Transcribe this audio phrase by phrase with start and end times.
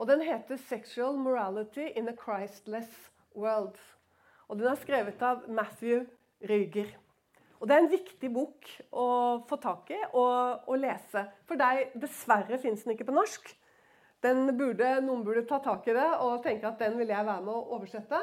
[0.00, 3.80] Og Den heter 'Sexual Morality in a Christless World'.
[4.48, 6.06] Og Den er skrevet av Matthew
[6.48, 6.96] Ryger.
[7.60, 9.06] Og Det er en viktig bok å
[9.48, 11.26] få tak i og, og lese.
[11.44, 13.50] For deg, dessverre fins den ikke på norsk.
[14.22, 17.52] Burde, noen burde ta tak i det og tenke at den vil jeg være med
[17.52, 18.22] å oversette.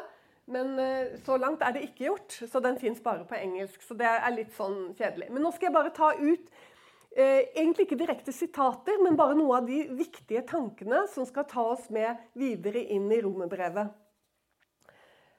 [0.49, 3.81] Men eh, så langt er det ikke gjort, så den fins bare på engelsk.
[3.85, 5.29] Så det er litt sånn kjedelig.
[5.29, 6.49] Men nå skal jeg bare ta ut
[7.17, 11.87] egentlig ikke direkte sitater, men bare noe av de viktige tankene som skal ta oss
[11.93, 13.95] med videre inn i romerbrevet.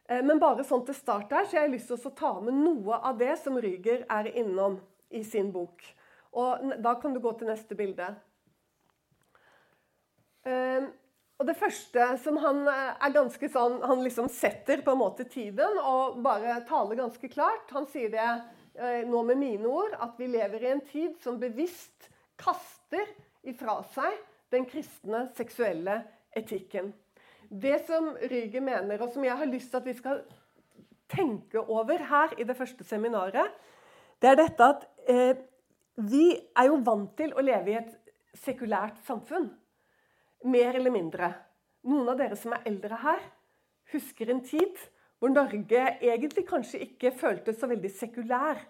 [0.08, 2.56] Eh, men bare sånn til start her, så jeg har lyst til å ta med
[2.56, 4.78] noe av det som Ryger er innom
[5.10, 5.84] i sin bok.
[6.38, 8.08] Og Da kan du gå til neste bilde.
[10.48, 10.88] Uh,
[11.38, 15.26] og det første som han eh, er ganske sånn Han liksom setter på en måte
[15.28, 17.68] tiden og bare taler ganske klart.
[17.74, 18.40] Han sier det eh,
[19.08, 23.08] nå med mine ord, at vi lever i en tid som bevisst kaster
[23.48, 24.16] ifra seg
[24.54, 26.00] den kristne seksuelle
[26.36, 26.92] etikken.
[27.48, 30.22] Det som Ryge mener, og som jeg har lyst til at vi skal
[31.08, 33.50] tenke over her i det første seminaret,
[34.20, 35.40] det er dette at eh,
[35.98, 37.94] vi er jo vant til å leve i et
[38.38, 39.48] sekulært samfunn.
[40.46, 41.32] Mer eller mindre.
[41.88, 43.22] Noen av dere som er eldre her,
[43.94, 44.76] husker en tid
[45.18, 48.60] hvor Norge egentlig kanskje ikke føltes så veldig sekulær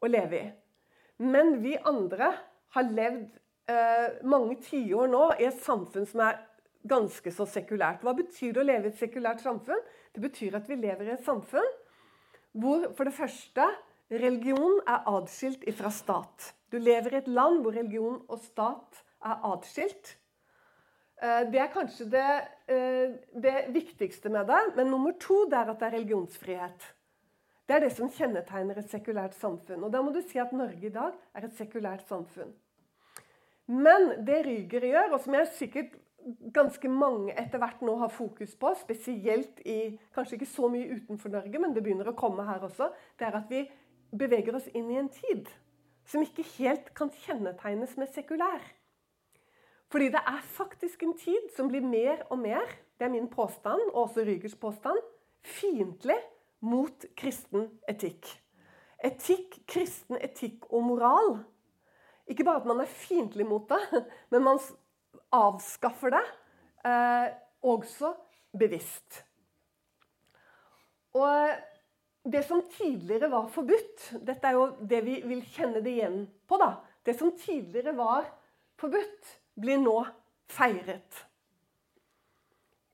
[0.00, 0.50] å leve i.
[1.20, 2.32] Men vi andre
[2.76, 3.26] har levd
[3.68, 6.40] eh, mange tiår nå i et samfunn som er
[6.88, 8.00] ganske så sekulært.
[8.04, 9.82] Hva betyr det å leve i et sekulært samfunn?
[10.14, 11.68] Det betyr at vi lever i et samfunn
[12.56, 13.66] hvor for det første
[14.10, 16.54] religion er atskilt fra stat.
[16.72, 20.16] Du lever i et land hvor religion og stat er atskilt.
[21.20, 22.28] Eh, det er kanskje det,
[22.72, 24.62] eh, det, viktigste med det.
[24.76, 26.86] Men nummer to det er at det er religionsfrihet.
[27.68, 29.84] Det er det som kjennetegner et sekulært samfunn.
[29.84, 32.54] Og da må du si at Norge i dag er et sekulært samfunn.
[33.66, 35.92] Men det Ryger gjør, og som jeg sikkert
[36.52, 41.30] ganske mange etter hvert nå har fokus på, spesielt i Kanskje ikke så mye utenfor
[41.30, 43.62] Norge, men det begynner å komme her også, det er at vi
[44.10, 45.46] beveger oss inn i en tid
[46.10, 48.64] som ikke helt kan kjennetegnes med sekulær.
[49.90, 52.66] Fordi det er faktisk en tid som blir mer og mer,
[52.98, 54.98] det er min påstand, og også Rygers påstand,
[55.42, 56.18] fiendtlig
[56.60, 58.28] mot kristen etikk.
[59.04, 61.38] Etikk, kristen etikk og moral.
[62.30, 64.60] Ikke bare at man er fiendtlig mot det, men man
[65.34, 66.22] avskaffer det
[66.86, 67.32] eh,
[67.66, 68.12] også
[68.58, 69.24] bevisst.
[71.18, 76.20] Og det som tidligere var forbudt Dette er jo det vi vil kjenne det igjen
[76.46, 76.58] på.
[76.60, 76.74] da.
[77.02, 78.28] Det som tidligere var
[78.78, 79.96] forbudt, blir nå
[80.50, 81.24] feiret.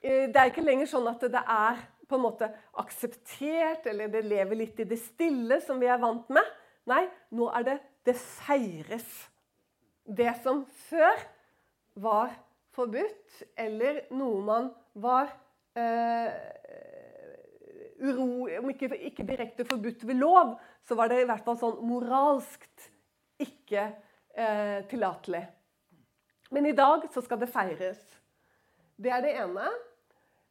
[0.02, 4.22] Eh, det er ikke lenger sånn at det er på en måte akseptert, eller det
[4.26, 6.54] lever litt i det stille, som vi er vant med.
[6.86, 7.02] Nei,
[7.34, 9.08] nå er det det feires.
[10.06, 11.24] Det som før
[11.98, 12.30] var
[12.76, 14.68] forbudt, eller noe man
[15.02, 15.32] var
[15.74, 16.30] eh,
[17.96, 20.54] uro, Om ikke, ikke, direkte forbudt ved lov,
[20.86, 22.90] så var det i hvert fall sånn moralskt
[23.42, 23.88] ikke
[24.36, 25.42] eh, tillatelig.
[26.50, 28.02] Men i dag så skal det feires.
[28.96, 29.70] Det er det ene.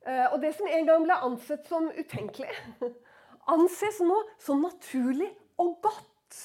[0.05, 2.51] Eh, og det som en gang ble ansett som utenkelig,
[3.55, 6.41] anses nå som naturlig og godt.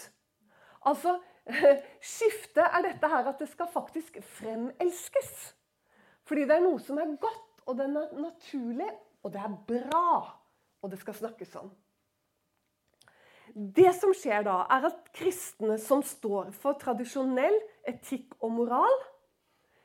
[0.89, 1.19] Altså,
[2.13, 5.55] Skiftet er dette her at det skal faktisk fremelskes.
[6.29, 8.91] Fordi det er noe som er godt, og det er naturlig,
[9.25, 10.11] og det er bra.
[10.81, 11.73] Og det skal snakkes om.
[13.51, 17.57] Det som skjer da, er at kristne som står for tradisjonell
[17.89, 18.95] etikk og moral,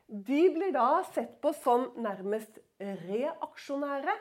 [0.08, 4.14] de blir da sett på som nærmest reaksjonære,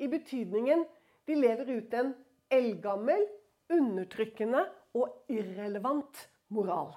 [0.00, 0.86] i betydningen
[1.28, 2.14] de lever ut en
[2.50, 3.26] eldgammel,
[3.70, 4.64] undertrykkende
[4.96, 6.94] og irrelevant moral.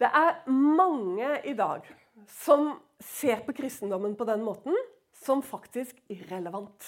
[0.00, 1.84] Det er mange i dag
[2.30, 2.72] som
[3.02, 4.78] ser på kristendommen på den måten
[5.22, 6.86] som faktisk irrelevant,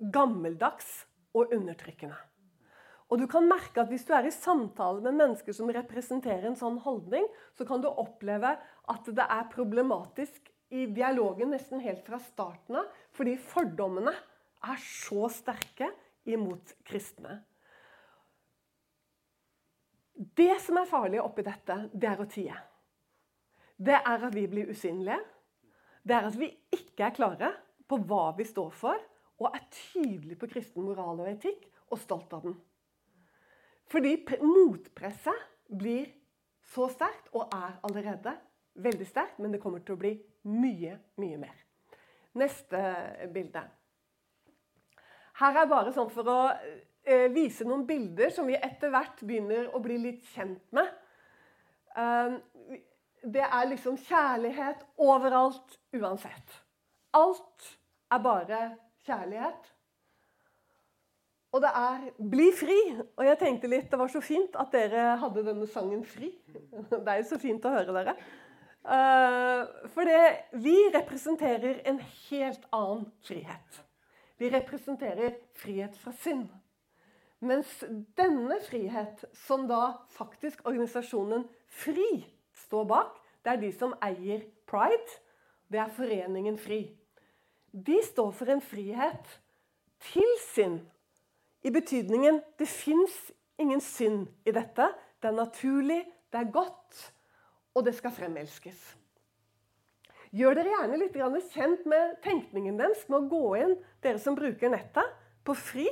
[0.00, 1.04] gammeldags
[1.36, 2.16] og undertrykkende.
[3.10, 6.58] Og du kan merke at Hvis du er i samtale med mennesker som representerer en
[6.58, 7.26] sånn holdning,
[7.58, 8.54] så kan du oppleve
[8.90, 14.14] at det er problematisk i dialogen nesten helt fra starten av, fordi fordommene
[14.70, 15.90] er så sterke
[16.30, 17.40] imot kristne.
[20.14, 22.56] Det som er farlig oppi dette, det er å tie.
[23.80, 25.18] Det er at vi blir usynlige.
[26.04, 27.52] Det er at vi ikke er klare
[27.88, 29.00] på hva vi står for,
[29.40, 32.58] og er tydelige på kristen moral og etikk, og stolt av den.
[33.90, 35.48] Fordi motpresset
[35.78, 36.06] blir
[36.70, 38.36] så sterkt, og er allerede
[38.74, 40.14] veldig sterkt, men det kommer til å bli
[40.46, 41.56] mye, mye mer.
[42.38, 42.80] Neste
[43.34, 43.64] bilde.
[45.40, 49.72] Her er bare sånn for å eh, vise noen bilder som vi etter hvert begynner
[49.74, 50.90] å bli litt kjent med.
[51.96, 52.38] Uh,
[53.26, 56.54] det er liksom kjærlighet overalt, uansett.
[57.16, 57.66] Alt
[58.12, 58.60] er bare
[59.06, 59.72] kjærlighet.
[61.52, 63.02] Og det er 'bli fri'.
[63.16, 66.30] Og jeg tenkte litt, det var så fint at dere hadde denne sangen fri.
[66.90, 68.14] Det er jo så fint å høre dere.
[68.80, 71.98] Uh, for det, vi representerer en
[72.30, 73.82] helt annen frihet.
[74.38, 76.48] Vi representerer frihet fra synd.
[77.40, 77.84] Mens
[78.16, 82.24] denne frihet, som da faktisk organisasjonen FRI
[82.54, 85.20] står bak, det er de som eier Pride,
[85.72, 86.82] det er Foreningen FRI.
[87.72, 89.40] De står for en frihet
[90.00, 90.80] til synd.
[91.62, 93.16] I betydningen det fins
[93.60, 94.88] ingen synd i dette.
[95.20, 96.00] Det er naturlig,
[96.32, 97.00] det er godt,
[97.76, 98.78] og det skal fremelskes.
[100.30, 101.16] Gjør dere gjerne litt
[101.52, 105.88] kjent med tenkningen deres med å gå inn, dere som bruker nettet, på FRI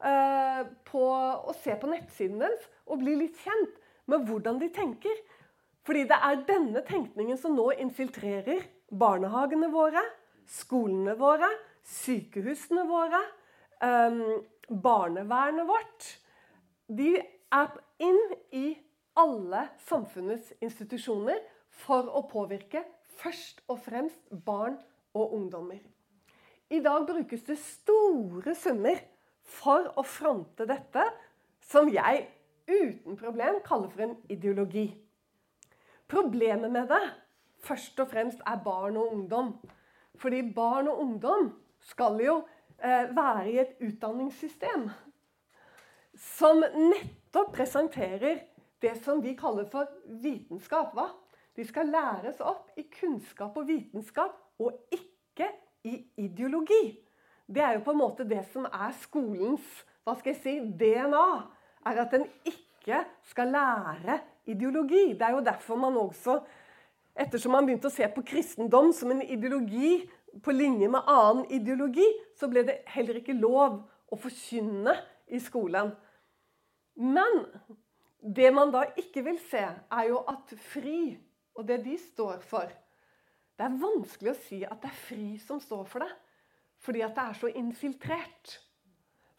[0.00, 3.74] Eh, på å se på nettsiden deres og bli litt kjent
[4.08, 5.18] med hvordan de tenker.
[5.84, 10.00] Fordi det er denne tenkningen som nå infiltrerer barnehagene våre,
[10.48, 11.50] skolene våre,
[11.84, 13.20] sykehusene våre,
[13.84, 14.40] um,
[14.70, 16.08] barnevernet vårt.
[16.86, 18.20] De er inn
[18.54, 18.66] i
[19.18, 21.40] alle samfunnets institusjoner
[21.82, 22.84] for å påvirke
[23.20, 24.78] først og fremst barn
[25.14, 25.80] og ungdommer.
[26.70, 29.00] I dag brukes det store summer
[29.42, 31.02] for å fronte dette,
[31.66, 32.28] som jeg
[32.70, 34.86] uten problem kaller for en ideologi.
[36.10, 37.02] Problemet med det
[37.66, 39.52] først og fremst er barn og ungdom.
[40.18, 41.50] Fordi barn og ungdom
[41.90, 42.40] skal jo
[42.80, 44.88] være i et utdanningssystem
[46.20, 48.40] som nettopp presenterer
[48.80, 49.88] det som vi kaller for
[50.22, 50.94] vitenskap.
[50.96, 51.10] Hva?
[51.56, 55.48] De skal læres opp i kunnskap og vitenskap, og ikke
[55.84, 56.98] i ideologi.
[57.50, 59.66] Det er jo på en måte det som er skolens
[60.04, 61.26] hva skal jeg si, DNA.
[61.88, 64.18] Er at den ikke skal lære
[64.48, 65.12] ideologi.
[65.16, 66.38] Det er jo derfor man også,
[67.20, 69.98] ettersom man begynte å se på kristendom som en ideologi
[70.42, 72.06] på linje med annen ideologi,
[72.38, 73.80] så ble det heller ikke lov
[74.10, 74.94] å forkynne
[75.30, 75.92] i skolen.
[77.00, 77.44] Men
[78.20, 81.18] det man da ikke vil se, er jo at FRI,
[81.56, 82.70] og det de står for
[83.58, 86.12] Det er vanskelig å si at det er FRI som står for det
[86.80, 88.52] fordi at det er så infiltrert.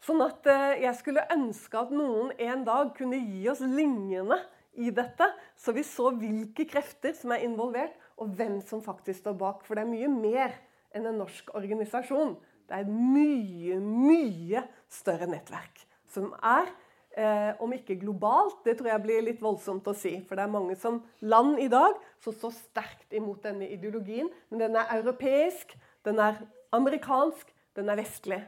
[0.02, 4.38] Sånn at eh, jeg skulle ønske at noen en dag kunne gi oss linjene
[4.78, 5.26] i dette,
[5.58, 9.64] så vi så hvilke krefter som er involvert, og hvem som faktisk står bak.
[9.66, 10.54] For det er mye mer
[10.94, 12.36] enn en norsk organisasjon.
[12.68, 14.62] Det er et mye, mye
[14.92, 16.70] større nettverk som er
[17.12, 20.14] Eh, om ikke globalt, det tror jeg blir litt voldsomt å si.
[20.24, 24.30] For det er mange som land i dag som står sterkt imot denne ideologien.
[24.48, 25.74] Men den er europeisk,
[26.08, 26.40] den er
[26.72, 28.40] amerikansk, den er vestlig.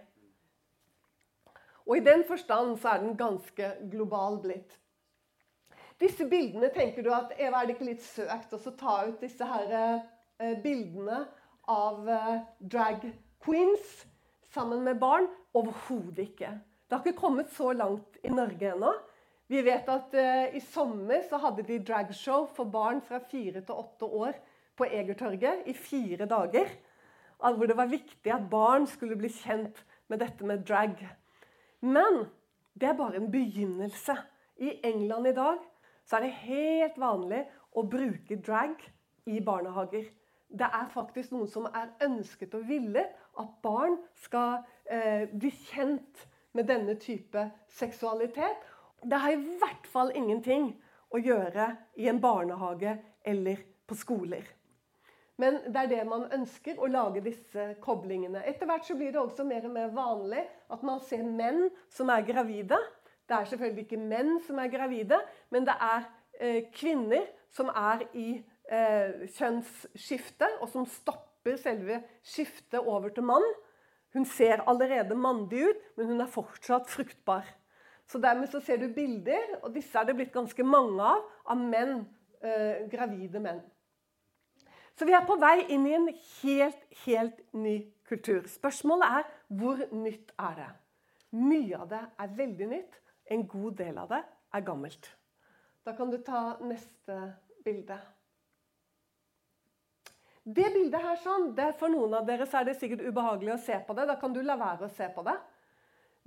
[1.84, 4.78] Og i den forstand så er den ganske global blitt.
[6.00, 9.44] Disse bildene tenker du at Eva, er det ikke litt søkt å ta ut disse
[9.44, 9.76] her,
[10.40, 11.26] eh, bildene
[11.70, 13.06] av eh, drag
[13.44, 14.04] queens
[14.54, 15.28] sammen med barn?
[15.54, 16.52] Overhodet ikke.
[16.84, 18.92] Det har ikke kommet så langt i Norge ennå.
[19.48, 23.76] Vi vet at uh, i sommer så hadde de dragshow for barn fra fire til
[23.76, 24.38] åtte år
[24.74, 26.70] på Egertorget i fire dager
[27.52, 30.96] hvor det var viktig at barn skulle bli kjent med dette med drag.
[31.84, 32.24] Men
[32.72, 34.16] det er bare en begynnelse.
[34.56, 35.58] I England i dag
[36.06, 37.42] så er det helt vanlig
[37.74, 38.78] å bruke drag
[39.26, 40.06] i barnehager.
[40.54, 43.02] Det er faktisk noen som er ønsket og ville
[43.40, 48.62] at barn skal eh, bli kjent med denne type seksualitet.
[49.02, 50.70] Det har i hvert fall ingenting
[51.10, 52.94] å gjøre i en barnehage
[53.26, 54.46] eller på skoler.
[55.36, 58.44] Men det er det man ønsker, å lage disse koblingene.
[58.46, 62.12] Etter hvert så blir det også mer og mer vanlig at man ser menn som
[62.14, 62.78] er gravide.
[63.26, 65.18] Det er selvfølgelig ikke menn som er gravide,
[65.50, 66.06] men det er
[66.38, 68.28] eh, kvinner som er i
[68.70, 73.44] eh, kjønnsskifte, og som stopper selve skiftet over til mann.
[74.14, 77.48] Hun ser allerede mandig ut, men hun er fortsatt fruktbar.
[78.06, 81.58] Så Dermed så ser du bilder, og disse er det blitt ganske mange av, av
[81.58, 82.04] menn,
[82.44, 83.62] eh, gravide menn.
[84.94, 88.44] Så vi er på vei inn i en helt, helt ny kultur.
[88.46, 90.70] Spørsmålet er hvor nytt er det?
[91.34, 93.00] Mye av det er veldig nytt.
[93.34, 94.20] En god del av det
[94.54, 95.08] er gammelt.
[95.84, 97.16] Da kan du ta neste
[97.64, 97.98] bilde.
[100.44, 103.62] Det bildet her sånn, det For noen av dere så er det sikkert ubehagelig å
[103.64, 104.08] se på det.
[104.10, 105.36] Da kan du la være å se på det.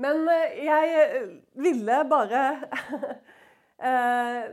[0.01, 2.41] Men eh, jeg eh, ville bare
[3.89, 4.47] eh,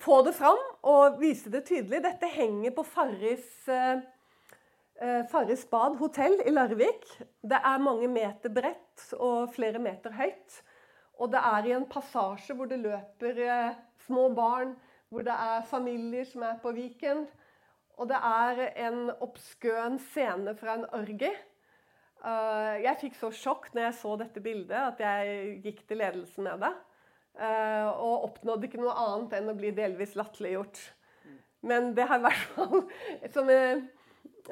[0.00, 2.02] få det fram og vise det tydelig.
[2.04, 3.48] Dette henger på Farris,
[5.30, 7.06] Farris bad hotell i Larvik.
[7.40, 10.58] Det er mange meter bredt og flere meter høyt.
[11.20, 13.40] Og det er i en passasje hvor det løper
[14.04, 14.74] små barn,
[15.08, 17.30] hvor det er familier som er på weekend.
[17.98, 21.32] Og det er en obskøn scene fra en orgie.
[22.22, 26.46] Uh, jeg fikk så sjokk når jeg så dette bildet, at jeg gikk til ledelsen
[26.46, 26.72] med det.
[27.38, 30.80] Uh, og oppnådde ikke noe annet enn å bli delvis latterliggjort.
[31.66, 32.84] Men det har i hvert fall
[33.34, 33.84] som en,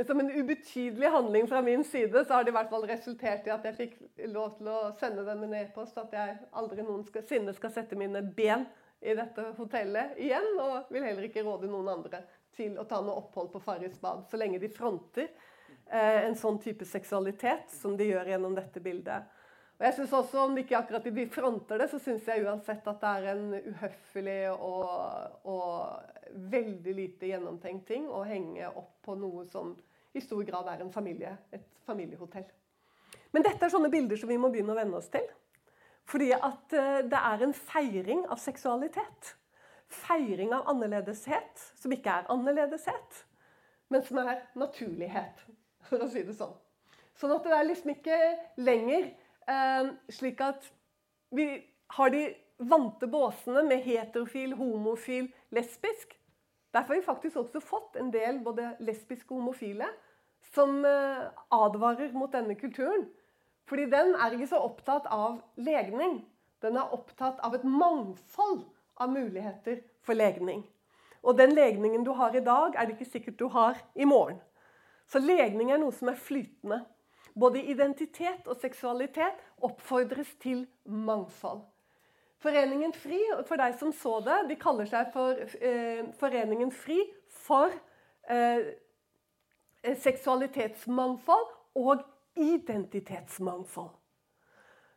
[0.00, 3.55] som en, ubetydelig handling fra min side, så har det i hvert fall resultert i
[3.55, 7.75] at jeg fikk lov til å sende dem en e-post at jeg aldri noensinne skal
[7.75, 8.67] sette mine ben
[9.07, 10.50] i dette hotellet igjen.
[10.62, 12.25] Og vil heller ikke råde noen andre
[12.56, 16.58] til å ta noe opphold på Farris bad, så lenge de fronter eh, en sånn
[16.62, 19.32] type seksualitet som de gjør gjennom dette bildet.
[19.76, 22.86] Og jeg synes også, Om de ikke akkurat de fronter det, så syns jeg uansett
[22.88, 26.12] at det er en uhøflig og, og,
[26.50, 29.76] veldig lite gjennomtenkt ting å henge opp på noe som
[30.16, 32.48] i stor grad er en familie, et familiehotell.
[33.32, 35.25] Men dette er sånne bilder som vi må begynne å venne oss til.
[36.08, 39.34] Fordi at eh, det er en feiring av seksualitet.
[39.93, 43.23] Feiring av annerledeshet, som ikke er annerledeshet,
[43.88, 45.45] men som er naturlighet,
[45.87, 46.55] for å si det sånn.
[47.16, 48.19] Sånn at det er liksom ikke
[48.61, 49.07] lenger
[49.49, 50.66] eh, slik at
[51.35, 51.47] vi
[51.97, 52.26] har de
[52.59, 56.16] vante båsene med heterofil, homofil, lesbisk.
[56.75, 59.88] Derfor har vi faktisk også fått en del både lesbiske og homofile
[60.52, 63.07] som eh, advarer mot denne kulturen.
[63.66, 66.21] Fordi den er ikke så opptatt av legning.
[66.62, 68.64] Den er opptatt av et mangfold
[68.97, 70.65] av muligheter for legning.
[71.23, 74.38] Og den legningen du har i dag, er det ikke sikkert du har i morgen.
[75.07, 76.83] Så legning er noe som er flytende.
[77.37, 81.65] Både identitet og seksualitet oppfordres til mangfold.
[82.43, 86.99] Foreningen FRI, for deg som så det, de kaller seg for eh, Foreningen FRI
[87.47, 87.73] for
[88.31, 88.73] eh,
[90.05, 91.49] seksualitetsmangfold
[91.81, 92.05] og
[92.37, 93.91] identitetsmangfold.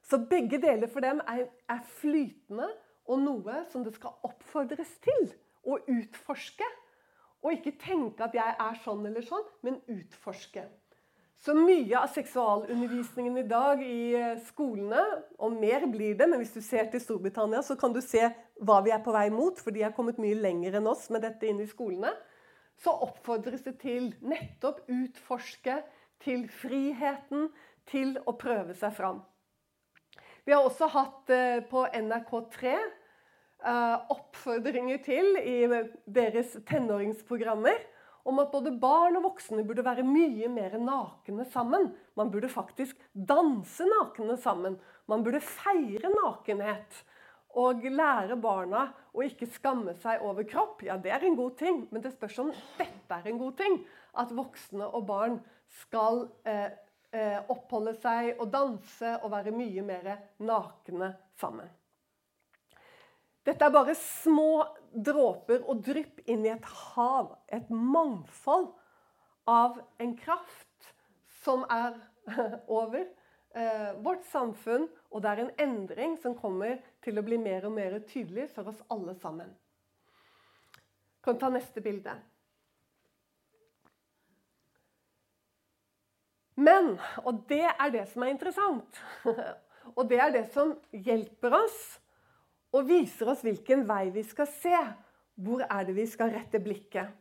[0.03, 2.67] Så begge deler for dem er, er, flytende
[3.09, 5.31] og noe som det skal oppfordres til
[5.65, 6.67] å utforske.
[7.39, 10.65] Og ikke tenke at jeg er sånn eller sånn, men utforske.
[11.39, 14.99] Så mye av seksualundervisningen i dag i eh, skolene,
[15.39, 18.25] og mer blir det, men hvis du ser til Storbritannia, så kan du se
[18.59, 21.23] hva vi er på vei mot, for de har kommet mye lenger enn oss med
[21.23, 22.11] dette inn i skolene.
[22.79, 25.79] Så oppfordres det til nettopp utforske,
[26.19, 27.47] til friheten,
[27.87, 29.23] til å prøve seg fram.
[30.43, 32.98] Vi har også hatt eh, på NRK3 eh,
[33.59, 35.55] oppfordringer til i
[36.07, 37.81] deres tenåringsprogrammer
[38.29, 41.89] om at både barn og voksne burde være mye mer nakne sammen.
[42.19, 44.77] Man burde faktisk danse nakne sammen.
[45.09, 46.99] Man burde feire nakenhet.
[47.57, 48.83] Og lære barna
[49.15, 50.83] å ikke skamme seg over kropp.
[50.85, 53.79] Ja, det er en god ting, men det spørs om dette er en god ting.
[54.13, 55.39] At voksne og barn
[55.81, 56.69] skal eh,
[57.09, 61.78] eh, oppholde seg og danse og være mye mer nakne sammen.
[63.47, 68.71] Dette er bare små dråper og drypp inn i et hav, et mangfold
[69.49, 70.89] av en kraft
[71.43, 71.95] som er
[72.79, 73.05] over
[73.55, 77.73] eh, vårt samfunn, og det er en endring som kommer til å bli mer og
[77.77, 79.53] mer tydelig for oss alle sammen.
[81.23, 82.13] Kan ta neste bilde.
[86.59, 89.01] Men, og det er det som er interessant,
[89.97, 91.79] og det er det som hjelper oss
[92.75, 94.75] og viser oss hvilken vei vi skal se.
[95.39, 97.11] Hvor er det vi skal rette blikket?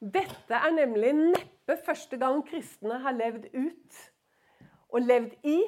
[0.00, 4.00] Dette er nemlig neppe første gang kristne har levd ut
[4.90, 5.58] og levd i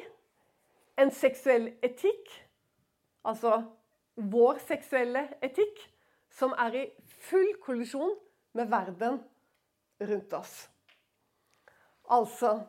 [1.00, 2.30] en seksuell etikk,
[3.24, 3.62] altså
[4.16, 5.78] vår seksuelle etikk,
[6.32, 6.84] som er i
[7.28, 8.14] full kollisjon
[8.56, 9.20] med verden
[10.00, 10.54] rundt oss.
[12.10, 12.60] Altså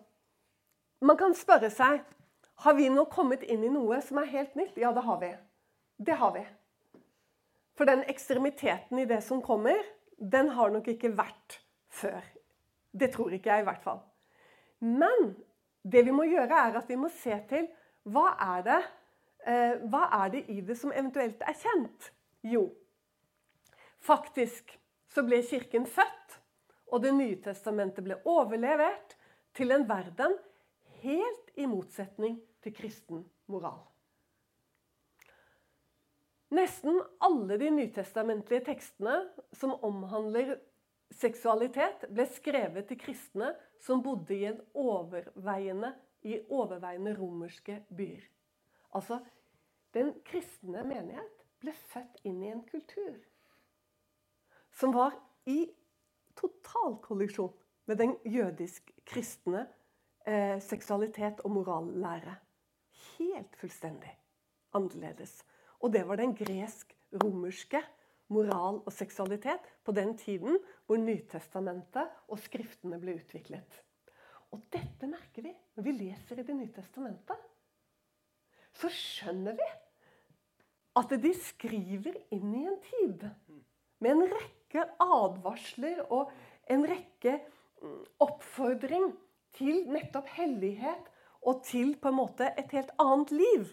[1.03, 1.99] Man kan spørre seg
[2.63, 4.77] har vi nå kommet inn i noe som er helt nytt.
[4.79, 5.33] Ja, det har vi.
[6.03, 6.43] Det har vi.
[7.77, 9.79] For den ekstremiteten i det som kommer,
[10.17, 11.59] den har nok ikke vært
[11.93, 12.21] før.
[12.91, 14.01] Det tror ikke jeg, i hvert fall.
[14.83, 15.33] Men
[15.83, 17.69] det vi må gjøre, er at vi må se til
[18.03, 18.79] hva er det,
[19.47, 22.11] eh, hva er det i det som eventuelt er kjent?
[22.43, 22.67] Jo,
[24.03, 24.75] faktisk
[25.07, 26.39] så ble Kirken født,
[26.93, 29.15] og Det nye testamentet ble overlevert
[29.57, 30.35] til en verden
[31.01, 33.92] helt i motsetning til kristen moral.
[36.53, 39.15] Nesten alle de nytestamentlige tekstene
[39.57, 40.55] som omhandler
[41.13, 45.93] seksualitet, ble skrevet til kristne som bodde i, overveiende,
[46.25, 48.25] i overveiende romerske byer.
[48.93, 49.19] Altså,
[49.93, 53.17] den kristne menighet ble født inn i en kultur
[54.73, 55.13] som var
[55.45, 55.67] i
[56.35, 57.53] total kollisjon
[57.85, 59.67] med den jødisk-kristne
[60.25, 62.35] eh, seksualitet og morallære.
[63.17, 64.13] Helt fullstendig
[64.73, 65.43] annerledes.
[65.83, 67.81] Og det var den gresk-romerske
[68.33, 73.81] moral og seksualitet på den tiden hvor Nytestamentet og Skriftene ble utviklet.
[74.53, 77.37] Og dette merker vi når vi leser i Det nye testamentet.
[78.73, 79.69] Så skjønner vi
[80.97, 83.27] at de skriver inn i en tid
[84.03, 86.31] med en rekke advarsler og
[86.71, 87.37] en rekke
[87.81, 89.11] mm, oppfordring
[89.57, 91.09] til nettopp hellighet
[91.43, 93.65] og til på en måte et helt annet liv.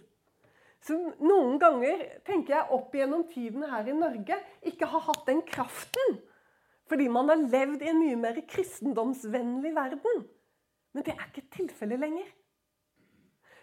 [0.80, 5.42] Så noen ganger tenker jeg opp gjennom tiden her i Norge ikke har hatt den
[5.48, 6.20] kraften.
[6.90, 10.24] Fordi man har levd i en mye mer kristendomsvennlig verden.
[10.96, 12.26] Men det er ikke tilfellet lenger.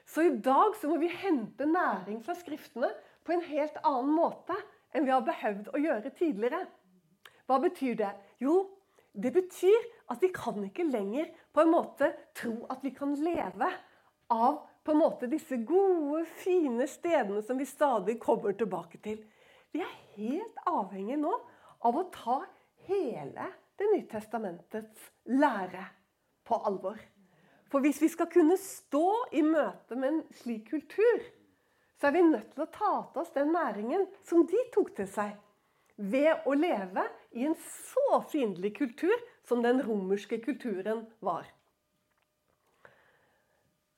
[0.08, 2.94] Så i dag så må vi hente næring fra Skriftene
[3.28, 4.56] på en helt annen måte
[4.96, 6.62] enn vi har behøvd å gjøre tidligere.
[7.48, 8.14] Hva betyr det?
[8.40, 8.62] Jo,
[9.12, 13.68] det betyr at vi kan ikke lenger på en måte tro at vi kan leve
[14.32, 19.18] av på en måte disse gode, fine stedene som vi stadig kommer tilbake til.
[19.76, 21.34] Vi er helt avhengige nå
[21.84, 22.38] av å ta
[22.88, 25.84] hele Det nye testamentets lære
[26.48, 26.98] på alvor.
[27.70, 31.28] For hvis vi skal kunne stå i møte med en slik kultur,
[32.00, 35.12] så er vi nødt til å ta til oss den næringen som de tok til
[35.14, 35.36] seg.
[35.98, 37.06] Ved å leve
[37.38, 37.54] i en
[37.92, 39.14] så fiendtlig kultur
[39.46, 41.46] som den romerske kulturen var.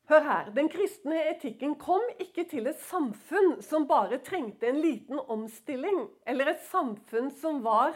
[0.09, 0.47] Hør her.
[0.55, 6.49] Den kristne etikken kom ikke til et samfunn som bare trengte en liten omstilling, eller
[6.49, 7.93] et samfunn som var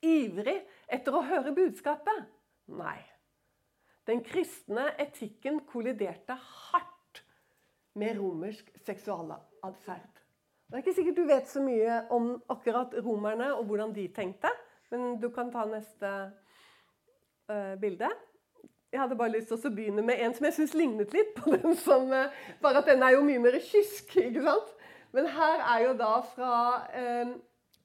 [0.00, 0.56] ivrig
[0.88, 2.24] etter å høre budskapet.
[2.72, 2.96] Nei.
[4.08, 7.20] Den kristne etikken kolliderte hardt
[8.00, 10.20] med romersk seksualatferd.
[10.64, 14.48] Det er ikke sikkert du vet så mye om akkurat romerne og hvordan de tenkte,
[14.88, 16.10] men du kan ta neste
[17.52, 18.08] uh, bilde.
[18.94, 21.50] Jeg hadde bare lyst til å begynne med en som jeg syns lignet litt på
[21.50, 22.30] den som eh,
[22.62, 24.70] Bare at den er jo mye mer kysk, ikke sant?
[25.14, 26.52] Men her er jo da fra
[26.94, 27.32] eh,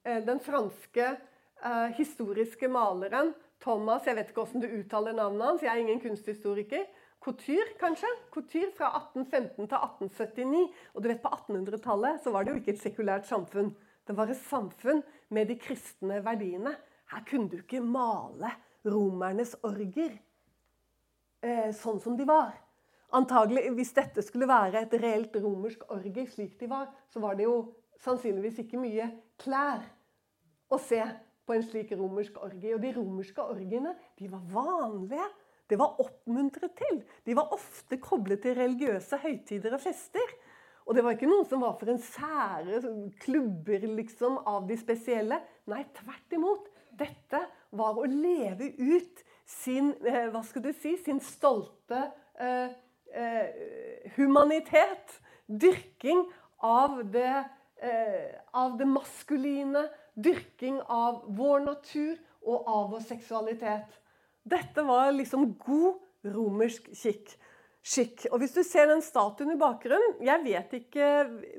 [0.05, 5.65] eh, den franske eh, historiske maleren Thomas Jeg vet ikke hvordan du uttaler navnet hans,
[5.65, 6.85] jeg er ingen kunsthistoriker.
[7.19, 8.13] Couture, kanskje?
[8.31, 10.63] Couture fra 1815 til 1879.
[10.93, 13.73] Og du vet, på 1800-tallet så var det jo ikke et sekulært samfunn.
[14.07, 15.01] Det var et samfunn
[15.33, 16.77] med de kristne verdiene.
[17.11, 18.53] Her kunne du ikke male
[18.85, 20.15] romernes orger
[21.45, 22.53] eh, sånn som de var.
[23.15, 27.47] Antagelig, Hvis dette skulle være et reelt romersk orgie slik de var, så var det
[27.47, 27.73] jo
[28.03, 29.09] sannsynligvis ikke mye
[29.41, 29.81] klær
[30.69, 31.01] å se
[31.45, 32.75] på en slik romersk orgie.
[32.75, 35.25] Og de romerske orgiene de var vanlige.
[35.69, 37.01] Det var oppmuntret til.
[37.25, 40.35] De var ofte koblet til religiøse høytider og fester.
[40.89, 42.79] Og det var ikke noen som var for en sære
[43.21, 45.37] klubber liksom, av de spesielle.
[45.69, 46.69] Nei, tvert imot.
[46.97, 47.43] Dette
[47.77, 52.03] var å leve ut sin, eh, hva skal du si, sin stolte
[52.39, 52.69] eh,
[53.13, 55.19] eh, humanitet.
[55.49, 56.27] Dyrking
[56.61, 57.43] av det,
[57.81, 59.87] eh, av det maskuline.
[60.15, 63.99] Dyrking av vår natur og av vår seksualitet.
[64.43, 67.33] Dette var liksom god romersk kikk.
[67.79, 68.27] Skikk.
[68.31, 71.05] Og hvis du ser den statuen i bakgrunnen Jeg vet ikke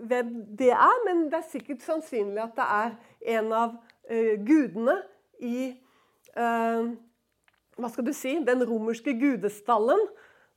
[0.05, 3.73] hvem det er, men det er sikkert sannsynlig at det er en av
[4.13, 4.99] uh, gudene
[5.41, 5.71] i
[6.37, 6.93] uh,
[7.81, 10.01] hva skal du si, den romerske gudestallen.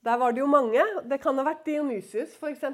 [0.04, 0.84] Der var det jo mange.
[1.08, 2.64] Det kan ha vært Dionysius, f.eks.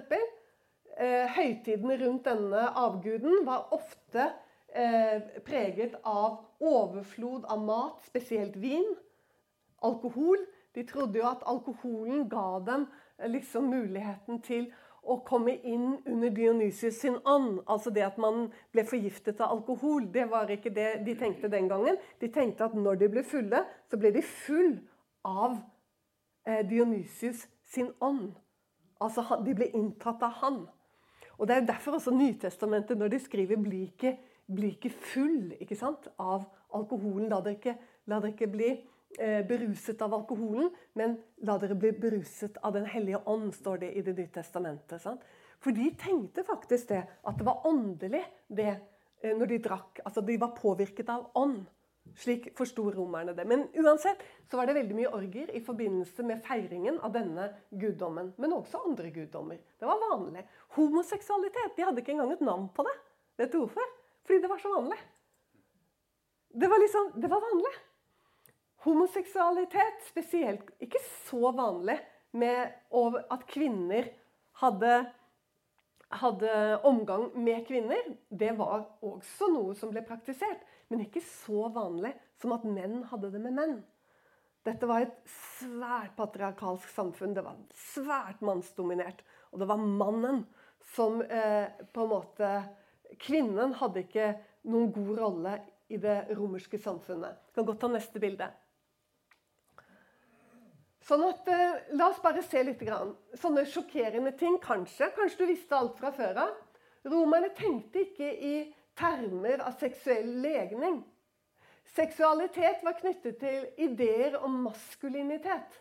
[1.01, 4.27] Eh, høytidene rundt denne avguden var ofte
[4.75, 8.89] eh, preget av overflod av mat, spesielt vin.
[9.87, 10.43] Alkohol.
[10.75, 12.85] De trodde jo at alkoholen ga dem
[13.19, 14.69] eh, liksom muligheten til
[15.03, 17.61] å komme inn under Dionysius sin ånd.
[17.71, 20.07] Altså det at man ble forgiftet av alkohol.
[20.13, 21.99] Det var ikke det de tenkte den gangen.
[22.21, 24.75] De tenkte at når de ble fulle, så ble de full
[25.27, 25.57] av
[26.47, 28.35] eh, Dionysius sin ånd.
[29.01, 30.63] Altså de ble inntatt av han.
[31.41, 35.77] Og Det er derfor også Nytestamentet, når de skriver 'bli ikke, bli ikke full' ikke
[35.77, 36.09] sant?
[36.19, 37.29] av alkoholen.
[37.29, 41.91] La dere ikke, la dere ikke bli Eh, beruset av alkoholen, men la dere bli
[41.93, 45.03] beruset av Den hellige ånd, står det i Det nye testamentet.
[45.03, 45.25] Sant?
[45.61, 50.01] For de tenkte faktisk det, at det var åndelig det eh, når de drakk.
[50.05, 51.61] Altså de var påvirket av ånd.
[52.17, 53.45] Slik forsto romerne det.
[53.47, 58.33] Men uansett så var det veldig mye orger i forbindelse med feiringen av denne guddommen.
[58.41, 59.61] Men også andre guddommer.
[59.79, 60.47] Det var vanlig.
[60.79, 62.97] Homoseksualitet de hadde ikke engang et navn på det.
[63.39, 63.95] Vet du hvorfor?
[64.25, 64.99] Fordi det var så vanlig.
[66.51, 67.77] Det var liksom, det var vanlig.
[68.81, 71.99] Homoseksualitet spesielt ikke så vanlig
[72.33, 74.07] med at kvinner
[74.63, 74.93] hadde,
[76.23, 76.53] hadde
[76.89, 78.13] omgang med kvinner.
[78.29, 83.33] Det var også noe som ble praktisert, men ikke så vanlig som at menn hadde
[83.35, 83.77] det med menn.
[84.65, 87.37] Dette var et svært patriarkalsk samfunn.
[87.37, 87.61] Det var
[87.93, 89.23] svært mannsdominert.
[89.53, 90.43] Og det var mannen
[90.95, 92.53] som eh, på en måte
[93.21, 94.27] Kvinnen hadde ikke
[94.71, 95.55] noen god rolle
[95.91, 97.41] i det romerske samfunnet.
[97.49, 98.47] Vi kan godt ta neste bilde.
[101.11, 102.79] Sånn at, eh, La oss bare se litt.
[102.87, 103.17] Grann.
[103.35, 105.11] Sånne sjokkerende ting, kanskje.
[105.17, 106.53] Kanskje du visste alt fra før av.
[107.05, 111.01] Romerne tenkte ikke i termer av seksuell legning.
[111.97, 115.81] Seksualitet var knyttet til ideer om maskulinitet.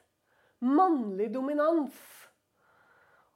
[0.65, 1.93] Mannlig dominans.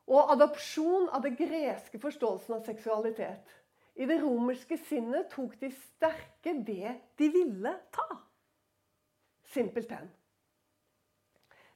[0.08, 3.54] Og adopsjon av det greske forståelsen av seksualitet.
[3.96, 8.10] I det romerske sinnet tok de sterke det de ville ta.
[9.54, 10.10] Simpelthen.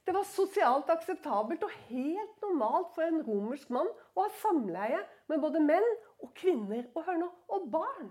[0.08, 5.42] Det var sosialt akseptabelt og helt normalt for en romersk mann å ha samleie med
[5.42, 5.84] både menn
[6.24, 8.08] og kvinner og, hør nå, og barn.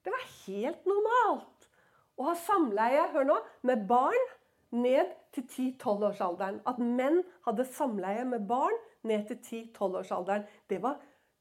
[0.00, 1.68] Det var helt normalt
[2.16, 4.24] å ha samleie hør nå, med barn
[4.72, 6.62] ned til 10-12-årsalderen.
[6.64, 10.48] At menn hadde samleie med barn ned til 10-12-årsalderen.
[10.72, 10.80] Det,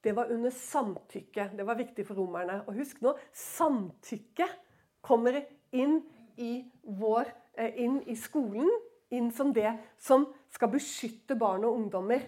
[0.03, 1.47] det, var under samtykke.
[1.55, 2.59] Det var viktig for romerne.
[2.67, 4.51] Og husk nå, samtykke
[4.99, 5.39] kommer
[5.71, 6.01] inn
[6.35, 8.67] i, vår, eh, inn i skolen
[9.11, 12.23] inn som det som skal beskytte barn og ungdommer.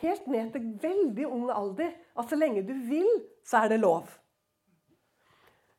[0.00, 1.92] Helt ned til veldig ung alder.
[2.16, 3.08] At så lenge du vil,
[3.44, 4.08] så er det lov.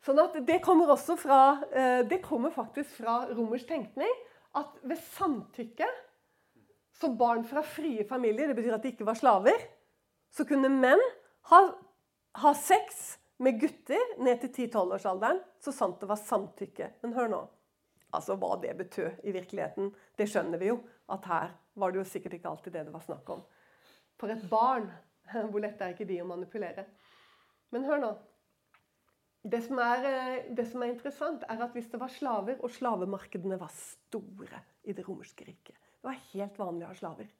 [0.01, 4.13] Sånn at Det kommer også fra, eh, det kommer faktisk fra romersk tenkning
[4.55, 5.88] at ved samtykke
[7.01, 9.57] så barn fra frie familier, det betyr at de ikke var slaver,
[10.31, 11.01] så kunne menn
[11.49, 11.62] ha,
[12.43, 16.91] ha sex med gutter ned til 10-12-årsalderen så sant det var samtykke.
[17.01, 17.41] Men hør nå.
[18.13, 20.82] Altså Hva det betød i virkeligheten, det skjønner vi jo.
[21.12, 23.45] At her var det jo sikkert ikke alltid det det var snakk om.
[24.19, 24.89] For et barn
[25.52, 26.86] hvor lett er ikke de å manipulere?
[27.71, 28.12] Men hør nå.
[29.41, 32.74] Det som, er, eh, det som, er, interessant, er at hvis det var slaver, og
[32.76, 37.32] slavemarkedene var store i det romerske riket Det var helt vanlig å ha slaver.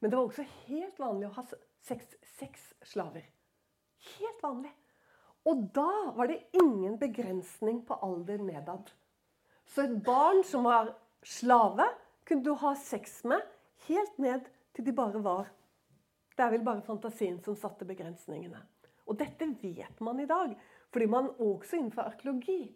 [0.00, 1.44] Men det var også helt vanlig å ha
[1.84, 2.64] seks, seks
[2.94, 3.26] slaver.
[4.16, 4.72] Helt vanlig.
[5.46, 8.90] Og da var det ingen begrensning på alder nedad.
[9.72, 10.92] Så et barn som var
[11.24, 11.86] slave,
[12.28, 13.40] kunne du ha sex med
[13.86, 15.48] helt ned til de bare var
[16.36, 18.60] Det er vel bare fantasien som satte begrensningene.
[19.06, 20.54] Og dette vet man i dag,
[20.92, 22.72] fordi man også innenfor arkeologi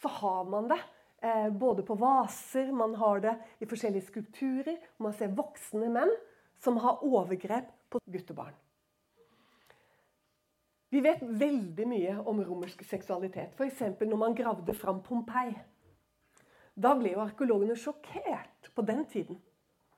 [0.00, 0.80] så har man det.
[1.24, 4.76] Eh, både på vaser, man har det i forskjellige skulpturer.
[4.98, 6.12] Man ser voksne menn
[6.60, 8.56] som har overgrep på guttebarn.
[10.92, 13.56] Vi vet veldig mye om romersk seksualitet.
[13.56, 13.80] F.eks.
[14.00, 15.56] når man gravde fram Pompeii.
[16.74, 19.38] Da ble jo arkeologene sjokkert på den tiden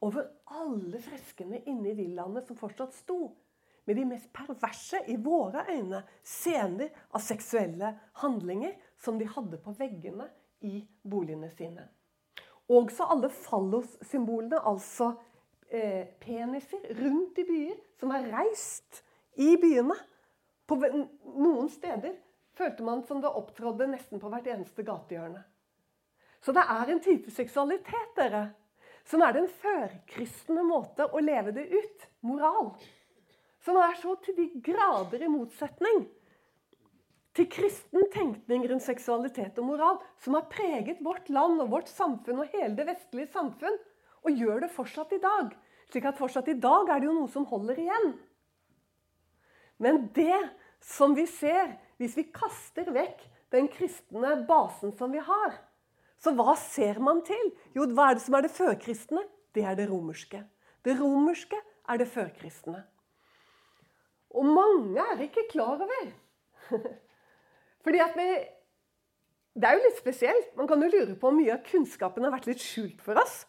[0.05, 3.31] over alle freskene inne i villaene som fortsatt sto.
[3.87, 9.73] Med de mest perverse, i våre øyne, scener av seksuelle handlinger som de hadde på
[9.79, 10.27] veggene
[10.67, 11.87] i boligene sine.
[12.67, 15.13] Også alle fallossymbolene, altså
[15.71, 19.05] eh, peniser rundt i byer, som er reist
[19.39, 19.95] i byene.
[20.67, 22.19] På noen steder
[22.59, 25.45] følte man som det opptrådde nesten på hvert eneste gatehjørne.
[26.47, 28.45] Så det er en type seksualitet dere,
[29.07, 32.05] som er den førkristne måte å leve det ut.
[32.27, 32.71] Moral.
[33.67, 36.05] Som er så til de grader i motsetning
[37.37, 42.41] til kristen tenkning rundt seksualitet og moral, som har preget vårt land og vårt samfunn
[42.45, 43.77] og hele det vestlige samfunn,
[44.25, 45.51] og gjør det fortsatt i dag.
[45.91, 48.15] Slik at fortsatt i dag er det jo noe som holder igjen.
[49.83, 50.39] Men det
[50.81, 53.21] som vi ser, hvis vi kaster vekk
[53.53, 55.59] den kristne basen som vi har,
[56.23, 57.51] så hva ser man til?
[57.77, 59.23] Jo, hva er det som er det førkristne?
[59.55, 60.43] Det er det romerske.
[60.85, 62.83] Det romerske er det førkristne.
[64.37, 66.13] Og mange er ikke klar over.
[67.85, 68.29] Fordi at vi
[69.57, 70.49] Det er jo litt spesielt.
[70.57, 73.47] Man kan jo lure på om mye av kunnskapen har vært litt skjult for oss.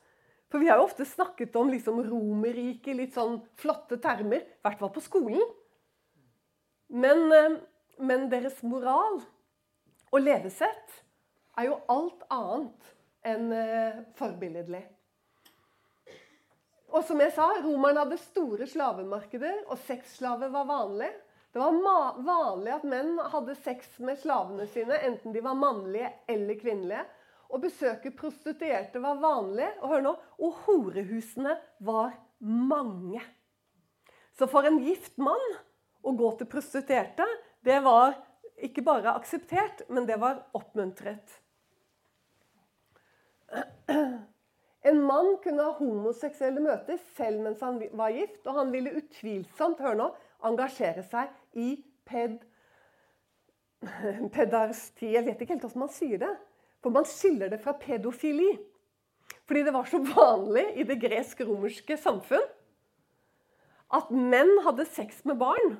[0.48, 4.46] For vi har jo ofte snakket om liksom Romerriket, litt sånn flotte termer.
[4.46, 5.44] I hvert fall på skolen.
[6.88, 7.58] Men, eh,
[8.00, 9.20] men deres moral
[10.08, 11.02] og levesett
[11.58, 12.94] er jo alt annet
[13.28, 14.84] enn eh, forbilledlig.
[16.96, 21.10] Og som jeg sa, Romerne hadde store slavemarkeder, og sexslaver var vanlig.
[21.52, 26.60] Det var vanlig at menn hadde sex med slavene sine, enten de var mannlige eller
[26.60, 27.04] kvinnelige.
[27.48, 31.56] Å besøke prostituerte var vanlig, og hør nå, og horehusene
[31.88, 33.24] var mange.
[34.38, 35.48] Så for en gift mann
[36.06, 37.26] å gå til prostituerte,
[37.66, 38.16] det var
[38.64, 41.40] ikke bare akseptert, men det var oppmuntret.
[44.88, 49.82] En mann kunne ha homoseksuelle møter selv mens han var gift, og han ville utvilsomt
[49.84, 50.12] hør nå,
[50.48, 51.74] engasjere seg i
[52.08, 52.40] ped...
[54.34, 56.34] pedarsti Jeg vet ikke helt hvordan man sier det.
[56.84, 58.52] For man skiller det fra pedofili.
[59.48, 62.46] Fordi det var så vanlig i det gresk-romerske samfunn
[63.96, 65.78] at menn hadde sex med barn.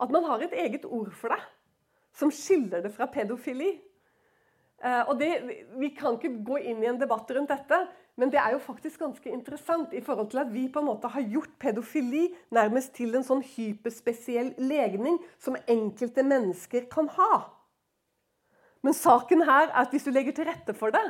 [0.00, 1.42] At man har et eget ord for det.
[2.16, 3.74] som skiller det fra pedofili.
[4.84, 5.30] Eh, og det,
[5.80, 7.78] Vi kan ikke gå inn i en debatt rundt dette,
[8.16, 11.08] men det er jo faktisk ganske interessant i forhold til at vi på en måte
[11.12, 17.32] har gjort pedofili nærmest til en sånn hyperspesiell legning som enkelte mennesker kan ha.
[18.80, 21.04] Men saken her er at hvis du legger til rette for det,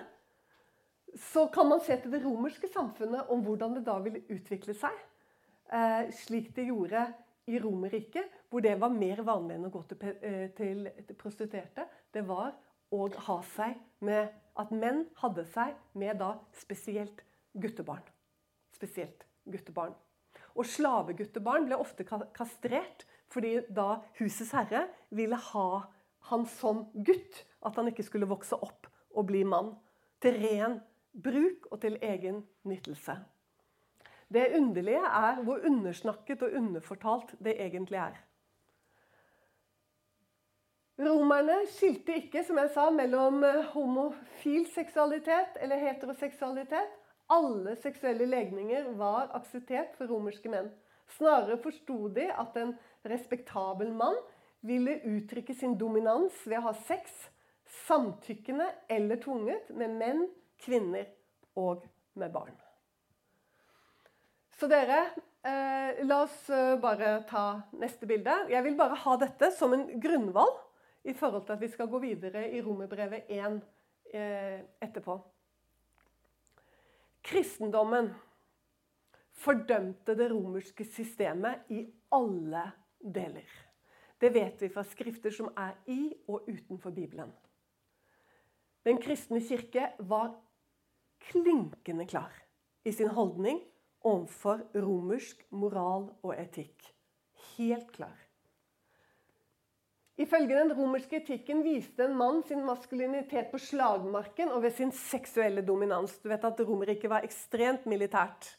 [1.17, 4.95] så kan man se til det romerske samfunnet om hvordan det da ville utvikle seg.
[5.73, 7.07] Eh, slik det gjorde
[7.47, 11.87] i Romerriket, hvor det var mer vanlig enn å gå til, eh, til, prostituerte.
[12.13, 12.53] Det var
[12.97, 17.23] å ha seg med at menn hadde seg med da spesielt
[17.61, 18.05] guttebarn.
[18.77, 19.95] Spesielt guttebarn.
[20.57, 25.69] Og slaveguttebarn ble ofte kastrert fordi da husets herre ville ha
[26.31, 27.45] han som gutt.
[27.67, 29.75] At han ikke skulle vokse opp og bli mann.
[30.23, 30.79] Til ren
[31.13, 33.17] bruk og til egen nyttelse.
[34.33, 38.17] Det underlige er hvor undersnakket og underfortalt det egentlig er.
[40.97, 46.95] Romerne skilte ikke som jeg sa, mellom eh, homofil seksualitet eller heteroseksualitet.
[47.33, 50.71] Alle seksuelle legninger var akseptert for romerske menn.
[51.19, 52.73] Snarere forsto de at en
[53.07, 54.17] respektabel mann
[54.67, 57.13] ville uttrykke sin dominans ved å ha sex
[57.85, 60.25] samtykkende eller tvunget med menn,
[60.65, 61.11] kvinner
[61.61, 61.85] og
[62.17, 62.55] med barn.
[64.57, 65.11] Så dere,
[65.45, 68.47] eh, la oss eh, bare ta neste bilde.
[68.49, 70.63] Jeg vil bare ha dette som en grunnvalg
[71.07, 73.61] i forhold til at vi skal gå videre i Romerbrevet 1
[74.15, 75.19] eh, etterpå.
[77.27, 78.11] Kristendommen
[79.37, 82.65] fordømte det romerske systemet i alle
[83.01, 83.49] deler.
[84.21, 87.33] Det vet vi fra skrifter som er i og utenfor Bibelen.
[88.87, 90.31] Den kristne kirke var
[91.29, 92.33] klinkende klar
[92.85, 93.61] i sin holdning
[94.07, 96.95] overfor romersk moral og etikk.
[97.57, 98.26] Helt klar.
[100.17, 105.61] Ifølge den romerske etikken viste en mann sin maskulinitet på slagmarken og ved sin seksuelle
[105.65, 106.15] dominans.
[106.23, 108.55] Du vet at Romerriket var ekstremt militært.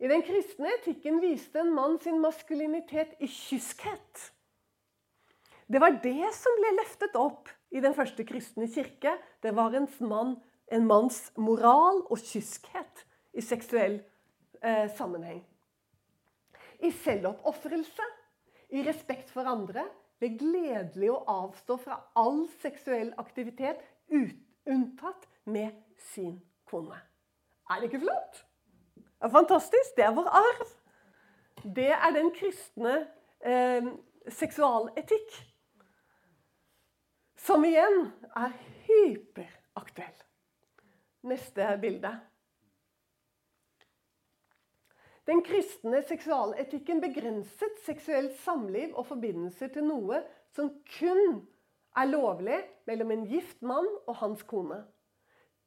[0.00, 4.30] I den kristne etikken viste en mann sin maskulinitet i kyskhet.
[5.68, 9.12] Det var det som ble løftet opp i den første kristne kirke.
[9.44, 10.32] Det var en, mann,
[10.72, 13.04] en manns moral og kyskhet
[13.36, 14.00] i seksuell
[14.64, 15.44] eh, sammenheng.
[16.80, 18.08] I selvoppofrelse
[18.72, 19.86] i respekt for andre.
[20.20, 23.80] Er gledelig å avstå fra all seksuell aktivitet
[24.68, 25.72] unntatt med
[26.12, 26.36] sin
[26.68, 26.98] kone.
[27.70, 28.42] Er det ikke flott?
[28.94, 29.96] Det er fantastisk.
[29.96, 30.66] Det er vår arv.
[31.64, 32.94] Det er den kristne
[33.40, 33.88] eh,
[34.28, 35.36] seksualetikk.
[37.40, 38.52] Som igjen er
[38.88, 40.18] hyperaktuell.
[41.30, 42.12] Neste bilde.
[45.28, 50.22] Den kristne seksualetikken begrenset seksuelt samliv og forbindelser til noe
[50.56, 51.42] som kun
[51.98, 54.80] er lovlig mellom en gift mann og hans kone.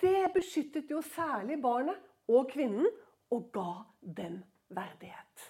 [0.02, 2.00] Det beskyttet jo særlig barnet
[2.32, 2.90] og kvinnen
[3.32, 3.70] og ga
[4.02, 4.42] dem
[4.74, 5.50] verdighet.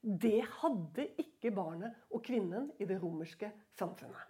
[0.00, 4.22] Det hadde ikke barnet og kvinnen i det romerske samfunnet.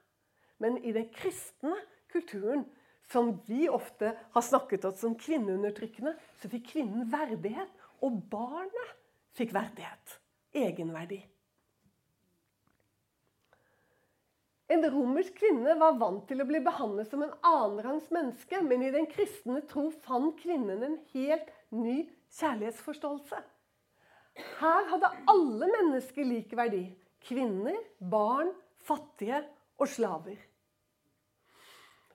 [0.60, 1.76] Men i den kristne
[2.10, 2.66] kulturen,
[3.10, 8.96] som vi ofte har snakket om som kvinneundertrykkende, så fikk kvinnen verdighet og barnet
[9.36, 10.16] fikk verdighet.
[10.50, 11.20] Egenverdi.
[14.70, 18.92] En romersk kvinne var vant til å bli behandlet som en annenrangs menneske, men i
[18.94, 22.04] den kristne tro fant kvinnen en helt ny
[22.38, 23.40] kjærlighetsforståelse.
[24.60, 26.84] Her hadde alle mennesker lik verdi.
[27.26, 28.54] Kvinner, barn,
[28.86, 29.42] fattige
[29.78, 30.38] og slaver.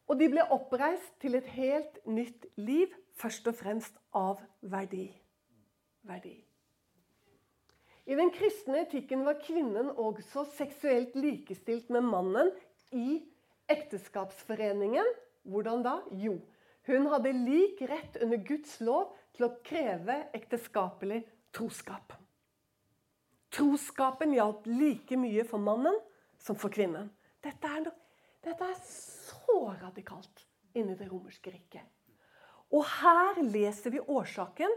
[0.08, 2.88] Og de ble oppreist til et helt nytt liv,
[3.20, 5.10] først og fremst av verdi
[6.08, 6.36] verdi.
[8.06, 12.52] I den kristne etikken var kvinnen også seksuelt likestilt med mannen
[12.94, 13.24] i
[13.72, 15.08] ekteskapsforeningen.
[15.50, 15.96] Hvordan da?
[16.14, 16.38] Jo,
[16.86, 21.24] hun hadde lik rett under Guds lov til å kreve ekteskapelig
[21.56, 22.14] troskap.
[23.56, 25.98] Troskapen gjaldt like mye for mannen
[26.42, 27.10] som for kvinnen.
[27.42, 27.90] Dette er,
[28.46, 31.86] dette er så radikalt inni det romerske riket.
[32.74, 34.72] Og her leser vi årsaken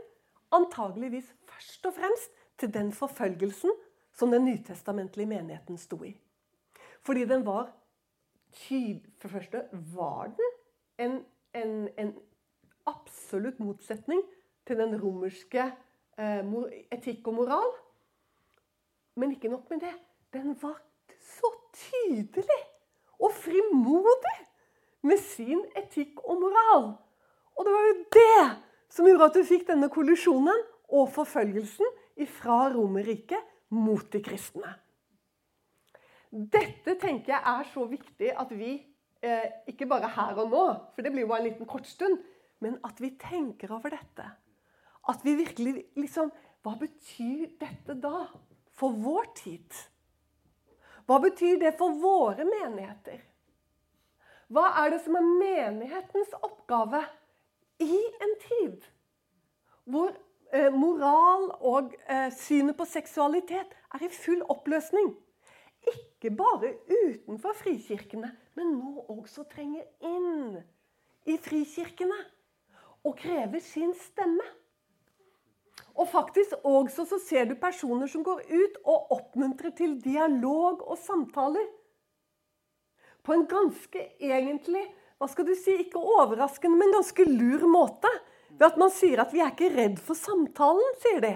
[0.53, 3.71] Antageligvis først og fremst til den forfølgelsen
[4.13, 6.17] som den nytestamentlige menigheten sto i.
[7.03, 7.75] Fordi den var
[8.59, 10.51] For det første var den
[10.99, 12.15] en, en, en
[12.87, 14.23] absolutt motsetning
[14.67, 15.73] til den romerske
[16.19, 16.53] eh,
[16.93, 17.71] etikk og moral.
[19.15, 19.95] Men ikke nok med det.
[20.33, 20.83] Den var
[21.21, 22.63] så tydelig
[23.19, 24.39] og frimodig
[25.03, 26.93] med sin etikk og moral.
[27.57, 31.97] Og det var jo det som gjorde at du fikk denne kollisjonen og forfølgelsen
[32.39, 34.73] fra Romerriket mot de kristne.
[36.29, 38.75] Dette tenker jeg er så viktig at vi,
[39.23, 42.19] eh, ikke bare her og nå, for det blir jo bare en liten kort stund,
[42.61, 44.27] men at vi tenker over dette.
[45.09, 48.27] At vi virkelig liksom Hva betyr dette da
[48.77, 49.73] for vår tid?
[51.07, 53.23] Hva betyr det for våre menigheter?
[54.53, 57.01] Hva er det som er menighetens oppgave
[57.81, 58.87] i en tid
[59.89, 60.13] hvor
[60.53, 65.15] eh, moral og eh, synet på seksualitet er i full oppløsning?
[65.89, 70.59] Ikke bare utenfor frikirkene, men nå også trenger inn
[71.29, 72.19] i frikirkene
[73.07, 74.45] og krever sin stemme.
[75.99, 80.99] Og faktisk også så ser du personer som går ut og oppmuntrer til dialog og
[80.99, 81.65] samtaler.
[83.23, 84.85] På en ganske egentlig,
[85.19, 88.11] hva skal du si, ikke overraskende, men ganske lur måte.
[88.55, 91.35] Ved at man sier at vi er ikke redd for samtalen, sier de.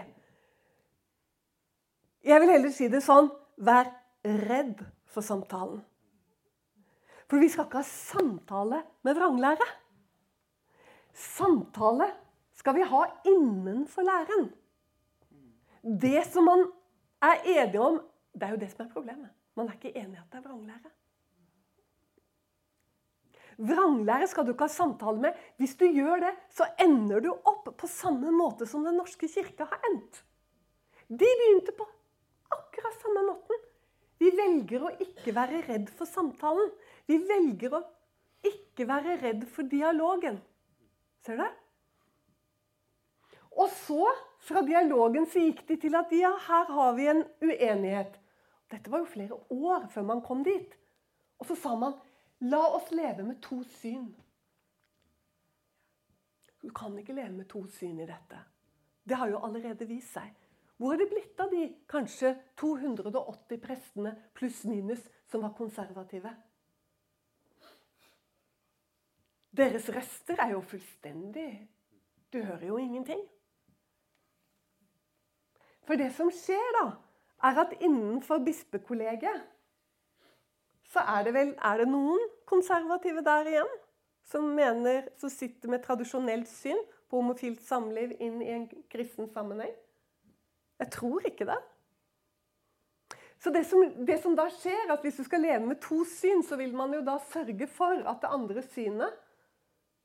[2.23, 3.31] Jeg vil heller si det sånn
[3.63, 3.91] vær
[4.23, 5.83] redd for samtalen.
[7.27, 9.69] For vi skal ikke ha samtale med vranglære.
[11.17, 12.11] Samtale
[12.55, 14.51] skal vi ha innenfor læren.
[15.83, 16.67] Det som man
[17.25, 17.99] er enig om,
[18.35, 19.33] det er jo det som er problemet.
[19.59, 20.93] Man er ikke enig i at det er vranglære.
[23.63, 25.41] Vranglære skal du ikke ha samtale med.
[25.61, 29.69] Hvis du gjør det, så ender du opp på samme måte som Den norske kirke
[29.69, 30.23] har endt.
[31.07, 31.87] De begynte på
[32.53, 33.61] akkurat samme måten.
[34.23, 36.71] Vi velger å ikke være redd for samtalen.
[37.11, 37.83] Vi velger å
[38.47, 40.41] ikke være redd for dialogen.
[41.23, 41.53] Ser du det?
[43.53, 44.07] Og så,
[44.43, 48.15] fra dialogen, så gikk de til at ja, her har vi en uenighet.
[48.73, 50.73] Dette var jo flere år før man kom dit.
[51.43, 51.99] Og så sa man
[52.43, 54.09] la oss leve med to syn.
[56.63, 58.39] Du kan ikke leve med to syn i dette.
[59.03, 60.31] Det har jo allerede vist seg.
[60.79, 66.33] Hvor er det blitt av de kanskje 280 prestene pluss minus som var konservative?
[69.53, 71.69] Deres rester er jo fullstendig
[72.33, 73.21] Du hører jo ingenting.
[75.85, 76.87] For det som skjer, da,
[77.45, 79.43] er at innenfor bispekollegiet
[80.93, 83.71] så er det vel er det noen konservative der igjen
[84.29, 86.79] som mener, som sitter med tradisjonelt syn
[87.11, 89.73] på homofilt samliv inn i en kristen sammenheng.
[90.81, 91.59] Jeg tror ikke det.
[93.43, 96.45] Så det som, det som, da skjer, at Hvis du skal leve med to syn,
[96.47, 99.19] så vil man jo da sørge for at det andre synet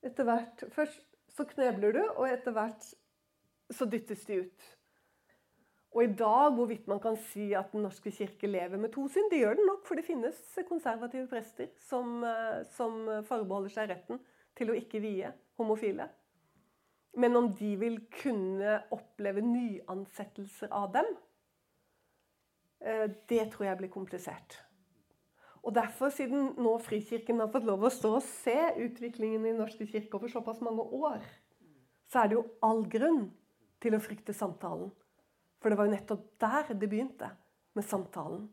[0.02, 1.04] etter hvert Først
[1.36, 2.82] så knebler du, og etter hvert
[3.70, 4.68] så dyttes de ut.
[5.98, 9.26] Og i dag, hvorvidt man kan si at Den norske kirke lever med to syn,
[9.32, 10.36] det gjør den nok, for det finnes
[10.68, 14.20] konservative prester som, eh, som forbeholder seg retten
[14.54, 16.06] til å ikke vie homofile.
[17.18, 21.10] Men om de vil kunne oppleve nyansettelser av dem,
[22.80, 24.60] eh, det tror jeg blir komplisert.
[25.64, 29.58] Og derfor, siden nå Frikirken har fått lov å stå og se utviklingen i Den
[29.58, 31.20] norske kirke over såpass mange år,
[32.06, 33.32] så er det jo all grunn
[33.80, 34.92] til å frykte samtalen.
[35.58, 37.30] For det var jo nettopp der det begynte,
[37.74, 38.48] med samtalen.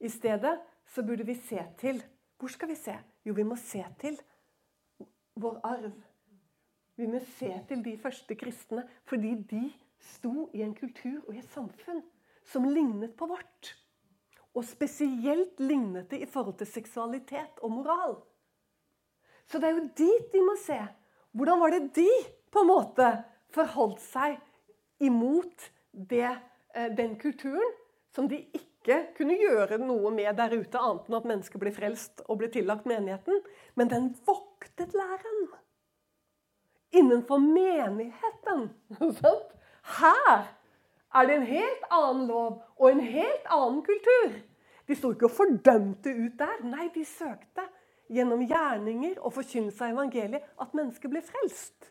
[0.00, 2.02] I stedet så burde vi se til
[2.36, 2.92] Hvor skal vi se?
[3.24, 4.18] Jo, vi må se til
[5.40, 5.94] vår arv.
[6.96, 11.40] Vi må se til de første kristne, fordi de sto i en kultur og i
[11.40, 12.02] et samfunn
[12.44, 13.72] som lignet på vårt.
[14.54, 18.18] Og spesielt lignet det i forhold til seksualitet og moral.
[19.46, 20.78] Så det er jo dit vi må se.
[21.32, 22.08] Hvordan var det de
[22.52, 23.10] på en måte
[23.52, 24.38] forholdt seg
[25.04, 26.38] imot det,
[26.74, 27.72] eh, den kulturen
[28.14, 32.22] som de ikke kunne gjøre noe med der ute, annet enn at mennesker ble frelst
[32.28, 33.40] og ble tillagt menigheten.
[33.74, 35.48] Men den voktet læren.
[36.92, 38.68] Innenfor menigheten.
[39.98, 40.46] Her
[41.14, 44.38] er det en helt annen lov og en helt annen kultur.
[44.86, 46.62] De sto ikke og fordømte ut der.
[46.66, 47.66] Nei, de søkte
[48.12, 51.90] gjennom gjerninger og forkynnelse av evangeliet at mennesket ble frelst.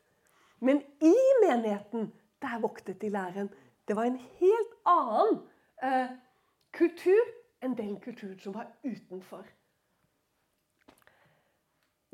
[0.63, 3.49] Men i menigheten, der voktet de læren.
[3.87, 5.41] Det var en helt annen
[5.83, 6.15] eh,
[6.73, 7.21] kultur
[7.63, 9.45] enn den kulturen som var utenfor.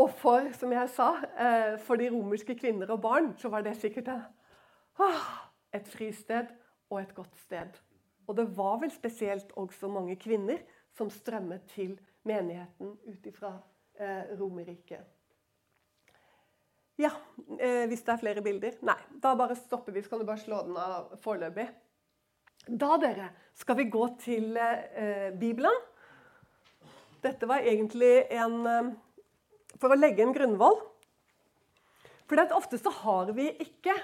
[0.02, 1.12] Og for, som jeg sa,
[1.46, 4.24] eh, for de romerske kvinner og barn så var det sikkert en,
[5.00, 6.50] ah, et fristed
[6.90, 7.78] og et godt sted.
[8.28, 10.58] Og det var vel spesielt også mange kvinner
[10.98, 13.58] som strømmet til menigheten ut ifra
[14.00, 15.21] eh, Romerriket.
[17.00, 17.12] Ja,
[17.60, 18.76] eh, hvis det er flere bilder.
[18.86, 20.04] Nei, da bare stopper vi.
[20.04, 21.68] Så kan du bare slå den av foreløpig.
[22.68, 25.80] Da, dere, skal vi gå til eh, Bibelen.
[27.22, 28.92] Dette var egentlig en eh,
[29.82, 30.78] For å legge en grunnvoll.
[32.30, 33.96] For ofte så har vi ikke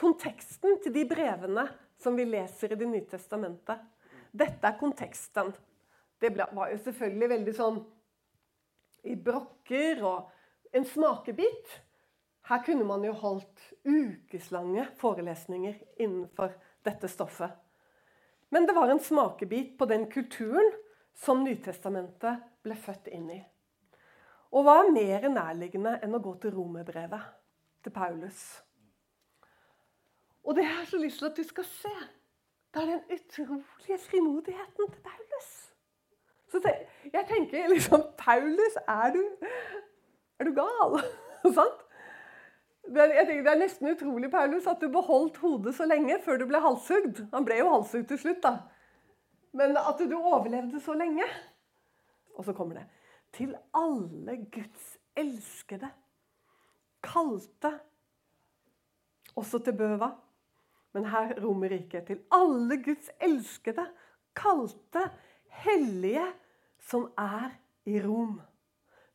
[0.00, 1.66] konteksten til de brevene
[2.00, 3.80] som vi leser i Det nye testamentet.
[4.32, 5.52] Dette er konteksten.
[6.20, 7.82] det ble, var jo selvfølgelig veldig sånn
[9.04, 10.30] i brokker og
[10.72, 11.74] en smakebit.
[12.46, 16.52] Her kunne man jo holdt ukeslange forelesninger innenfor
[16.86, 17.50] dette stoffet.
[18.50, 20.70] Men det var en smakebit på den kulturen
[21.14, 23.40] som Nytestamentet ble født inn i.
[24.54, 27.24] Og hva er mer nærliggende enn å gå til romerbrevet
[27.82, 28.44] til Paulus?
[30.46, 31.94] Og det har så lyst til at du skal se.
[32.70, 35.50] Det er den utrolige frimodigheten til Paulus.
[36.52, 39.24] Så jeg tenker liksom Paulus, er du,
[40.38, 41.00] er du gal?
[41.58, 41.85] Sant?
[42.86, 46.46] Jeg tenker Det er nesten utrolig Paulus, at du beholdt hodet så lenge før du
[46.50, 47.24] ble halshugd.
[47.32, 48.54] Han ble jo halshugd til slutt, da.
[49.56, 51.26] Men at du overlevde så lenge.
[52.36, 52.86] Og så kommer det.
[53.34, 55.88] Til alle Guds elskede,
[57.04, 57.72] kalte,
[59.36, 60.10] også til Bøva,
[60.96, 62.06] men her Romerriket.
[62.08, 63.84] Til alle Guds elskede,
[64.36, 65.08] kalte,
[65.64, 66.24] hellige
[66.80, 67.56] som er
[67.88, 68.38] i Rom.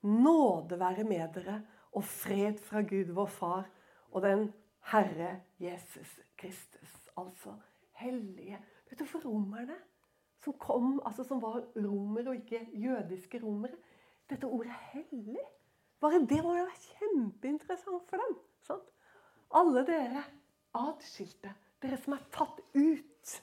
[0.02, 1.62] Nåde være med dere
[1.92, 3.70] og fred fra Gud vår Far
[4.12, 4.50] og den
[4.92, 6.94] Herre Jesus Kristus.
[7.18, 7.56] Altså
[8.02, 8.60] hellige.
[8.90, 9.76] Vet du, For romerne,
[10.44, 13.78] som, kom, altså som var romere og ikke jødiske romere
[14.30, 15.48] Dette ordet 'hellig'
[16.02, 18.38] bare det må jo være kjempeinteressant for dem.
[18.66, 18.88] Sant?
[19.54, 20.24] Alle dere
[20.74, 23.36] atskilte dere som er tatt ut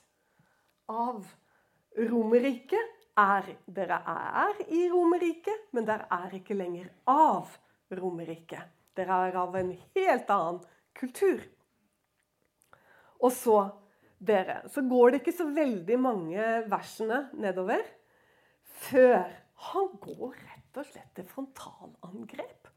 [0.88, 1.26] av
[1.98, 2.94] Romerriket.
[3.18, 7.50] Er, dere er i Romerriket, men dere er ikke lenger av
[7.94, 8.74] Romerriket.
[8.98, 10.60] Dere er av en helt annen
[10.98, 11.42] kultur.
[13.22, 13.58] Og så,
[14.18, 17.82] dere, så går det ikke så veldig mange versene nedover
[18.88, 19.26] før
[19.68, 22.68] han går rett og slett til frontalangrep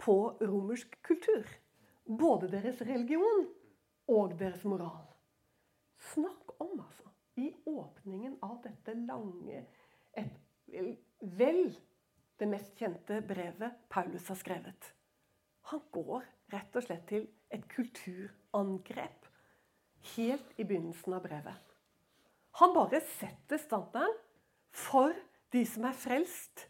[0.00, 1.44] på romersk kultur.
[2.08, 3.44] Både deres religion
[4.08, 5.04] og deres moral.
[6.14, 9.64] Snakk om, altså, i åpningen av dette lange
[10.16, 10.36] et,
[11.18, 11.70] Vel
[12.38, 14.92] det mest kjente brevet Paulus har skrevet.
[15.72, 19.26] Han går rett og slett til et kulturangrep
[20.14, 21.74] helt i begynnelsen av brevet.
[22.62, 24.14] Han bare setter standarden
[24.74, 25.14] for
[25.52, 26.66] de som er frelst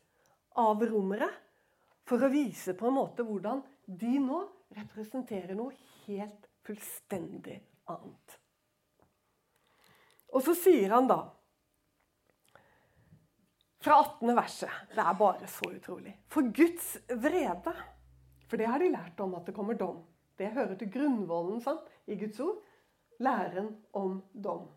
[0.58, 1.28] av romere,
[2.08, 4.40] for å vise på en måte hvordan de nå
[4.76, 7.58] representerer noe helt fullstendig
[7.88, 8.38] annet.
[10.32, 11.22] Og så sier han da
[13.80, 14.34] fra 18.
[14.36, 16.14] verset Det er bare så utrolig.
[16.28, 17.74] For Guds vrede
[18.48, 20.02] For det har de lært om at det kommer dom.
[20.38, 22.62] Det hører til grunnvollen sant, i Guds ord.
[23.20, 24.68] Læren om dom.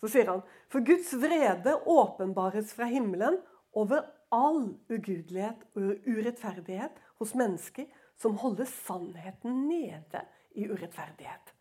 [0.00, 3.38] Så sier han For Guds vrede åpenbares fra himmelen
[3.72, 7.86] over all ugudelighet og urettferdighet hos mennesker
[8.18, 10.24] som holder sannheten nede
[10.58, 11.54] i urettferdighet.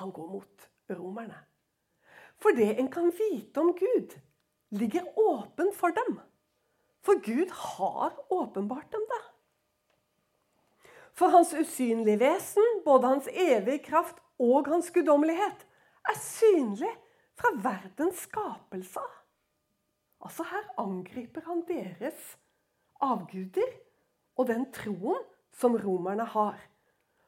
[0.00, 1.38] Han går mot romerne.
[2.40, 4.16] For det en kan vite om Gud,
[4.78, 6.20] ligger åpen for dem.
[7.02, 9.22] For Gud har åpenbart dem det.
[11.16, 15.66] For hans usynlige vesen, både hans evige kraft og hans guddommelighet,
[16.04, 16.92] er synlig
[17.38, 19.00] fra verdens skapelse.
[20.20, 22.36] Altså Her angriper han deres
[23.00, 23.72] avguder
[24.36, 26.58] og den troen som romerne har.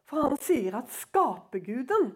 [0.09, 2.13] For han sier at skaperguden,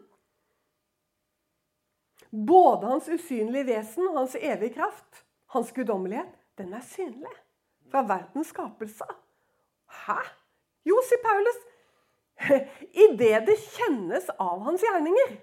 [2.33, 7.35] både hans usynlige vesen og hans evige kraft, hans guddommelighet, den er synlig
[7.91, 9.05] fra verdens skapelse.
[10.07, 10.18] Hæ?
[10.89, 11.59] Jo, sier Paulus,
[13.03, 15.37] i det det kjennes av hans gjerninger.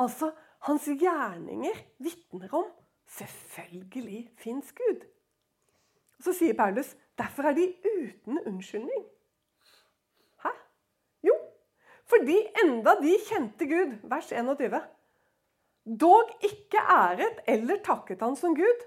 [0.00, 0.32] Altså,
[0.66, 2.66] hans gjerninger vitner om
[3.18, 5.04] selvfølgelig fins Gud.
[6.20, 9.04] Så sier Paulus derfor er de uten unnskyldning.
[10.42, 10.50] Hæ?
[11.28, 11.36] Jo,
[12.06, 14.80] Fordi enda de kjente Gud, vers 21,
[15.86, 18.84] dog ikke æret eller takket han som Gud,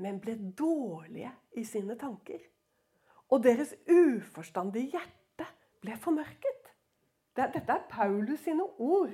[0.00, 1.30] men ble dårlige
[1.60, 2.40] i sine tanker.
[3.30, 5.46] Og deres uforstandige hjerte
[5.82, 6.70] ble formørket.
[7.36, 9.12] Dette er Paulus sine ord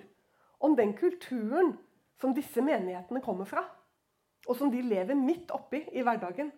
[0.65, 1.75] om den kulturen
[2.21, 3.65] som disse menighetene kommer fra,
[4.47, 6.53] og som de lever midt oppi i hverdagen.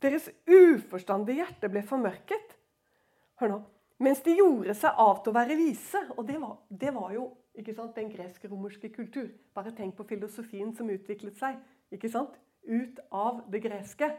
[0.00, 2.56] Deres uforstandige hjerte ble formørket.
[3.40, 3.60] Hør nå.
[4.00, 6.00] Mens de gjorde seg av til å være vise.
[6.16, 7.26] Og det var, det var jo
[7.76, 9.28] sant, den gresk-romerske kultur.
[9.54, 11.58] Bare tenk på filosofien som utviklet seg
[11.92, 12.38] ikke sant?
[12.68, 14.10] ut av det greske.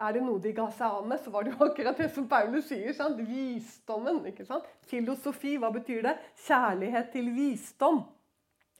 [0.00, 2.28] Er det noe de ga seg av med, så var det jo akkurat det som
[2.28, 2.92] Paulus sier.
[2.96, 3.20] Sant?
[3.20, 4.22] Visdommen.
[4.30, 4.64] ikke sant?
[4.88, 6.16] Filosofi, hva betyr det?
[6.46, 8.00] Kjærlighet til visdom.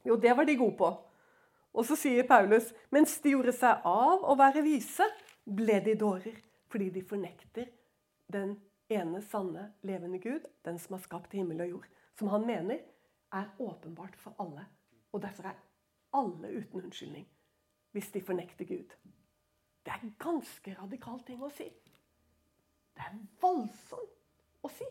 [0.06, 0.90] Jo, det var de gode på.
[1.76, 5.04] Og så sier Paulus mens de gjorde seg av å være vise,
[5.44, 6.40] ble de dårer
[6.70, 7.66] fordi de fornekter
[8.30, 8.54] den
[8.90, 11.88] ene sanne, levende Gud, den som har skapt himmel og jord.
[12.18, 12.78] Som han mener
[13.32, 14.66] er åpenbart for alle.
[15.12, 15.58] Og derfor er
[16.14, 17.28] alle uten unnskyldning.
[17.90, 18.90] hvis de fornekter Gud.
[19.84, 21.66] Det er en ganske radikal ting å si.
[22.94, 24.86] Det er voldsomt å si.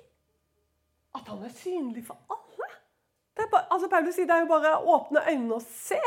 [1.16, 2.68] At han er synlig for alle.
[3.40, 6.02] Bare, altså Paulus sier det er jo bare å åpne øynene og se.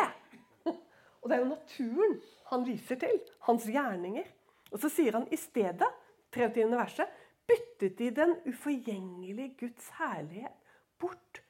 [1.23, 2.17] Og det er jo naturen
[2.51, 3.21] han viser til.
[3.49, 4.29] Hans gjerninger.
[4.73, 5.89] Og så sier han i stedet,
[6.35, 6.67] 23.
[6.77, 7.09] verset,
[7.49, 11.42] byttet de den uforgjengelige Guds herlighet bort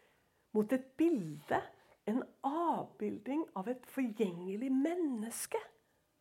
[0.53, 1.61] mot et bilde,
[2.07, 5.61] en avbilding av et forgjengelig menneske.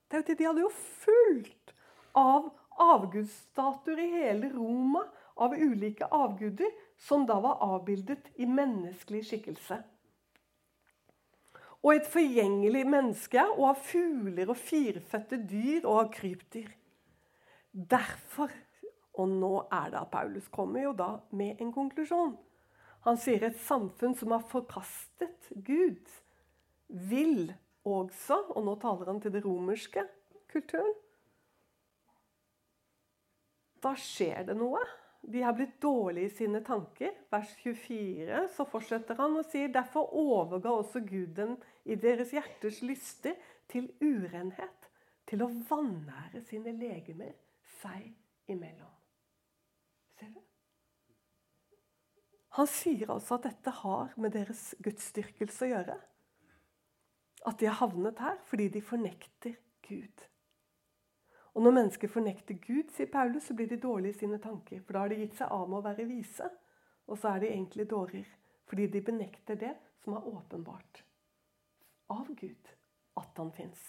[0.08, 1.74] Det er jo det De hadde jo fullt
[2.18, 2.52] av
[2.82, 5.04] avgudsstatuer i hele Roma,
[5.42, 9.80] av ulike avguder, som da var avbildet i menneskelig skikkelse.
[11.82, 16.70] Og et forgjengelig menneske, og av fugler og firfødte dyr og av krypdyr.
[17.72, 18.52] Derfor,
[19.18, 22.36] og nå er det at Paulus kommer jo da med en konklusjon.
[23.06, 26.06] Han sier et samfunn som har forkastet Gud,
[26.88, 27.54] vil
[27.88, 30.04] også Og nå taler han til det romerske
[30.52, 30.92] kulturen.
[33.82, 34.84] Da skjer det noe.
[35.22, 37.16] De har blitt dårlige i sine tanker.
[37.34, 41.56] Vers 24 så fortsetter han og sier derfor overga også Gud dem
[41.90, 43.38] i deres hjerters lyster
[43.72, 44.90] til urenhet,
[45.26, 47.34] til å vanære sine legemer
[47.80, 48.12] seg
[48.52, 48.94] imellom.
[50.20, 50.51] Ser du?
[52.58, 55.96] Han sier altså at dette har med deres gudsdyrkelse å gjøre.
[57.48, 59.56] At de har havnet her fordi de fornekter
[59.88, 60.26] Gud.
[61.56, 64.84] Og når mennesker fornekter Gud, sier Paulus, så blir de dårlige i sine tanker.
[64.84, 66.48] For da har de gitt seg av med å være vise,
[67.08, 68.28] og så er de egentlig dårer.
[68.72, 69.74] Fordi de benekter det
[70.04, 71.04] som er åpenbart
[72.12, 72.72] av Gud,
[73.20, 73.82] at han fins.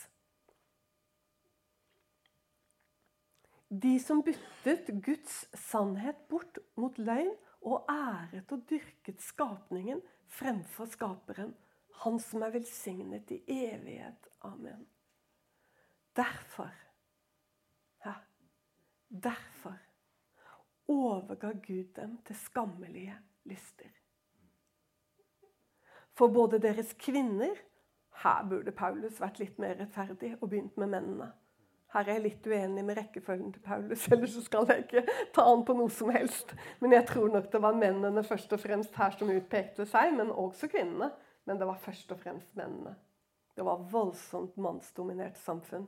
[3.73, 7.31] De som byttet Guds sannhet bort mot løgn
[7.63, 11.55] og æret og dyrket skapningen fremfor skaperen,
[12.03, 14.29] han som er velsignet i evighet.
[14.43, 14.87] Amen.
[16.17, 16.73] Derfor
[19.13, 19.77] Derfor
[20.89, 23.89] overga Gud dem til skammelige lyster.
[26.13, 27.55] For både deres kvinner
[28.23, 31.31] Her burde Paulus vært litt mer rettferdig og begynt med mennene.
[31.93, 35.05] Her er jeg litt uenig med rekkefølgen til Paulus, ellers skal jeg ikke
[35.37, 36.55] ta an på noe som helst.
[36.81, 40.33] Men jeg tror nok det var mennene først og fremst her som utpekte seg, men
[40.33, 41.13] også kvinnene.
[41.45, 42.95] Men det var først og fremst mennene.
[43.57, 45.85] Det var voldsomt mannsdominert samfunn.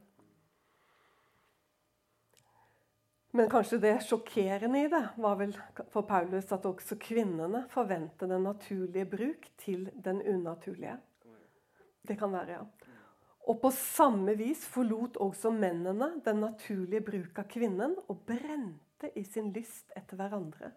[3.34, 5.56] Men kanskje det sjokkerende i det var vel
[5.90, 10.98] for Paulus at også kvinnene forventer den naturlige bruk til den unaturlige.
[12.06, 12.83] Det kan være, ja.
[13.44, 19.24] Og på samme vis forlot også mennene den naturlige bruk av kvinnen og brente i
[19.28, 20.72] sin lyst etter hverandre.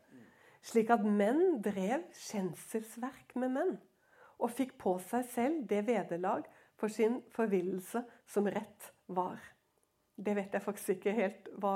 [0.68, 3.78] Slik at menn drev skjenselsverk med menn
[4.38, 6.46] og fikk på seg selv det vederlag
[6.78, 9.40] for sin forvillelse som rett var.
[10.18, 11.74] Det vet jeg faktisk ikke helt hva,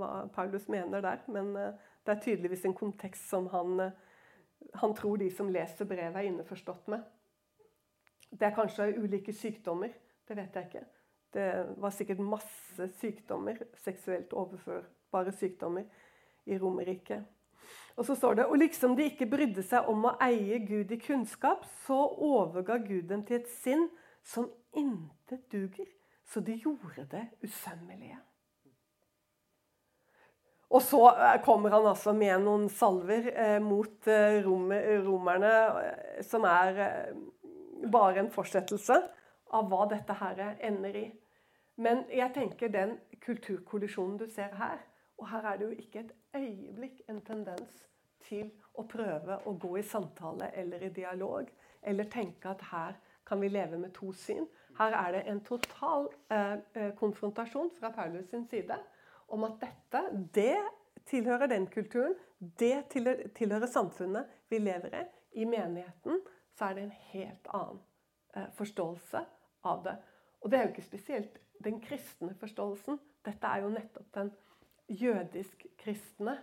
[0.00, 1.22] hva Paulus mener der.
[1.32, 1.72] Men uh,
[2.04, 6.28] det er tydeligvis en kontekst som han, uh, han tror de som leser brevet, er
[6.28, 7.04] innforstått med.
[8.32, 9.92] Det er kanskje ulike sykdommer.
[10.32, 10.84] Det vet jeg ikke.
[11.32, 15.84] Det var sikkert masse sykdommer, seksuelt overførbare sykdommer,
[16.48, 17.20] i Romerriket.
[18.00, 20.96] Og så står det og liksom de ikke brydde seg om å eie Gud i
[20.96, 23.90] kunnskap, så overga Gud dem til et sinn
[24.24, 25.84] som intet duger
[26.24, 28.18] så de gjorde det usømmelige.
[30.72, 34.40] Og så eh, kommer han altså med noen salver eh, mot eh,
[35.04, 35.50] romerne
[35.82, 37.18] eh, som er eh,
[37.92, 38.96] bare en fortsettelse
[39.52, 41.06] av hva dette her ender i.
[41.76, 44.82] Men jeg tenker den kulturkollisjonen du ser her
[45.16, 47.84] Og her er det jo ikke et øyeblikk en tendens
[48.26, 51.46] til å prøve å gå i samtale eller i dialog,
[51.82, 52.96] eller tenke at her
[53.26, 54.48] kan vi leve med to syn.
[54.78, 58.78] Her er det en total eh, eh, konfrontasjon fra Paulus sin side
[59.28, 60.02] om at dette
[60.34, 60.58] det
[61.06, 65.04] tilhører den kulturen, det tilhører samfunnet vi lever i.
[65.42, 66.20] I menigheten
[66.58, 67.80] så er det en helt annen
[68.36, 69.22] eh, forståelse
[69.68, 69.96] av det.
[70.42, 72.98] Og det er jo ikke spesielt den kristne forståelsen.
[73.24, 74.32] Dette er jo nettopp den
[74.88, 76.36] jødisk-kristne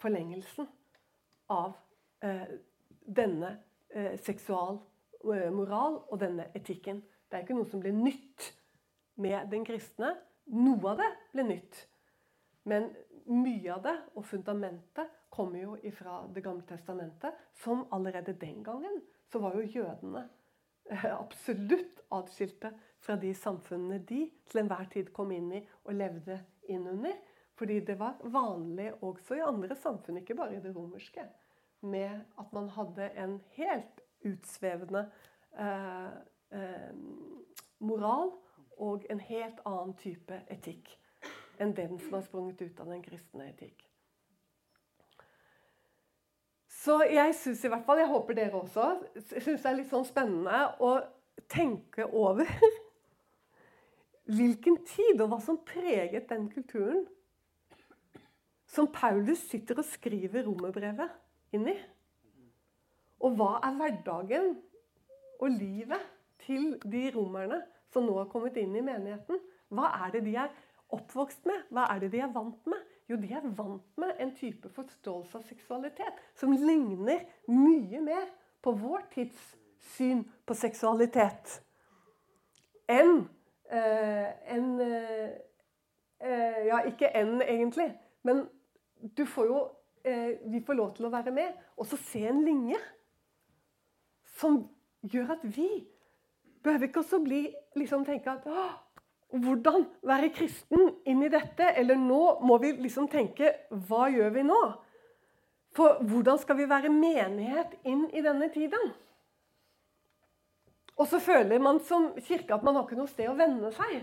[0.00, 0.68] forlengelsen
[1.50, 1.74] av
[2.22, 2.46] eh,
[3.04, 3.56] denne
[3.88, 7.02] eh, seksualmoral eh, og denne etikken.
[7.28, 8.52] Det er ikke noe som ble nytt
[9.20, 10.14] med den kristne.
[10.54, 11.84] Noe av det ble nytt.
[12.70, 12.90] Men
[13.30, 19.00] mye av det, og fundamentet, kommer jo fra Det gamle testamentet, som allerede den gangen
[19.30, 20.24] så var jo jødene
[20.90, 26.86] absolutt atskilte fra de samfunnene de til enhver tid kom inn i og levde inn
[26.90, 27.16] under.
[27.60, 31.26] Fordi det var vanlig også i andre samfunn, ikke bare i det romerske,
[31.80, 35.02] med at man hadde en helt utsvevende
[35.58, 36.14] eh,
[36.56, 36.94] eh,
[37.78, 38.32] moral
[38.80, 40.88] og en helt annen type etikk
[41.60, 43.89] enn den som har sprunget ut av den kristne etikk.
[46.80, 48.84] Så jeg syns i hvert fall, jeg håper dere også,
[49.20, 50.94] syns det er litt sånn spennende å
[51.50, 52.48] tenke over
[54.36, 57.04] hvilken tid og hva som preget den kulturen
[58.70, 61.76] som Paulus sitter og skriver romerbrevet inn i.
[63.20, 64.52] Og hva er hverdagen
[65.40, 66.06] og livet
[66.46, 67.60] til de romerne
[67.92, 69.42] som nå har kommet inn i menigheten?
[69.74, 70.54] Hva er det de er
[70.94, 71.66] oppvokst med?
[71.74, 72.89] Hva er det de er vant med?
[73.10, 78.28] Jo, de er vant med en type forståelse av seksualitet som ligner mye mer
[78.62, 79.40] på vår tids
[79.96, 81.56] syn på seksualitet
[82.90, 83.24] enn
[83.70, 85.32] eh, en eh,
[86.22, 87.88] eh, Ja, ikke enn, egentlig.
[88.22, 88.44] Men
[89.16, 89.60] du får jo
[90.04, 92.78] eh, Vi får lov til å være med og så se en linje
[94.38, 94.62] som
[95.02, 95.68] gjør at vi
[96.62, 97.46] behøver ikke også bli,
[97.76, 98.46] liksom tenke at
[99.30, 101.68] hvordan være kristen inn i dette?
[101.78, 103.52] Eller nå må vi liksom tenke
[103.88, 104.60] hva gjør vi nå?
[105.76, 108.90] For hvordan skal vi være menighet inn i denne tiden?
[110.98, 114.02] Og så føler man som kirke at man har ikke noe sted å vende seg.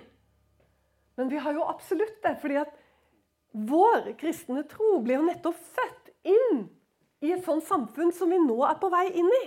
[1.18, 2.38] Men vi har jo absolutt det.
[2.42, 2.72] fordi at
[3.52, 6.68] vår kristne tro blir jo nettopp født inn
[7.26, 9.46] i et sånt samfunn som vi nå er på vei inn i.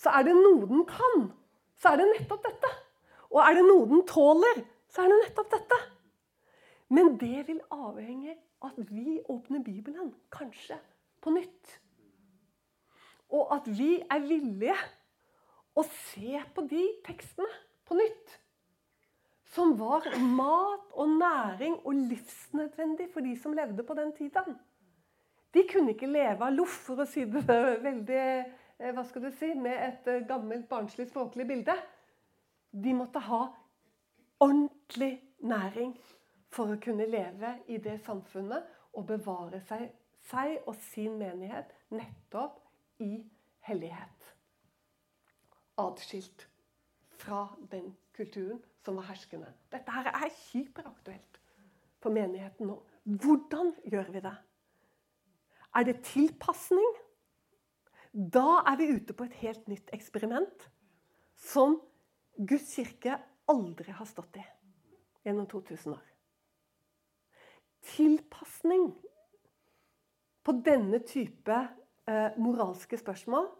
[0.00, 1.30] Så er det noe den kan,
[1.80, 2.70] så er det nettopp dette.
[3.30, 5.78] Og er det noe den tåler, så er det nettopp dette.
[6.90, 10.76] Men det vil avhenge av at vi åpner Bibelen, kanskje
[11.22, 11.76] på nytt.
[13.30, 14.76] Og at vi er villige
[15.78, 17.50] å se på de tekstene
[17.88, 18.34] på nytt.
[19.54, 24.58] Som var mat og næring og livsnødvendig for de som levde på den tiden.
[25.54, 27.46] De kunne ikke leve av loff, for å si det
[27.88, 31.74] veldig eh, hva skal du si, med et eh, gammelt, barnslig språklig bilde.
[32.70, 33.46] De måtte ha
[34.40, 35.94] ordentlig næring
[36.50, 38.66] for å kunne leve i det samfunnet
[38.98, 39.88] og bevare seg,
[40.30, 42.60] seg og sin menighet nettopp
[43.02, 43.22] i
[43.66, 44.30] hellighet.
[45.80, 46.46] Atskilt
[47.20, 49.50] fra den kulturen som var herskende.
[49.72, 51.40] Dette her er hyperaktuelt
[52.00, 52.78] for menigheten nå.
[53.04, 54.36] Hvordan gjør vi det?
[55.76, 56.90] Er det tilpasning?
[58.10, 60.66] Da er vi ute på et helt nytt eksperiment
[61.38, 61.78] som
[62.40, 63.18] Guds kirke
[63.50, 64.44] aldri har stått i
[65.26, 66.06] gjennom 2000 år.
[67.84, 68.86] Tilpasning
[70.42, 71.56] på denne type
[72.08, 73.50] eh, moralske spørsmål,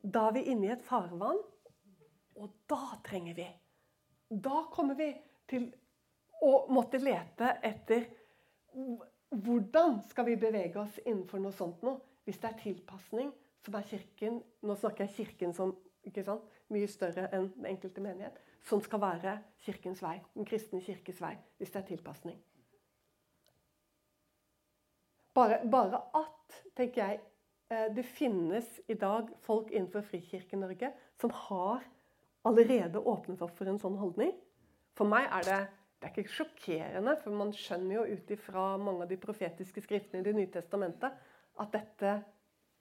[0.00, 1.40] da er vi inne i et farvann,
[2.40, 3.48] og da trenger vi
[4.30, 5.10] Da kommer vi
[5.50, 5.66] til
[6.40, 8.06] å måtte lete etter
[9.30, 13.32] hvordan skal vi bevege oss innenfor noe sånt nå, hvis det er tilpasning
[13.64, 15.74] som er kirken Nå snakker jeg kirken som
[16.06, 20.82] ikke sant, mye større enn den enkelte menighet, som skal være kirkens vei, den kristne
[20.84, 22.38] kirkes vei, hvis det er tilpasning.
[25.34, 27.20] Bare, bare at, tenker jeg,
[27.70, 30.90] eh, det finnes i dag folk innenfor Frikirke-Norge
[31.20, 31.84] som har
[32.44, 34.32] allerede åpnet opp for en sånn holdning.
[34.98, 35.60] For meg er det
[36.00, 40.22] det er ikke sjokkerende, for man skjønner jo ut ifra mange av de profetiske skriftene
[40.22, 41.12] i Det nye testamentet
[41.60, 42.12] at dette,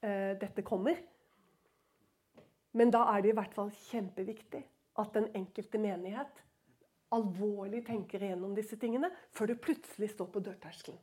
[0.02, 0.96] eh, dette kommer.
[2.78, 4.62] Men da er det i hvert fall kjempeviktig
[5.00, 6.44] at den enkelte menighet
[7.16, 11.00] alvorlig tenker igjennom disse tingene før det plutselig står på dørterskelen.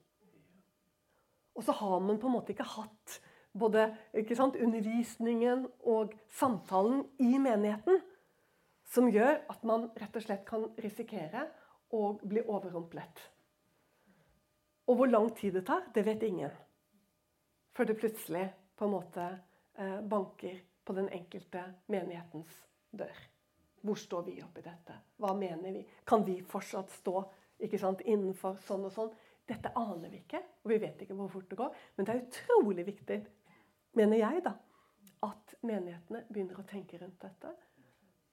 [1.56, 3.16] Og så har man på en måte ikke hatt
[3.56, 3.88] både
[4.36, 8.02] sant, undervisningen og samtalen i menigheten
[8.92, 11.46] som gjør at man rett og slett kan risikere
[11.96, 13.24] å bli overrumplet.
[14.86, 16.52] Og hvor lang tid det tar, det vet ingen.
[17.74, 18.44] Før det plutselig
[18.76, 19.24] på en måte
[19.80, 21.62] eh, banker på den enkelte
[21.92, 22.52] menighetens
[22.90, 23.16] dør.
[23.82, 24.96] Hvor står vi oppi dette?
[25.20, 25.82] Hva mener vi?
[26.06, 27.22] Kan vi fortsatt stå
[27.78, 29.12] sant, innenfor sånn og sånn?
[29.46, 31.76] Dette aner vi ikke, og vi vet ikke hvor fort det går.
[31.96, 33.18] Men det er utrolig viktig,
[33.98, 34.56] mener jeg, da,
[35.26, 37.52] at menighetene begynner å tenke rundt dette.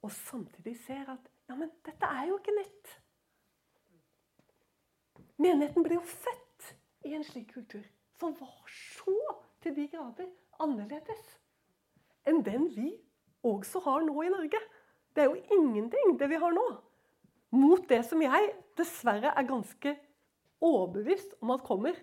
[0.03, 2.95] Og samtidig ser at ja, men dette er jo ikke nytt.
[5.43, 6.73] Menigheten ble jo født
[7.09, 7.85] i en slik kultur
[8.19, 9.15] som var så
[9.63, 10.29] til de grader
[10.63, 11.37] annerledes
[12.27, 12.89] enn den vi
[13.43, 14.61] også har nå i Norge.
[15.13, 16.65] Det er jo ingenting, det vi har nå,
[17.53, 19.93] mot det som jeg dessverre er ganske
[20.63, 21.97] overbevist om at kommer.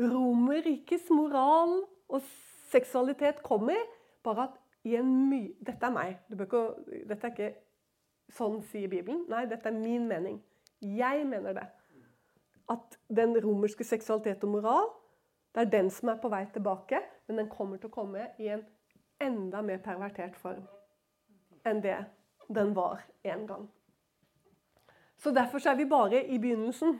[0.00, 2.22] Romerrikets moral og
[2.70, 3.78] seksualitet kommer,
[4.24, 5.42] bare at i en my...
[5.64, 6.16] Dette er meg.
[6.32, 6.62] Ikke,
[7.08, 7.50] dette er ikke
[8.36, 9.24] sånn sier Bibelen.
[9.28, 10.38] Nei, dette er min mening.
[10.80, 11.66] Jeg mener det.
[12.70, 14.90] At den romerske seksualitet og moral
[15.54, 18.52] det er den som er på vei tilbake, men den kommer til å komme i
[18.54, 18.62] en
[19.20, 20.64] enda mer pervertert form
[21.68, 21.98] enn det
[22.48, 23.68] den var en gang.
[25.20, 26.98] Så derfor er vi bare i begynnelsen.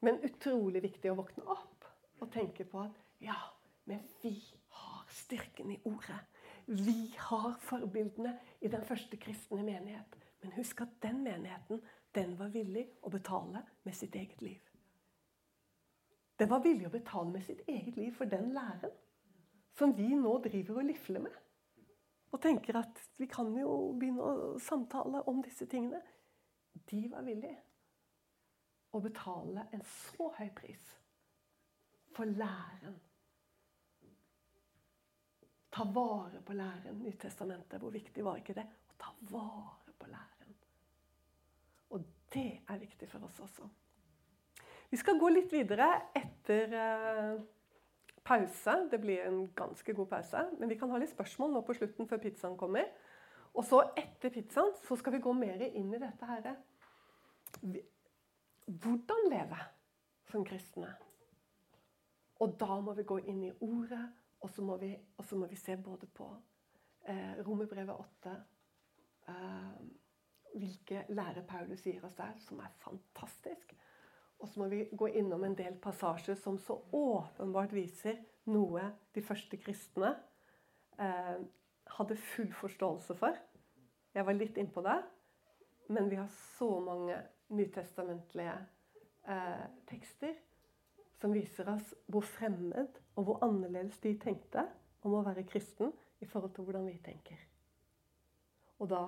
[0.00, 1.84] Men utrolig viktig å våkne opp
[2.20, 3.36] og tenke på at ja,
[3.84, 4.34] men vi
[4.80, 6.18] har styrken i ordet.
[6.66, 10.16] Vi har forbildene i den første kristne menighet.
[10.42, 11.80] Men husk at den menigheten
[12.14, 14.60] den var villig å betale med sitt eget liv.
[16.38, 18.92] Den var villig å betale med sitt eget liv for den læren
[19.78, 21.40] som vi nå driver og lifler med.
[22.34, 26.00] Og tenker at vi kan jo begynne å samtale om disse tingene.
[26.90, 27.60] De var villige
[28.94, 30.82] å betale en så høy pris
[32.14, 32.96] for læren.
[35.74, 37.00] Ta vare på læren.
[37.02, 38.66] Nytestamentet, hvor viktig var ikke det?
[38.66, 40.58] Å ta vare på læren.
[41.94, 42.04] Og
[42.34, 43.66] det er viktig for oss også.
[44.90, 47.42] Vi skal gå litt videre etter eh,
[48.24, 48.76] pause.
[48.90, 50.44] Det blir en ganske god pause.
[50.58, 52.88] Men vi kan ha litt spørsmål nå på slutten før pizzaen kommer.
[53.54, 56.54] Og så etter pizzaen så skal vi gå mer inn i dette her.
[58.66, 59.60] Hvordan leve
[60.30, 60.90] som kristne?
[62.42, 64.02] Og da må vi gå inn i ordet,
[64.42, 64.90] og så må vi,
[65.38, 66.26] må vi se både på
[67.08, 68.32] eh, Romerbrevet 8
[69.32, 69.76] eh,
[70.54, 73.72] Hvilke lærer Paulus gir oss der, som er fantastisk.
[74.44, 78.18] Og så må vi gå innom en del passasjer som så åpenbart viser
[78.52, 80.10] noe de første kristne
[81.00, 81.38] eh,
[81.96, 83.38] hadde full forståelse for.
[84.12, 84.98] Jeg var litt innpå det.
[85.88, 86.28] Men vi har
[86.58, 87.16] så mange
[87.56, 88.54] nytestamentlige
[89.32, 90.36] eh, tekster
[91.20, 94.66] som viser oss hvor fremmed og hvor annerledes de tenkte
[95.04, 97.40] om å være kristen i forhold til hvordan vi tenker.
[98.80, 99.06] Og da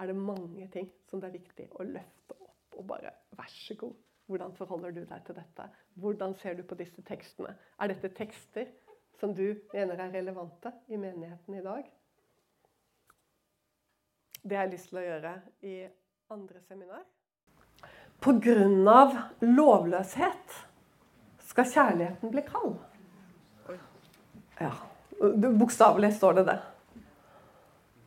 [0.00, 3.76] er det mange ting som det er viktig å løfte opp og bare Vær så
[3.78, 4.07] god.
[4.28, 5.68] Hvordan forholder du deg til dette?
[5.96, 7.54] Hvordan ser du på disse tekstene?
[7.80, 8.68] Er dette tekster
[9.20, 11.86] som du mener er relevante i menigheten i dag?
[14.42, 15.32] Det har jeg lyst til å gjøre
[15.64, 15.74] i
[16.30, 17.06] andre seminar.
[18.20, 19.08] Pga.
[19.40, 20.56] lovløshet
[21.48, 22.76] skal kjærligheten bli kald.
[24.60, 24.72] Ja,
[25.58, 26.58] Bokstavelig står det det.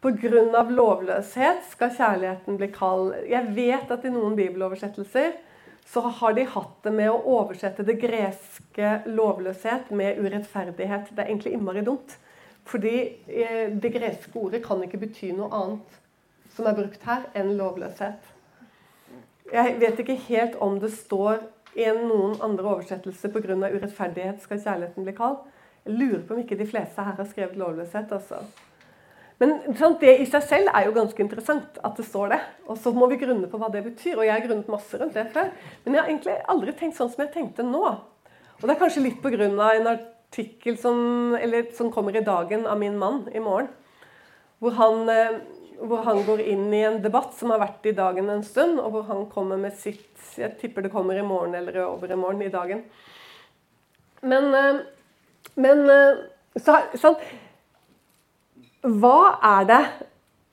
[0.01, 0.63] Pga.
[0.69, 3.15] lovløshet skal kjærligheten bli kald.
[3.25, 5.49] Jeg vet at i noen bibeloversettelser
[5.91, 11.09] så har de hatt det med å oversette det greske lovløshet med urettferdighet.
[11.11, 12.15] Det er egentlig innmari dumt.
[12.71, 12.93] Fordi
[13.27, 15.97] eh, det greske ordet kan ikke bety noe annet
[16.55, 18.29] som er brukt her, enn lovløshet.
[19.51, 21.41] Jeg vet ikke helt om det står
[21.75, 23.55] i noen andre oversettelser pga.
[23.59, 25.41] urettferdighet skal kjærligheten bli kald.
[25.83, 28.11] Jeg lurer på om ikke de fleste her har skrevet lovløshet.
[28.11, 28.45] altså.
[29.41, 32.39] Men sant, det i seg selv er jo ganske interessant at det står det.
[32.69, 34.19] Og så må vi grunne på hva det betyr.
[34.19, 35.49] Og jeg har grunnet masse rundt det før.
[35.83, 37.81] Men jeg har egentlig aldri tenkt sånn som jeg tenkte nå.
[38.59, 39.47] Og det er kanskje litt pga.
[39.47, 43.71] en artikkel som, eller, som kommer i dagen av min mann i morgen.
[44.61, 45.41] Hvor han eh,
[45.81, 48.93] hvor han går inn i en debatt som har vært i dagen en stund, og
[48.93, 52.41] hvor han kommer med sitt Jeg tipper det kommer i morgen eller over i morgen
[52.45, 52.85] i dagen.
[54.21, 54.77] Men, eh,
[55.55, 56.21] men eh,
[56.55, 57.17] så, sånn
[58.81, 59.81] Hva er det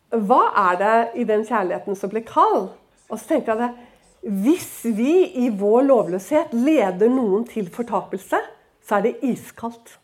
[0.08, 2.70] Hva er det i den kjærligheten som blir kald?
[3.08, 5.12] Og så tenkte jeg det Hvis vi
[5.44, 8.40] i vår lovløshet leder noen til fortapelse,
[8.82, 9.98] så er det iskaldt.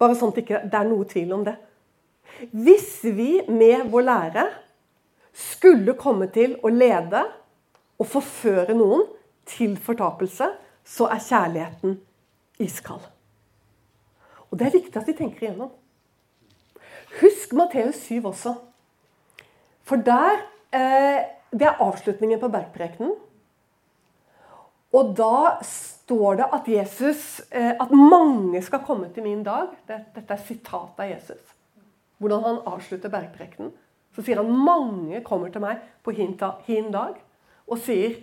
[0.00, 1.54] Bare sånn at det ikke er noe tvil om det.
[2.50, 4.46] Hvis vi med vår lære
[5.32, 7.22] skulle komme til å lede
[8.00, 9.06] og forføre noen
[9.48, 10.48] til fortapelse,
[10.84, 12.00] så er kjærligheten
[12.58, 13.04] iskald.
[14.50, 15.70] Og Det er viktig at vi tenker igjennom.
[17.20, 18.54] Husk Matteus 7 også.
[19.82, 20.40] For der
[20.72, 21.20] eh,
[21.52, 23.12] Det er avslutningen på bergprekenen.
[24.92, 29.68] Og da står det at Jesus, eh, at mange skal komme til min dag.
[29.88, 31.52] Dette er sitat av Jesus
[32.22, 33.72] hvordan han avslutter bergprekenen.
[34.14, 37.18] Så sier han mange kommer til meg på hin dag
[37.66, 38.20] og sier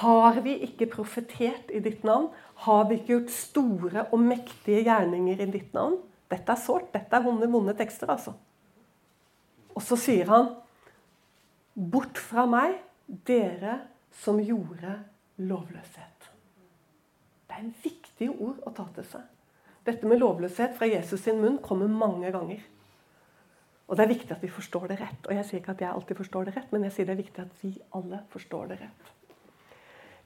[0.00, 2.26] Har vi ikke profetert i ditt navn?
[2.66, 5.94] Har vi ikke gjort store og mektige gjerninger i ditt navn?
[6.30, 6.92] Dette er sårt.
[6.94, 8.34] Dette er vonde, vonde tekster, altså.
[9.76, 10.54] Og så sier han
[11.76, 12.78] Bort fra meg,
[13.28, 13.82] dere
[14.22, 14.94] som gjorde
[15.44, 16.30] lovløshet.
[17.46, 19.26] Det er en viktig ord å ta til seg.
[19.86, 22.64] Dette med lovløshet fra Jesus sin munn kommer mange ganger.
[23.86, 25.28] Og det er viktig at vi forstår det rett.
[25.28, 27.22] Og jeg sier ikke at jeg alltid forstår det rett, men jeg sier det er
[27.22, 29.12] viktig at vi alle forstår det rett.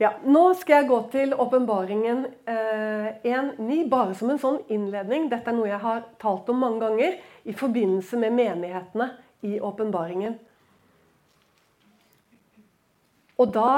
[0.00, 5.26] Ja, Nå skal jeg gå til åpenbaringen eh, 1.9, bare som en sånn innledning.
[5.28, 9.10] Dette er noe jeg har talt om mange ganger i forbindelse med menighetene
[9.44, 10.38] i åpenbaringen.
[13.36, 13.72] Og da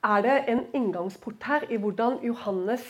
[0.00, 2.88] er det en inngangsport her i hvordan Johannes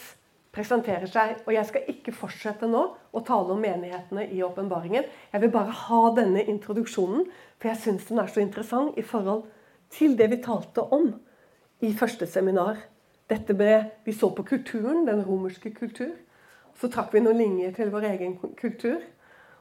[0.54, 1.42] presenterer seg.
[1.42, 5.10] Og jeg skal ikke fortsette nå å tale om menighetene i åpenbaringen.
[5.34, 7.26] Jeg vil bare ha denne introduksjonen,
[7.58, 9.48] for jeg syns den er så interessant i forhold
[9.90, 11.10] til det vi talte om
[11.82, 12.76] i første seminar.
[13.30, 16.14] Dette ble, Vi så på kulturen, den romerske kultur.
[16.74, 19.00] Så trakk vi noen linjer til vår egen kultur.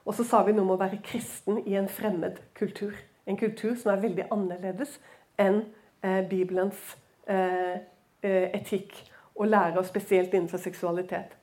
[0.05, 2.93] Og så sa vi noe om å være kristen i en fremmed kultur.
[3.25, 4.97] En kultur som er veldig annerledes
[5.39, 5.63] enn
[6.03, 6.79] eh, Bibelens
[7.27, 7.81] eh,
[8.23, 8.93] eh etikk
[9.35, 11.37] og lære, spesielt innenfor seksualitet.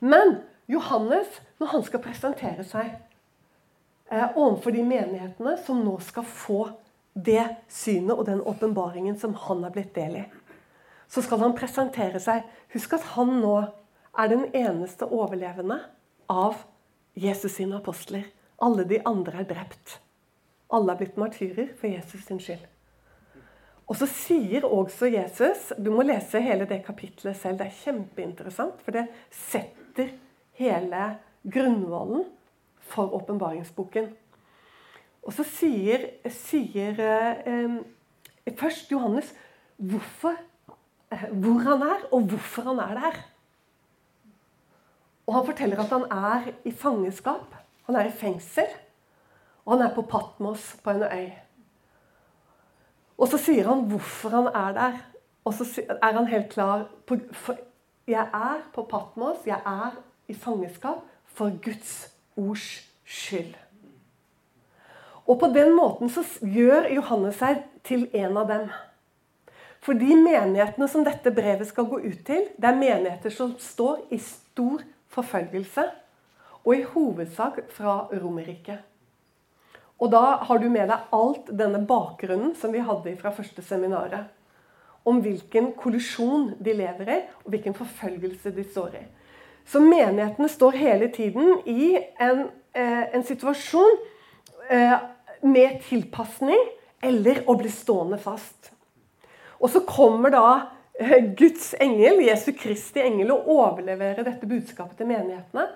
[0.00, 0.38] Men
[0.68, 2.94] Johannes, når han skal presentere seg
[4.10, 6.68] eh, overfor de menighetene som nå skal få
[7.14, 10.24] det synet og den åpenbaringen som han har blitt del i,
[11.08, 12.42] så skal han presentere seg
[12.74, 13.56] Husk at han nå
[14.18, 15.78] er den eneste overlevende
[16.30, 16.64] av
[17.14, 18.24] Jesus sine apostler.
[18.62, 19.98] Alle de andre er drept.
[20.74, 22.64] Alle er blitt martyrer for Jesus sin skyld.
[23.84, 27.60] Og så sier også Jesus Du må lese hele det kapitlet selv.
[27.60, 30.14] Det er kjempeinteressant, for det setter
[30.58, 31.04] hele
[31.44, 32.24] grunnvollen
[32.90, 34.10] for åpenbaringsboken.
[35.24, 37.76] Og så sier, sier eh,
[38.60, 39.30] først Johannes
[39.76, 40.36] hvorfor,
[41.12, 43.22] eh, hvor han er, og hvorfor han er der.
[45.26, 47.56] Og han forteller at han er i fangenskap.
[47.86, 48.68] Han er i fengsel.
[49.64, 51.30] Og han er på Patmos, på en øy.
[53.18, 54.98] Og så sier han hvorfor han er der.
[55.44, 57.56] Og så er han helt klar på, for
[58.06, 59.96] Jeg er på Patmos, jeg er
[60.28, 63.63] i fangenskap for Guds ords skyld.
[65.24, 68.66] Og på den måten så gjør Johannes seg til en av dem.
[69.84, 74.06] For de menighetene som dette brevet skal gå ut til, det er menigheter som står
[74.12, 75.84] i stor forfølgelse,
[76.64, 78.80] og i hovedsak fra Romerriket.
[80.00, 84.30] Og da har du med deg alt denne bakgrunnen som vi hadde fra første seminaret.
[85.04, 89.04] Om hvilken kollisjon de lever i, og hvilken forfølgelse de står i.
[89.68, 93.98] Så menighetene står hele tiden i en, eh, en situasjon
[94.70, 94.96] eh,
[95.44, 96.60] med tilpasning
[97.04, 98.72] eller å bli stående fast.
[99.60, 100.46] Og så kommer da
[100.98, 105.68] eh, Guds engel, Jesu Kristi engel, og overleverer dette budskapet til menighetene.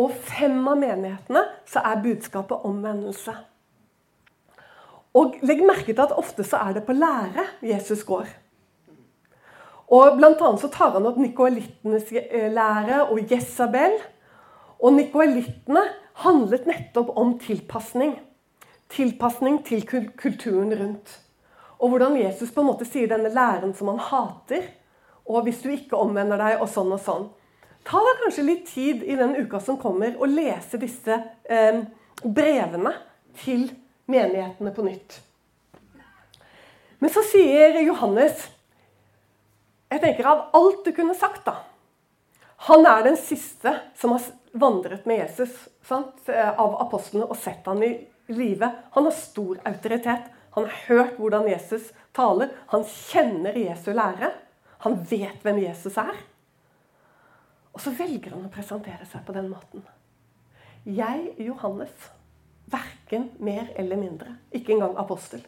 [0.00, 3.34] Og fem av menighetene så er budskapet omvendelse.
[5.18, 8.28] Og legg merke til at ofte så er det på lære Jesus går.
[9.90, 13.96] Og Blant annet så tar han opp nikoalittenes eh, lære og Jesabel.
[14.80, 15.82] Og nikoalittene
[16.22, 18.14] handlet nettopp om tilpasning.
[18.90, 21.12] Tilpasning til kulturen rundt.
[21.80, 24.66] Og hvordan Jesus på en måte sier denne læren som han hater.
[25.30, 27.28] Og hvis du ikke omvender deg, og sånn og sånn.
[27.86, 31.16] Ta deg kanskje litt tid i den uka som kommer, og lese disse
[31.48, 31.80] eh,
[32.20, 32.92] brevene
[33.40, 33.70] til
[34.10, 35.20] menighetene på nytt.
[37.00, 38.42] Men så sier Johannes
[39.90, 41.56] Jeg tenker av alt du kunne sagt, da.
[42.68, 45.54] Han er den siste som har vandret med Jesus
[45.88, 47.94] sant, av apostlene og sett ham i
[48.34, 48.70] live.
[48.96, 50.30] Han har stor autoritet.
[50.56, 52.52] Han har hørt hvordan Jesus taler.
[52.72, 54.32] Han kjenner Jesu lære.
[54.86, 56.16] Han vet hvem Jesus er.
[57.70, 59.84] Og så velger han å presentere seg på den måten.
[60.88, 62.10] Jeg, Johannes,
[62.70, 64.36] Verken mer eller mindre.
[64.52, 65.42] Ikke engang apostel.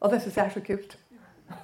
[0.00, 0.92] Og det syns jeg er så kult.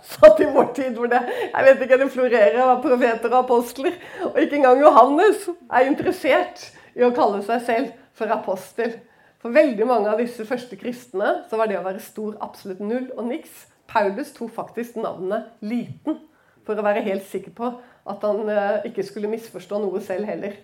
[0.03, 3.95] Satt i vår tid hvor det jeg vet ikke, det florerer av profeter og apostler.
[4.33, 6.64] Og ikke engang Johannes er interessert
[6.99, 8.97] i å kalle seg selv for apostel.
[9.43, 13.11] For veldig mange av disse første kristne så var det å være stor absolutt null
[13.14, 13.66] og niks.
[13.87, 16.18] Paulus tok faktisk navnet Liten
[16.66, 17.68] for å være helt sikker på
[18.11, 20.57] at han eh, ikke skulle misforstå noe selv heller.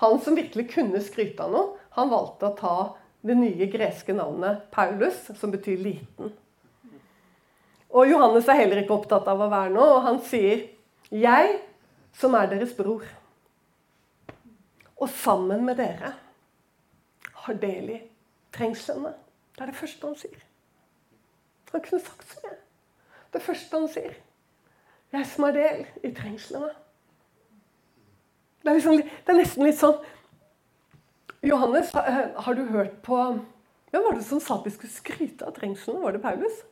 [0.00, 2.76] Han som virkelig kunne skryte av noe, han valgte å ta
[3.22, 6.32] det nye greske navnet Paulus, som betyr liten.
[7.92, 10.64] Og Johannes er heller ikke opptatt av å være noe, og han sier,
[11.12, 11.60] 'Jeg
[12.16, 13.04] som er deres bror,
[14.96, 16.14] og sammen med dere
[17.44, 18.11] har del i
[18.52, 19.14] trengslene.'
[19.52, 20.44] Det er det første han sier.
[21.72, 22.56] Han kunne sagt så mye.
[23.32, 24.14] Det første han sier.
[25.12, 26.74] 'Jeg som har del i trengslene'.
[28.62, 29.98] Det er, liksom, det er nesten litt sånn
[31.42, 33.16] Johannes, har du hørt på
[33.90, 36.00] Hvem var det som sa at vi skulle skryte av trengslene?
[36.00, 36.62] Var det Paulus?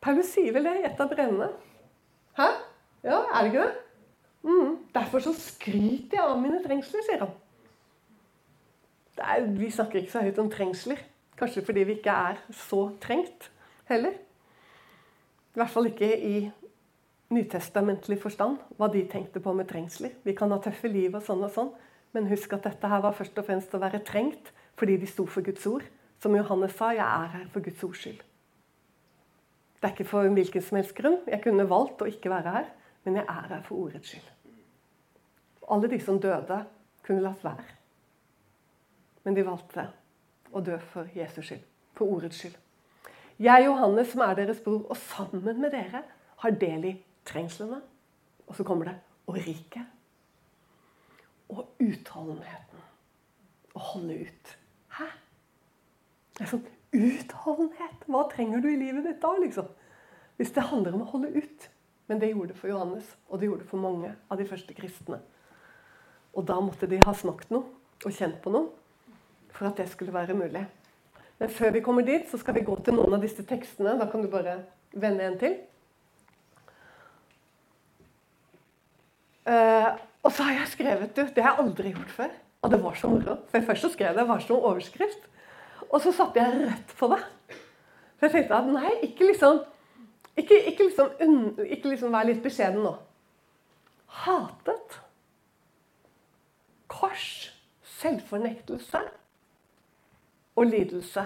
[0.00, 1.50] Paulus sier vel det i et av brennene.
[2.40, 2.48] Hæ?
[3.04, 3.84] Ja, er det ikke det?
[4.42, 7.36] Mm, derfor så skryter jeg av mine trengsler, sier han.
[9.20, 11.00] Er, vi snakker ikke så høyt om trengsler.
[11.38, 13.50] Kanskje fordi vi ikke er så trengt
[13.88, 14.16] heller.
[15.50, 16.34] I hvert fall ikke i
[17.30, 20.16] nytestamentlig forstand, hva de tenkte på med trengsler.
[20.24, 21.70] Vi kan ha tøffe liv og sånn og sånn.
[22.14, 24.50] Men husk at dette her var først og fremst å være trengt
[24.80, 25.84] fordi de sto for Guds ord.
[26.20, 28.24] Som Johannes sa, 'Jeg er her for Guds ords skyld'.
[29.80, 31.18] Det er ikke for hvilken som helst grunn.
[31.26, 32.66] Jeg kunne valgt å ikke være her,
[33.04, 34.28] men jeg er her for ordets skyld.
[35.70, 36.64] Alle de som døde,
[37.02, 37.79] kunne latt være.
[39.24, 39.86] Men de valgte
[40.52, 41.64] å dø for Jesus skyld.
[41.96, 42.56] For ordets skyld.
[43.40, 46.02] Jeg, Johannes, som er deres bror, og sammen med dere
[46.42, 46.92] har del i
[47.28, 47.80] trengslene.
[48.46, 48.96] Og så kommer det
[49.30, 49.86] og riket.
[51.50, 52.84] Og utholdenheten.
[53.76, 54.54] Å holde ut.
[54.96, 55.06] Hæ?
[56.36, 56.66] Det er sånn
[56.96, 58.06] utholdenhet.
[58.10, 59.68] Hva trenger du i livet ditt da, liksom?
[60.40, 61.68] Hvis det handler om å holde ut.
[62.10, 64.74] Men det gjorde det for Johannes, og det gjorde det for mange av de første
[64.74, 65.20] kristne.
[66.34, 67.68] Og da måtte de ha smakt noe
[68.00, 68.79] og kjent på noe
[69.54, 70.66] for at det skulle være mulig.
[71.40, 73.96] Men før vi kommer dit, så skal vi gå til noen av disse tekstene.
[73.96, 74.58] Da kan du bare
[74.92, 75.56] vende en til.
[79.48, 81.34] Uh, og så har jeg skrevet ut.
[81.34, 82.34] Det har jeg aldri gjort før.
[82.60, 83.36] Og det var så moro.
[83.48, 85.28] For først så skrev jeg det var som overskrift.
[85.88, 87.20] Og så satte jeg rett på det.
[88.18, 89.62] For jeg tenkte at nei, ikke liksom
[90.36, 91.08] Ikke, ikke liksom,
[91.66, 92.92] ikke liksom være litt beskjeden nå.
[94.22, 95.00] Hatet.
[96.88, 97.24] Kors.
[98.00, 99.02] Selvfornektelse.
[100.60, 101.24] Og lidelse.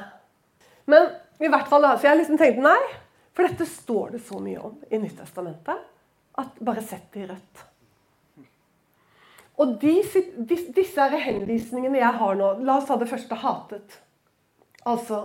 [0.87, 1.11] Men
[1.43, 2.81] i hvert fall så jeg liksom tenkte nei,
[3.35, 5.91] for dette står det så mye om i Nyttestamentet
[6.39, 7.65] at bare sett det i rødt.
[9.63, 9.95] Og de,
[10.75, 13.99] disse henvisningene jeg har nå La oss ta det første hatet.
[14.87, 15.21] Altså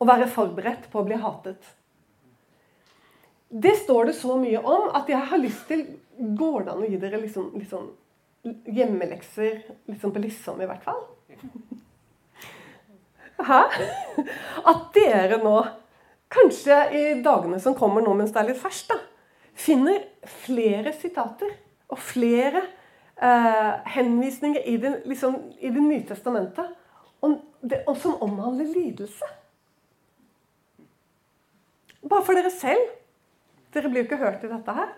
[0.00, 1.60] å være forberedt på å bli hatet.
[3.50, 5.88] Det står det så mye om at jeg har lyst til
[6.20, 7.86] Går det an å gi dere liksom, liksom
[8.68, 9.54] hjemmelekser
[9.88, 10.98] liksom på liksom, i hvert fall?
[13.46, 13.60] Hæ?
[14.70, 15.54] At dere nå,
[16.30, 18.92] kanskje i dagene som kommer nå mens det er litt ferskt,
[19.56, 20.04] finner
[20.44, 21.52] flere sitater
[21.90, 22.62] og flere
[23.20, 26.70] eh, henvisninger i Det, liksom, i det nye testamentet
[27.20, 29.26] om det, og som omhandler lidelse.
[32.08, 32.96] Bare for dere selv.
[33.74, 34.94] Dere blir jo ikke hørt i dette her.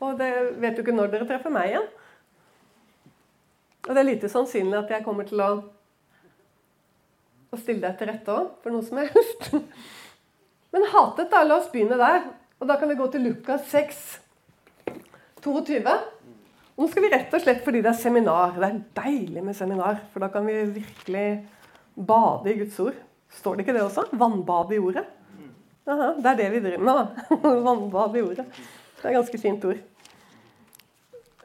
[0.00, 0.30] Og det
[0.62, 1.86] vet jo ikke når dere treffer meg igjen.
[3.84, 5.50] Og det er lite sannsynlig at jeg kommer til å,
[7.54, 9.48] å stille deg til rette òg for noe som helst.
[10.74, 11.44] Men hatet, da.
[11.46, 12.28] La oss begynne der.
[12.60, 14.02] Og da kan vi gå til Lukas 6,
[15.44, 15.80] 22.
[16.74, 18.54] Og nå skal vi rett og slett fordi det er seminar.
[18.58, 21.26] Det er deilig med seminar, for da kan vi virkelig
[21.94, 22.96] bade i Guds ord.
[23.34, 24.08] Står det ikke det også?
[24.18, 25.04] Vannbade i ordet.
[25.84, 27.38] Aha, det er det vi driver med, da.
[27.66, 28.46] Vannbade i ordet.
[28.98, 29.82] Det er et ganske fint ord.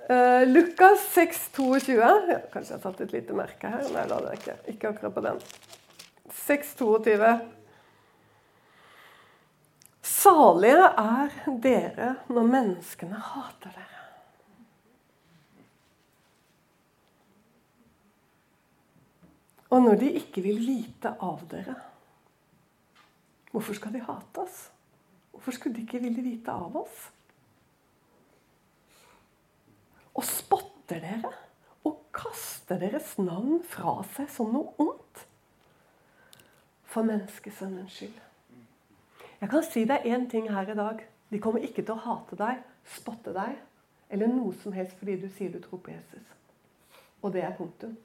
[0.10, 2.00] Uh, Lukas 6, 22.
[2.00, 3.84] Ja, kanskje jeg har tatt et lite merke her.
[3.94, 4.56] Nei, da det er ikke.
[4.74, 5.44] Ikke akkurat på den.
[6.34, 7.30] 6, 22.
[10.02, 14.00] Salige er dere når menneskene hater dere.
[19.70, 21.76] Og når de ikke vil vite av dere,
[23.54, 24.64] hvorfor skal de hate oss?
[25.32, 27.04] Hvorfor skulle de ikke ville vite av oss?
[30.18, 31.32] Og spotter dere
[31.86, 35.29] og kaster deres navn fra seg som noe ondt.
[36.90, 38.18] For menneskesønnens skyld.
[39.40, 41.04] Jeg kan si deg én ting her i dag.
[41.30, 42.64] De kommer ikke til å hate deg,
[42.98, 43.58] spotte deg
[44.10, 46.26] eller noe som helst fordi du sier du tror på Jesus.
[47.22, 47.96] Og det er punktum.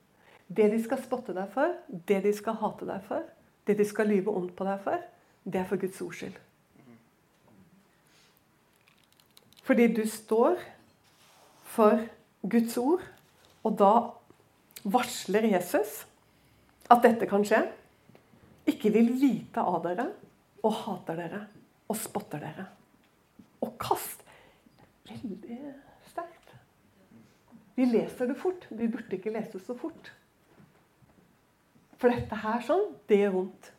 [0.47, 3.25] Det de skal spotte deg for, det de skal hate deg for,
[3.65, 5.01] det de skal lyve ondt på deg for,
[5.45, 6.37] det er for Guds ords skyld.
[9.65, 10.61] Fordi du står
[11.75, 12.03] for
[12.45, 13.01] Guds ord,
[13.65, 13.95] og da
[14.85, 16.03] varsler Jesus
[16.93, 17.63] at dette kan skje.
[18.71, 20.09] Ikke vil vite av dere
[20.65, 21.41] og hater dere
[21.91, 22.69] og spotter dere.
[23.65, 24.25] Og kast
[25.05, 25.59] Veldig
[26.09, 26.55] sterkt.
[27.77, 28.67] Vi leser det fort.
[28.71, 30.09] Vi burde ikke lese så fort.
[32.01, 33.71] For dette her sånn, det gjør vondt.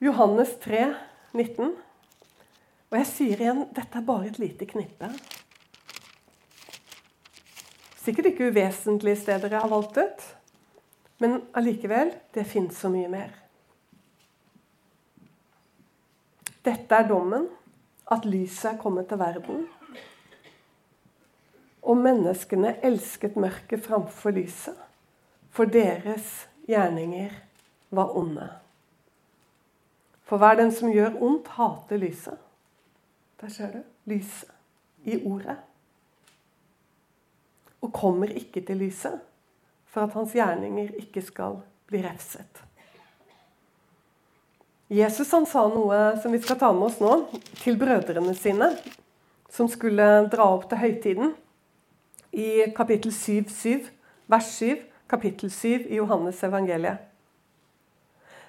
[0.00, 0.82] Johannes 3,
[1.34, 1.74] 19.
[2.88, 5.10] Og jeg sier igjen, dette er bare et lite knippe.
[7.98, 10.28] Sikkert ikke uvesentlige steder jeg har valgt ut,
[11.18, 13.32] men allikevel, det fins så mye mer.
[16.64, 17.48] Dette er dommen,
[18.10, 19.66] at lyset er kommet til verden,
[21.82, 24.76] og menneskene elsket mørket framfor lyset,
[25.50, 27.32] for deres gjerninger
[27.90, 28.48] var onde.
[30.28, 32.36] For hver den som gjør ondt, hater lyset.
[33.40, 34.50] Der ser du lyset
[35.08, 35.56] i ordet.
[37.80, 39.20] Og kommer ikke til lyset
[39.98, 41.58] for at hans gjerninger ikke skal
[41.90, 42.62] bli refset.
[44.88, 47.16] Jesus han sa noe som vi skal ta med oss nå,
[47.60, 48.70] til brødrene sine,
[49.52, 51.34] som skulle dra opp til høytiden
[52.32, 53.90] i kapittel 7, 7,
[54.30, 54.78] vers 7,
[55.10, 57.04] kapittel 7 i Johannes evangeliet.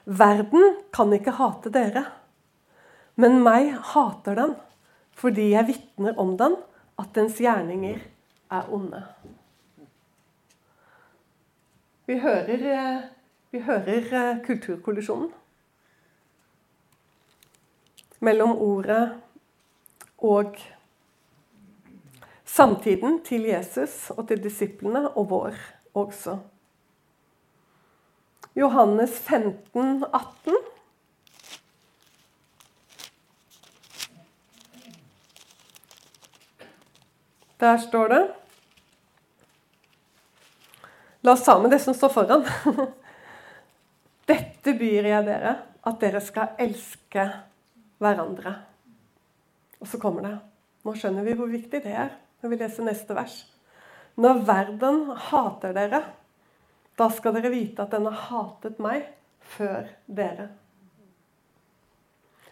[0.06, 2.06] Verden kan ikke hate dere,
[3.20, 4.58] men meg hater den
[5.20, 6.54] fordi jeg vitner om den,
[6.96, 7.98] at dens gjerninger
[8.56, 9.02] er onde.
[12.10, 13.02] Vi hører eh,
[13.52, 15.30] Vi hører eh, kulturkollisjonen
[18.20, 19.22] mellom ordet
[20.18, 20.58] og
[22.46, 25.54] samtiden til Jesus og til disiplene, og vår
[25.94, 26.40] også.
[28.56, 30.58] Johannes 15, 18.
[37.60, 38.39] Der står det
[41.22, 42.46] La oss ta med det som står foran.
[44.30, 47.26] Dette byr jeg dere, at dere skal elske
[48.00, 48.54] hverandre.
[49.80, 50.36] Og så kommer det.
[50.86, 53.36] Nå skjønner vi hvor viktig det er når vi leser neste vers.
[54.20, 56.02] Når verden hater dere,
[57.00, 59.08] da skal dere vite at den har hatet meg
[59.56, 60.50] før dere.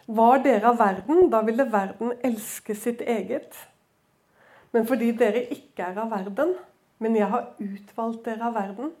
[0.08, 3.56] Var dere av verden, da ville verden elske sitt eget.
[4.72, 6.54] Men fordi dere ikke er av verden,
[6.98, 8.92] men jeg har utvalgt dere av verden,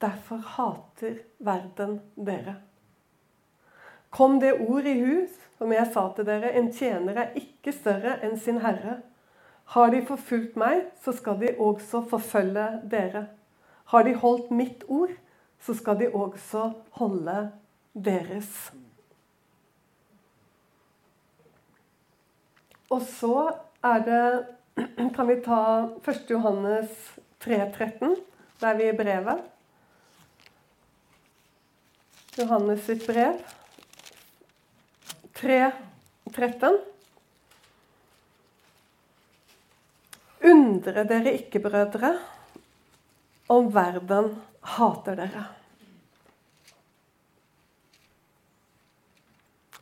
[0.00, 2.58] derfor hater verden dere.
[4.10, 8.18] Kom det ord i hus, som jeg sa til dere, en tjener er ikke større
[8.24, 9.00] enn sin herre.
[9.74, 13.26] Har de forfulgt meg, så skal de også forfølge dere.
[13.92, 15.12] Har de holdt mitt ord,
[15.60, 16.70] så skal de også
[17.00, 17.50] holde
[17.92, 18.70] deres.
[22.88, 23.50] Og så
[23.84, 24.46] er det
[25.16, 25.60] kan vi ta
[26.06, 26.30] 1.
[26.30, 28.16] Johannes 3,13,
[28.60, 29.44] der vi er i brevet.
[32.38, 33.38] Johannes sitt brev
[35.38, 36.78] 3,13.
[40.48, 42.12] Undre dere ikke, brødre,
[43.50, 44.34] om verden
[44.76, 45.44] hater dere.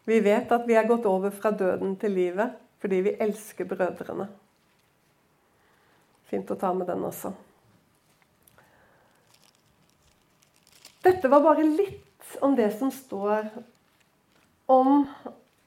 [0.06, 4.28] Vi vet at vi er gått over fra døden til livet fordi vi elsker brødrene.
[6.30, 7.32] Fint å ta med den også.
[11.06, 13.46] Dette var bare litt om det som står
[14.66, 15.04] om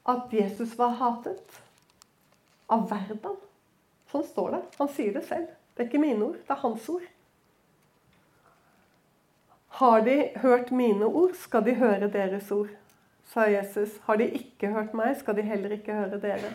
[0.02, 1.62] at Jesus var hatet
[2.68, 3.38] av verden.
[4.12, 4.60] Sånn står det.
[4.82, 5.48] Han sier det selv.
[5.72, 7.08] Det er ikke mine ord, det er hans ord.
[9.80, 12.68] Har de hørt mine ord, skal de høre deres ord,
[13.32, 13.96] sa Jesus.
[14.04, 16.52] Har de ikke hørt meg, skal de heller ikke høre dere.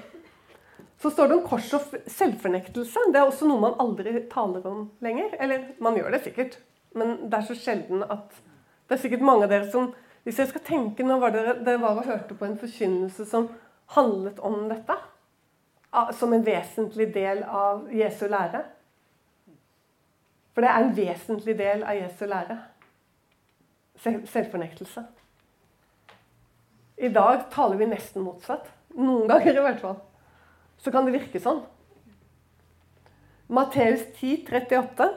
[1.01, 3.09] Så står det om kors og selvfornektelse.
[3.09, 5.33] Det er også noe man aldri taler om lenger.
[5.41, 6.59] Eller man gjør det sikkert,
[6.93, 8.43] men det er så sjelden at
[8.85, 9.93] Det er sikkert mange av dere som
[10.25, 13.49] Hvis jeg skal tenke Nå var dere, dere var og hørte på en forkynnelse som
[13.93, 14.95] handlet om dette.
[16.17, 18.63] Som en vesentlig del av Jesu lære.
[20.55, 22.57] For det er en vesentlig del av Jesu lære.
[24.01, 25.05] Selvfornektelse.
[26.97, 28.67] I dag taler vi nesten motsatt.
[28.97, 30.01] Noen ganger i hvert fall
[30.81, 31.63] så kan det virke sånn.
[33.55, 35.07] Matteus 10, 38.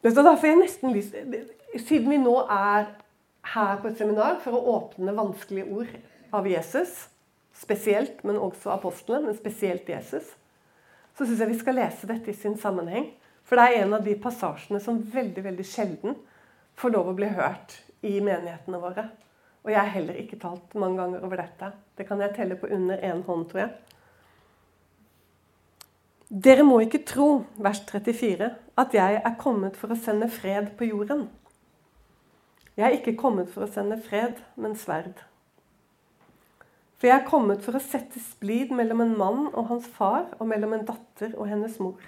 [0.00, 1.16] Det da får jeg nesten lyst,
[1.86, 2.88] Siden vi nå er
[3.52, 5.92] her på et seminar for å åpne vanskelige ord
[6.34, 7.04] av Jesus,
[7.54, 10.32] spesielt, men også apostlene, men spesielt Jesus,
[11.14, 13.10] så syns jeg vi skal lese dette i sin sammenheng.
[13.44, 16.16] For det er en av de passasjene som veldig, veldig sjelden
[16.80, 17.76] får lov å bli hørt
[18.06, 19.08] i menighetene våre.
[19.60, 21.72] Og jeg har heller ikke talt mange ganger over dette.
[21.98, 23.89] Det kan jeg telle på under én hånd, tror jeg.
[26.30, 30.86] Dere må ikke tro, vers 34, at jeg er kommet for å sende fred på
[30.86, 31.24] jorden.
[32.78, 35.24] Jeg er ikke kommet for å sende fred, men sverd.
[37.00, 40.46] For jeg er kommet for å sette splid mellom en mann og hans far, og
[40.52, 41.98] mellom en datter og hennes mor,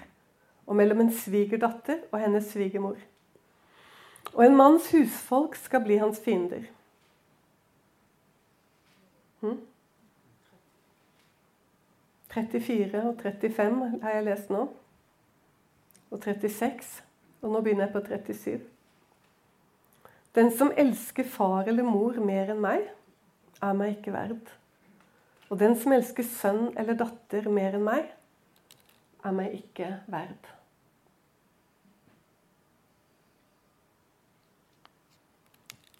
[0.69, 2.95] og mellom en svigerdatter og hennes svigermor.
[4.31, 6.63] Og en manns husfolk skal bli hans fiender.
[9.43, 9.59] Hm?
[12.33, 14.67] 34 og 35 har jeg lest nå.
[16.11, 17.03] Og 36.
[17.41, 18.61] Og nå begynner jeg på 37.
[20.35, 22.87] Den som elsker far eller mor mer enn meg,
[23.61, 24.49] er meg ikke verd.
[25.49, 28.09] Og den som elsker sønn eller datter mer enn meg,
[29.23, 30.49] er meg ikke verd.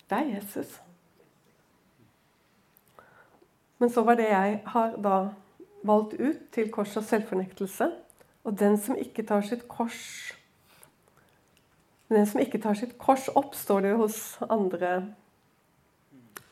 [0.10, 0.82] Det er Jesus.
[3.78, 5.16] Men så var det jeg har da
[5.84, 7.90] valgt ut til kors og selvfornektelse.
[8.44, 10.34] Og den som ikke tar sitt kors
[12.12, 14.90] Den som ikke tar sitt kors opp, står det jo hos andre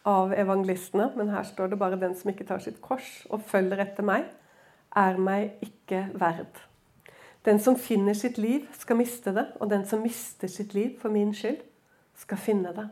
[0.07, 1.11] av evangelistene.
[1.15, 4.25] Men her står det bare 'den som ikke tar sitt kors og følger etter meg,
[4.95, 6.65] er meg ikke verd'.
[7.45, 9.47] Den som finner sitt liv, skal miste det.
[9.59, 11.57] Og den som mister sitt liv for min skyld,
[12.15, 12.89] skal finne det.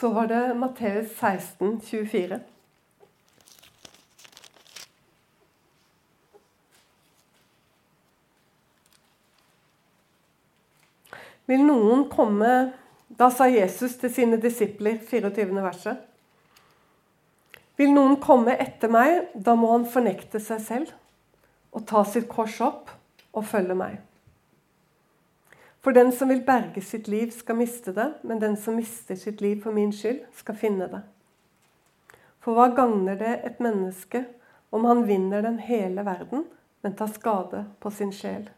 [0.00, 2.38] Så var det Matteus 16, 24.
[11.48, 12.52] Vil noen komme
[13.08, 15.46] Da sa Jesus til sine disipler, 24.
[15.64, 16.02] verset.
[17.80, 20.92] Vil noen komme etter meg, da må han fornekte seg selv
[21.72, 22.92] og ta sitt kors opp
[23.32, 23.96] og følge meg.
[25.88, 29.40] For den som vil berge sitt liv, skal miste det, men den som mister sitt
[29.40, 30.98] liv for min skyld, skal finne det.
[32.44, 34.20] For hva gagner det et menneske
[34.68, 36.42] om han vinner den hele verden,
[36.84, 38.50] men tar skade på sin sjel?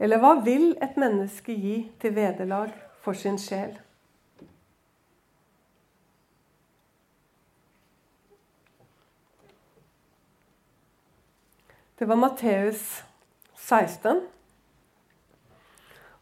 [0.00, 2.72] Eller hva vil et menneske gi til vederlag
[3.04, 3.74] for sin sjel?
[12.00, 13.04] Det var Matteus
[13.68, 14.24] 16.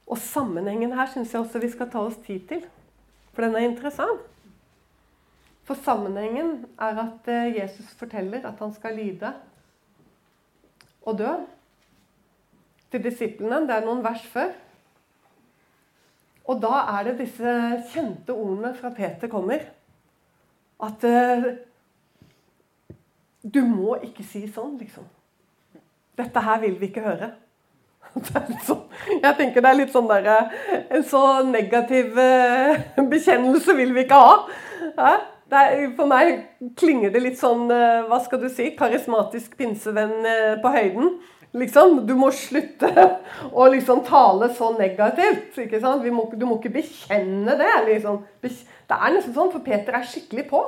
[0.07, 2.65] Og sammenhengen her syns jeg også vi skal ta oss tid til.
[3.33, 4.23] For den er interessant.
[5.65, 9.33] For sammenhengen er at eh, Jesus forteller at han skal lide
[11.05, 11.31] og dø
[12.93, 13.65] til disiplene.
[13.65, 14.53] Det er noen vers før.
[16.45, 17.55] Og da er det disse
[17.93, 19.65] kjente ordene fra Peter kommer.
[20.85, 21.47] At uh,
[23.45, 25.05] Du må ikke si sånn, liksom.
[26.17, 27.31] Dette her vil vi ikke høre.
[28.67, 32.77] Sånn, jeg tenker det er litt sånn der, eh, En så negativ uh,
[33.15, 34.35] bekjennelse vil vi ikke ha.
[34.95, 35.15] Ja?
[35.55, 40.27] Er, for meg klinger det litt sånn, uh, hva skal du si, karismatisk pinsevenn
[40.63, 41.13] på høyden.
[41.55, 42.91] Liksom, Du må slutte
[43.61, 45.59] å liksom tale så negativt.
[45.67, 46.07] ikke sant?
[46.15, 47.73] Må, du må ikke bekjenne det.
[47.91, 48.25] liksom.
[48.43, 50.65] Det er nesten sånn, for Peter er skikkelig på.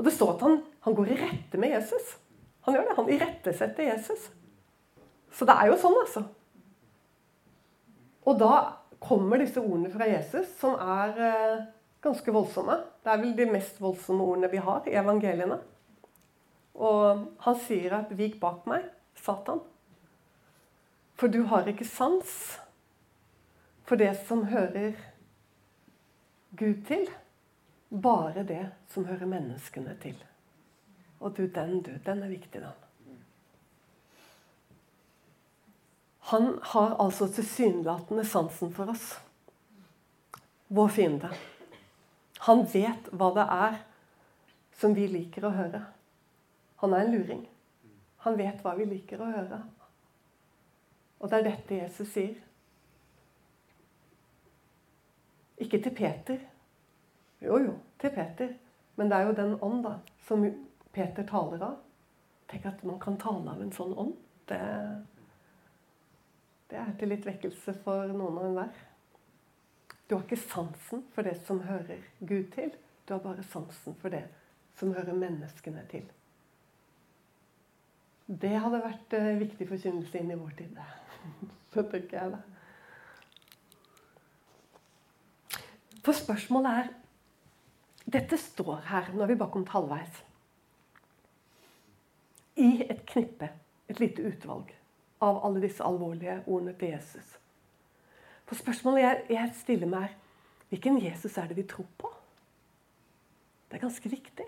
[0.00, 2.14] Og det står at han, han går i rette med Jesus.
[2.64, 2.96] Han gjør det.
[2.96, 4.30] Han irettesetter Jesus.
[5.36, 6.24] Så det er jo sånn, altså.
[8.30, 8.54] Og da
[9.02, 11.62] kommer disse ordene fra Jesus, som er eh,
[12.04, 12.76] ganske voldsomme.
[13.02, 15.58] Det er vel de mest voldsomme ordene vi har i evangeliene.
[16.80, 18.86] Og han sier at 'vik bak meg,
[19.18, 19.64] Satan'.
[21.18, 22.60] For du har ikke sans
[23.84, 24.92] for det som hører
[26.56, 27.08] Gud til.
[27.90, 30.16] Bare det som hører menneskene til.
[31.20, 31.90] Og du, den, du.
[32.06, 32.89] Den er viktig, den.
[36.30, 39.16] Han har altså tilsynelatende sansen for oss.
[40.68, 41.30] Vår fiende.
[42.46, 43.80] Han vet hva det er
[44.78, 45.80] som vi liker å høre.
[46.84, 47.42] Han er en luring.
[48.24, 49.58] Han vet hva vi liker å høre.
[51.18, 52.38] Og det er dette Jesus sier.
[55.60, 56.40] Ikke til Peter.
[57.42, 58.54] Jo, jo, til Peter.
[58.96, 59.98] Men det er jo den ånd da,
[60.28, 60.46] som
[60.94, 61.78] Peter taler av.
[62.50, 64.14] Tenk at man kan tale av en sånn ånd.
[64.48, 64.60] Det,
[66.70, 68.70] det er til litt vekkelse for noen og enhver.
[70.06, 72.72] Du har ikke sansen for det som hører Gud til.
[73.06, 74.24] Du har bare sansen for det
[74.78, 76.06] som hører menneskene til.
[78.30, 80.78] Det hadde vært eh, viktig forkynnelse inn i vår tid.
[81.74, 82.42] Så tenker jeg det.
[86.06, 86.90] For spørsmålet er
[88.10, 90.22] Dette står her, nå er vi bare kommet halvveis.
[92.58, 93.50] I et knippe,
[93.86, 94.72] et lite utvalg,
[95.20, 97.36] av alle disse alvorlige ordene til Jesus.
[98.48, 102.10] For spørsmålet jeg, jeg stiller meg, er hvilken Jesus er det vi tror på?
[103.70, 104.46] Det er ganske viktig.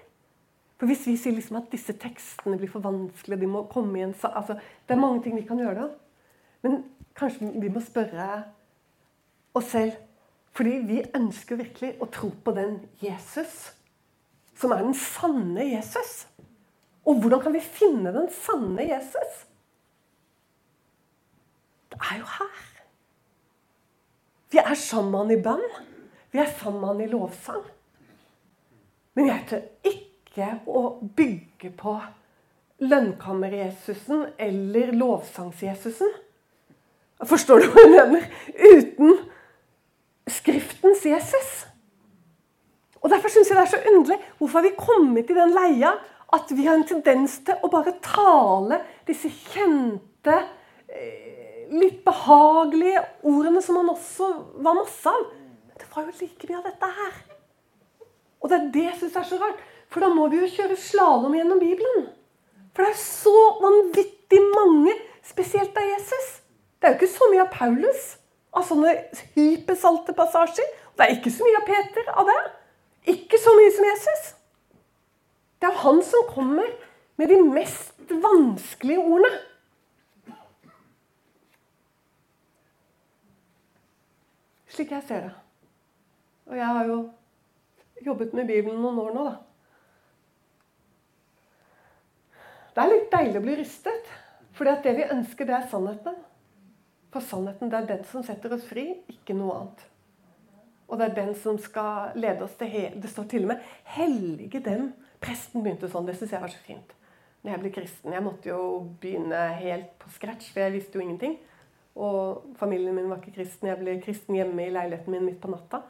[0.79, 4.03] For Hvis vi sier liksom at disse tekstene blir for vanskelige, de må komme i
[4.03, 4.57] en altså,
[4.89, 5.89] Det er mange ting vi kan gjøre da.
[6.63, 6.85] Men
[7.15, 8.45] kanskje vi må spørre
[9.55, 9.93] oss selv
[10.53, 13.71] Fordi vi ønsker virkelig å tro på den Jesus
[14.59, 16.27] som er den sanne Jesus.
[17.09, 19.47] Og hvordan kan vi finne den sanne Jesus?
[22.11, 22.63] Er jo her.
[24.53, 25.63] Vi er sammen i bønn.
[26.33, 27.63] Vi er sammen i lovsang.
[29.15, 30.83] Men jeg tør ikke å
[31.17, 31.95] bygge på
[32.83, 36.13] lønnkammer-Jesusen eller lovsangs-Jesusen.
[37.29, 38.25] Forstår du hva jeg mener?
[38.57, 39.21] Uten
[40.31, 41.53] Skriftens Jesus.
[43.03, 44.19] Og Derfor syns jeg det er så underlig.
[44.39, 45.93] Hvorfor har vi kommet i den leia
[46.33, 50.37] at vi har en tendens til å bare tale disse kjente,
[50.89, 51.32] eh,
[51.73, 54.29] litt behagelige ordene som han også
[54.65, 55.29] var masse av?
[55.69, 57.15] Men det var jo like mye av dette her.
[58.43, 59.63] Og det er det jeg syns er så rart.
[59.93, 62.07] For da må vi jo kjøre slalåm gjennom Bibelen.
[62.73, 66.31] For det er så vanvittig mange, spesielt av Jesus,
[66.81, 68.07] det er jo ikke så mye av Paulus,
[68.57, 68.95] av sånne
[69.37, 70.71] hypersalte passasjer.
[70.97, 72.41] Det er ikke så mye av Peter av det.
[73.13, 74.25] Ikke så mye som Jesus.
[75.63, 76.73] Det er han som kommer
[77.21, 79.31] med de mest vanskelige ordene.
[84.73, 85.33] Slik jeg ser det.
[86.49, 86.99] Og jeg har jo
[88.05, 89.37] jobbet med Bibelen noen år nå, da.
[92.73, 94.13] Det er litt deilig å bli rystet.
[94.57, 96.17] For det vi ønsker, det er sannheten.
[97.13, 99.85] For sannheten det er den som setter oss fri, ikke noe annet.
[100.89, 103.61] Og det er den som skal lede oss til hele Det står til og med
[103.85, 104.93] 'hellige dem'.
[105.21, 106.07] Presten begynte sånn.
[106.07, 106.93] Det syns jeg var så fint.
[107.43, 108.13] Når jeg ble kristen.
[108.13, 111.39] Jeg måtte jo begynne helt på scratch, for jeg visste jo ingenting.
[111.97, 113.69] Og familien min var ikke kristen.
[113.69, 115.83] Jeg ble kristen hjemme i leiligheten min midt på natta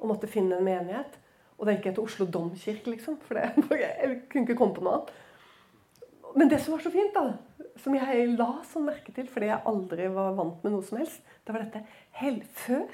[0.00, 1.18] og måtte finne en menighet.
[1.60, 3.18] Og da gikk jeg til Oslo domkirke, liksom.
[3.26, 3.50] For det,
[3.82, 5.12] jeg kunne ikke komme på noe annet.
[6.40, 9.66] Men det som var så fint, da, som jeg la sånn merke til fordi jeg
[9.66, 11.82] aldri var vant med noe som helst, det var dette
[12.20, 12.86] Hel Før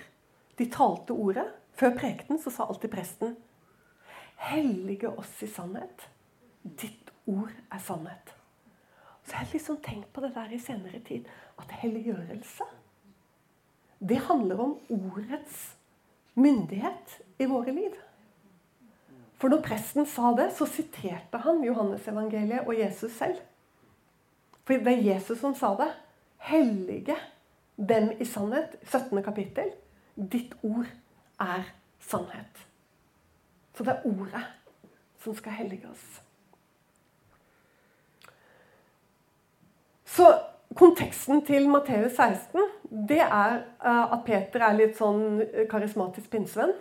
[0.57, 1.45] de talte ordet,
[1.77, 3.37] før prekten, så sa alltid presten
[4.41, 6.09] Hellige oss i sannhet.
[6.63, 8.33] Ditt ord er sannhet.
[9.25, 11.29] Så jeg har liksom tenkt på det der i senere tid.
[11.59, 12.65] At helliggjørelse,
[14.09, 15.77] det handler om ordets
[16.35, 17.95] myndighet i våre liv.
[19.41, 23.41] For når presten sa det, så siterte han Johannesevangeliet og Jesus selv.
[24.65, 25.91] For det er Jesus som sa det.
[26.49, 27.17] Hellige
[27.77, 28.77] dem i sannhet.
[28.85, 29.23] 17.
[29.23, 29.73] kapittel.
[30.17, 30.89] Ditt ord
[31.41, 31.69] er
[32.01, 32.67] sannhet.
[33.77, 34.45] Så det er ordet
[35.21, 36.05] som skal hellige oss.
[40.05, 40.31] Så
[40.75, 42.65] konteksten til Matteus 16
[43.09, 46.75] det er eh, at Peter er litt sånn karismatisk pinsevenn.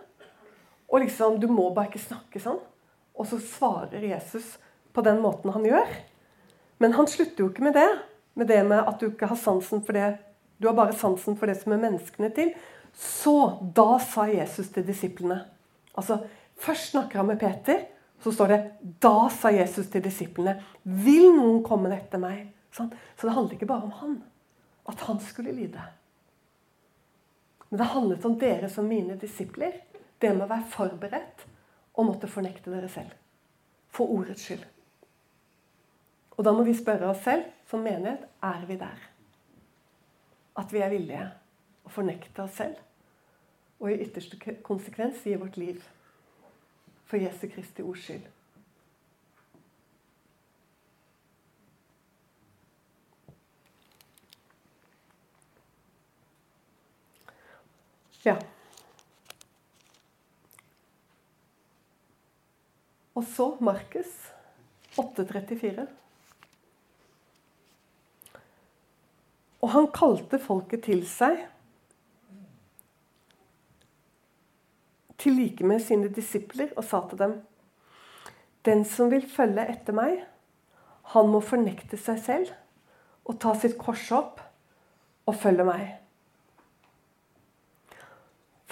[0.90, 2.60] Og liksom, Du må bare ikke snakke sånn.
[3.16, 4.58] Og så svarer Jesus
[4.94, 5.90] på den måten han gjør.
[6.80, 7.90] Men han slutter jo ikke med det.
[8.36, 10.18] Med det med at du ikke har sansen for det
[10.60, 12.54] Du har bare sansen for det som er menneskene til.
[12.96, 15.42] Så da sa Jesus til disiplene
[15.96, 16.20] Altså,
[16.56, 17.86] Først snakker han med Peter.
[18.24, 18.60] Så står det
[19.02, 22.55] Da sa Jesus til disiplene Vil noen komme etter meg?
[22.76, 24.16] Så det handler ikke bare om han.
[24.90, 25.82] At han skulle lide.
[27.70, 29.80] Men det handlet om dere som mine disipler.
[30.20, 31.46] Det med å være forberedt
[31.96, 33.14] og måtte fornekte dere selv.
[33.96, 34.66] For ordets skyld.
[36.36, 39.06] Og da må vi spørre oss selv som menighet er vi der.
[40.60, 41.30] At vi er villige
[41.88, 42.82] å fornekte oss selv
[43.80, 45.84] og i ytterste konsekvens gi vårt liv
[47.06, 48.35] for Jesu Kristi ords skyld.
[58.26, 58.36] Ja.
[63.16, 64.12] Og så Markus
[65.00, 65.86] 8,34.
[69.62, 71.40] Og han kalte folket til seg,
[75.22, 77.36] til like med sine disipler, og sa til dem.:
[78.66, 80.26] Den som vil følge etter meg,
[81.14, 82.54] han må fornekte seg selv
[83.26, 84.42] og ta sitt kors opp
[85.26, 86.05] og følge meg.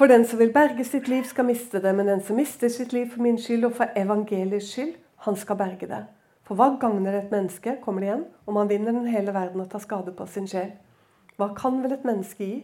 [0.03, 2.91] For den som vil berge sitt liv, skal miste det, men den som mister sitt
[2.91, 5.99] liv for min skyld og for evangeliets skyld, han skal berge det.
[6.43, 9.69] For hva gagner et menneske, kommer det igjen, om han vinner den hele verden og
[9.71, 10.73] tar skade på sin sjel?
[11.39, 12.57] Hva kan vel et menneske gi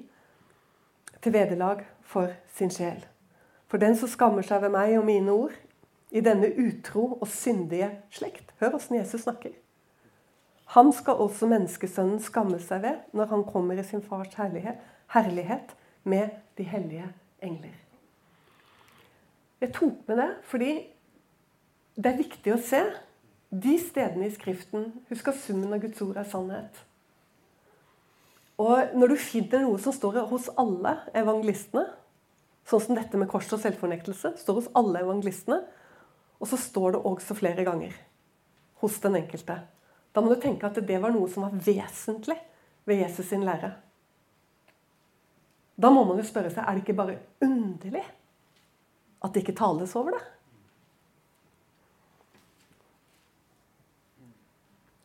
[1.23, 2.99] til vederlag for sin sjel?
[3.71, 5.55] For den som skammer seg ved meg og mine ord,
[6.11, 9.55] i denne utro og syndige slekt Hør åssen Jesus snakker.
[10.75, 14.83] Han skal også menneskesønnen skamme seg ved når han kommer i sin fars herlighet,
[15.15, 15.71] herlighet
[16.03, 17.07] med de hellige
[17.45, 17.75] engler.
[19.59, 20.73] Jeg tok med det fordi
[21.99, 22.83] det er viktig å se
[23.49, 26.83] de stedene i Skriften Husk at summen av Guds ord er sannhet.
[28.59, 31.85] Og når du finner noe som står hos alle evangelistene,
[32.67, 35.61] sånn som dette med kors og selvfornektelse, står hos alle evangelistene,
[36.39, 37.95] og så står det også flere ganger
[38.83, 39.57] hos den enkelte.
[40.13, 42.37] Da må du tenke at det var noe som var vesentlig
[42.87, 43.73] ved Jesus sin lære.
[45.79, 48.03] Da må man jo spørre seg er det ikke bare underlig
[49.23, 50.23] at det ikke tales over det.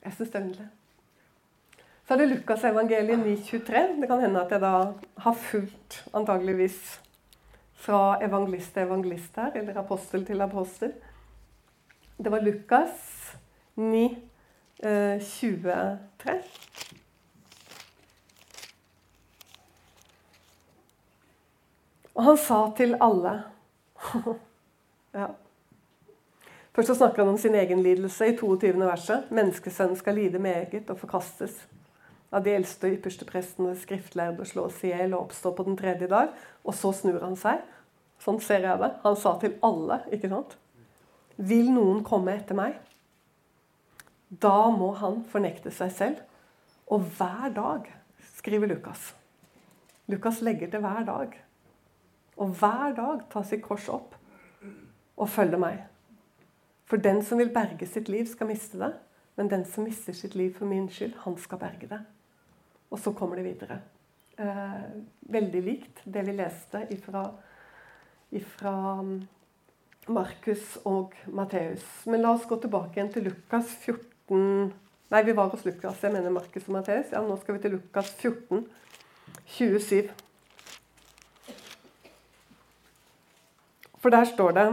[0.04, 0.68] Jeg syns det er underlig.
[2.04, 4.00] Så er det Lukas evangeliet 9,23.
[4.00, 4.72] Det kan hende at jeg da
[5.24, 6.80] har fulgt antageligvis
[7.84, 10.92] fra evangelist til evangelist her, eller apostel til apostel.
[12.18, 13.36] Det var Lukas
[13.76, 14.04] 9,
[14.84, 16.38] eh, 23.
[22.14, 23.34] Og han sa til alle
[25.20, 25.28] ja.
[26.74, 28.74] Først så snakker han om sin egen lidelse i 22.
[28.80, 29.30] verset.
[29.30, 31.60] Menneskesønnen skal lide meget og forkastes
[32.34, 35.78] av de eldste og ypperste prestene skriftlærde og slås i hjel og oppstå på den
[35.78, 36.32] tredje dag.
[36.66, 37.62] Og så snur han seg.
[38.22, 38.90] Sånn ser jeg det.
[39.04, 40.56] Han sa til alle, ikke sant?
[41.36, 42.78] Vil noen komme etter meg?
[44.30, 46.22] Da må han fornekte seg selv.
[46.90, 47.86] Og hver dag,
[48.34, 49.12] skriver Lukas.
[50.10, 51.38] Lukas legger til hver dag
[52.36, 54.14] og hver dag ta sitt kors opp
[55.14, 55.84] og følge meg.
[56.90, 58.92] For den som vil berge sitt liv, skal miste det.
[59.38, 62.00] Men den som mister sitt liv for min skyld, han skal berge det.
[62.90, 63.80] Og så kommer det videre.
[64.38, 64.84] Eh,
[65.30, 67.24] veldig likt det vi leste ifra,
[68.34, 69.16] ifra mm,
[70.14, 71.84] Markus og Matteus.
[72.06, 74.72] Men la oss gå tilbake igjen til Lukas 14
[75.12, 76.00] Nei, vi var hos Lukas.
[76.02, 77.10] Jeg mener Markus og Matteus.
[77.12, 78.64] Ja, nå skal vi til Lukas 14,
[79.52, 80.08] 27.
[84.04, 84.64] For der står det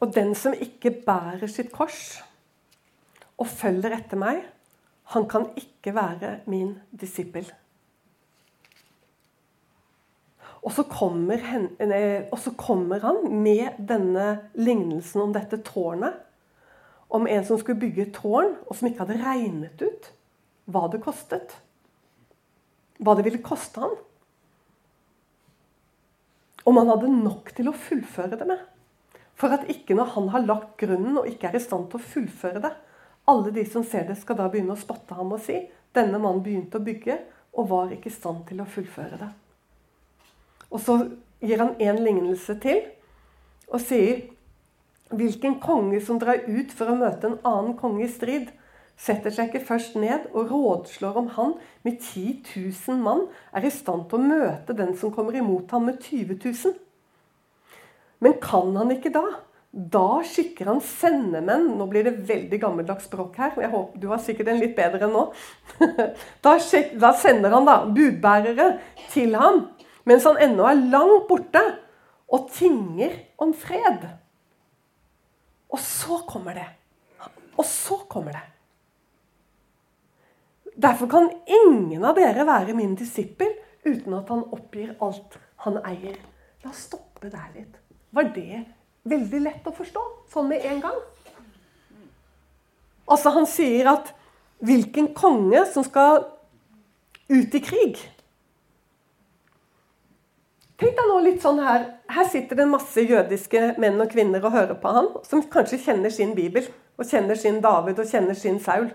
[0.00, 2.22] Og den som ikke bærer sitt kors
[3.36, 4.38] og følger etter meg,
[5.12, 7.44] han kan ikke være min disippel.
[10.62, 11.42] Og så, kommer,
[12.30, 16.20] og så kommer han med denne lignelsen om dette tårnet.
[17.10, 20.12] Om en som skulle bygge et tårn, og som ikke hadde regnet ut
[20.70, 21.56] hva det kostet.
[23.02, 23.98] Hva det ville koste han.
[26.64, 28.60] Om han hadde nok til å fullføre det med.
[29.38, 32.08] For at ikke når han har lagt grunnen og ikke er i stand til å
[32.12, 32.72] fullføre det,
[33.30, 35.60] alle de som ser det, skal da begynne å spotte ham og si
[35.94, 37.18] denne mannen begynte å bygge
[37.52, 39.30] og var ikke i stand til å fullføre det.
[40.72, 40.96] Og så
[41.42, 42.84] gir han en lignelse til
[43.72, 44.28] og sier
[45.12, 48.46] Hvilken konge som drar ut for å møte en annen konge i strid,
[49.02, 51.54] setter seg ikke først ned og rådslår om han
[51.86, 55.88] med 10 000 mann er i stand til å møte den som kommer imot ham
[55.90, 56.76] med 20 000.
[58.22, 59.24] Men kan han ikke da?
[59.72, 63.54] Da skikker han sendemenn Nå blir det veldig gammeldags språk her.
[63.56, 65.22] jeg håper Du har sikkert en litt bedre enn nå.
[66.44, 68.74] Da, sender han da budbærere
[69.14, 69.64] til ham
[70.08, 71.62] mens han ennå er langt borte,
[72.32, 74.06] og tinger om fred.
[75.70, 76.66] Og så kommer det.
[77.54, 78.51] Og så kommer det.
[80.74, 83.50] Derfor kan ingen av dere være min disippel
[83.84, 85.36] uten at han oppgir alt
[85.66, 86.16] han eier.
[86.62, 87.76] La oss stoppe der litt.
[88.12, 88.64] Var det
[89.08, 90.98] veldig lett å forstå sånn med en gang?
[93.10, 94.12] Altså, han sier at
[94.62, 96.22] hvilken konge som skal
[97.32, 97.98] ut i krig
[100.82, 104.54] Tenk deg nå litt sånn her Her sitter det masse jødiske menn og kvinner og
[104.54, 106.66] hører på han, som kanskje kjenner sin bibel,
[106.98, 108.90] og kjenner sin David og kjenner sin Saul.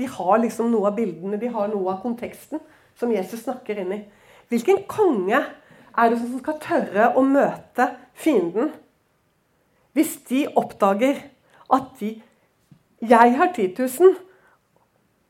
[0.00, 2.62] De har liksom noe av bildene, de har noe av konteksten
[2.96, 4.04] som Jesus snakker inn i.
[4.50, 8.72] Hvilken konge er det som skal tørre å møte fienden
[9.96, 11.18] hvis de oppdager
[11.72, 12.22] at de
[13.00, 14.14] Jeg har 10 000,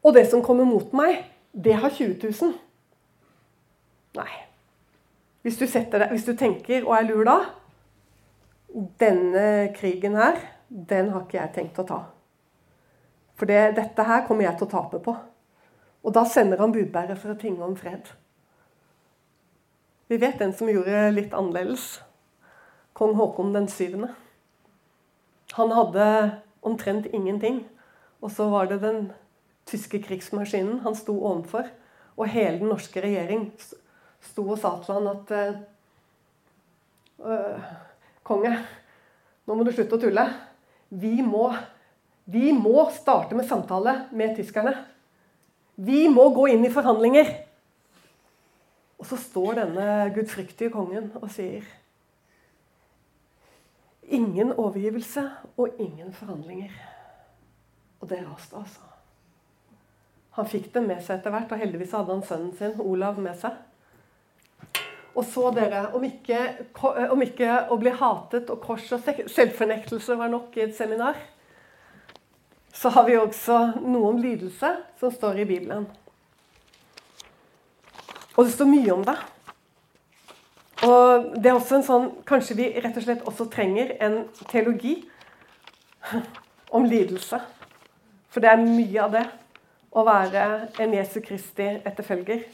[0.02, 1.20] og det som kommer mot meg,
[1.54, 2.54] det har 20 000?
[4.18, 4.32] Nei.
[5.42, 7.36] Hvis du, deg, hvis du tenker og er lur da
[9.00, 10.36] Denne krigen her,
[10.68, 12.00] den har ikke jeg tenkt å ta.
[13.40, 15.14] For det, dette her kommer jeg til å tape på.
[16.04, 18.10] Og da sender han budbærer for å tinge om fred.
[20.12, 22.02] Vi vet den som gjorde litt annerledes.
[22.92, 24.10] Kong Haakon den syvende.
[25.56, 26.06] Han hadde
[26.66, 27.62] omtrent ingenting.
[28.20, 29.12] Og så var det den
[29.70, 31.70] tyske krigsmaskinen han sto overfor.
[32.20, 33.48] Og hele den norske regjering
[34.20, 35.32] sto og sa til han at
[37.24, 37.70] øh,
[38.26, 38.52] Konge,
[39.48, 40.26] nå må du slutte å tulle.
[40.90, 41.48] Vi må,
[42.30, 44.74] vi må starte med samtale med tyskerne.
[45.74, 47.30] Vi må gå inn i forhandlinger.
[49.00, 51.64] Og så står denne gudfryktige kongen og sier
[54.10, 55.22] Ingen overgivelse
[55.54, 56.70] og ingen forhandlinger.
[58.00, 58.86] Og det raste, altså.
[60.34, 63.38] Han fikk det med seg etter hvert, og heldigvis hadde han sønnen sin, Olav, med
[63.38, 63.54] seg.
[65.14, 66.40] Og så, dere, om ikke,
[67.10, 71.18] om ikke å bli hatet og kors og selvfornektelse var nok i et seminar,
[72.72, 74.70] så har vi også noe om lidelse
[75.00, 75.86] som står i Bibelen.
[78.36, 79.16] Og det står mye om det.
[80.86, 84.94] Og det er også en sånn Kanskje vi rett og slett også trenger en teologi
[86.76, 87.40] om lidelse.
[88.30, 89.26] For det er mye av det
[89.90, 90.44] å være
[90.80, 92.46] en Jesu Kristi etterfølger.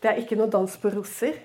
[0.00, 1.38] Det er ikke noe dans på roser.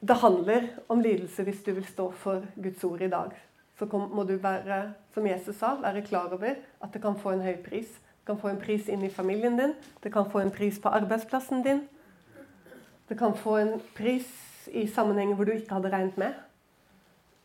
[0.00, 3.34] Det handler om lidelse hvis du vil stå for Guds ord i dag.
[3.78, 7.44] Så må du være, som Jesus sa, være klar over at det kan få en
[7.44, 7.88] høy pris.
[7.92, 10.88] Det kan få en pris inn i familien din, det kan få en pris på
[10.88, 11.84] arbeidsplassen din.
[13.08, 14.26] Det kan få en pris
[14.66, 16.32] i sammenhenger hvor du ikke hadde regnet med.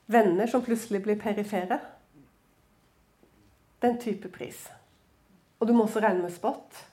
[0.07, 1.79] Venner som plutselig blir perifere.
[3.81, 4.71] Den type pris.
[5.59, 6.87] Og du må også regne med spott.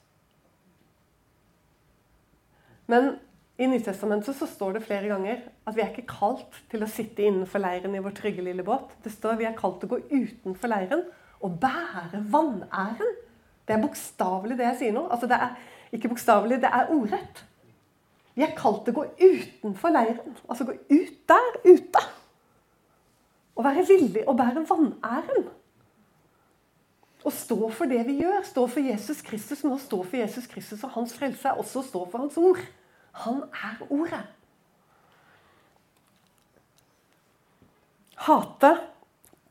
[2.87, 3.17] Men
[3.59, 7.25] i Nytestamentet så står det flere ganger at vi er ikke kalt til å sitte
[7.27, 8.93] innenfor leiren i vår trygge lille båt.
[9.03, 11.03] Det står at vi er kalt til å gå utenfor leiren
[11.43, 13.17] og bære vanæren.
[13.67, 15.09] Det er bokstavelig det jeg sier nå.
[15.11, 15.59] Altså det er
[15.91, 17.43] ikke bokstavelig, det er ordrett.
[18.39, 20.39] Vi er kalt til å gå utenfor leiren.
[20.47, 22.07] Altså gå ut der ute.
[23.59, 25.49] Å være villig å bære vanæren.
[27.27, 28.45] Å stå for det vi gjør.
[28.47, 31.83] Stå for Jesus Kristus, men å stå for Jesus Kristus og hans frelse er også
[31.83, 32.63] å stå for hans ord.
[33.25, 34.23] Han er ordet.
[38.29, 38.73] Hate,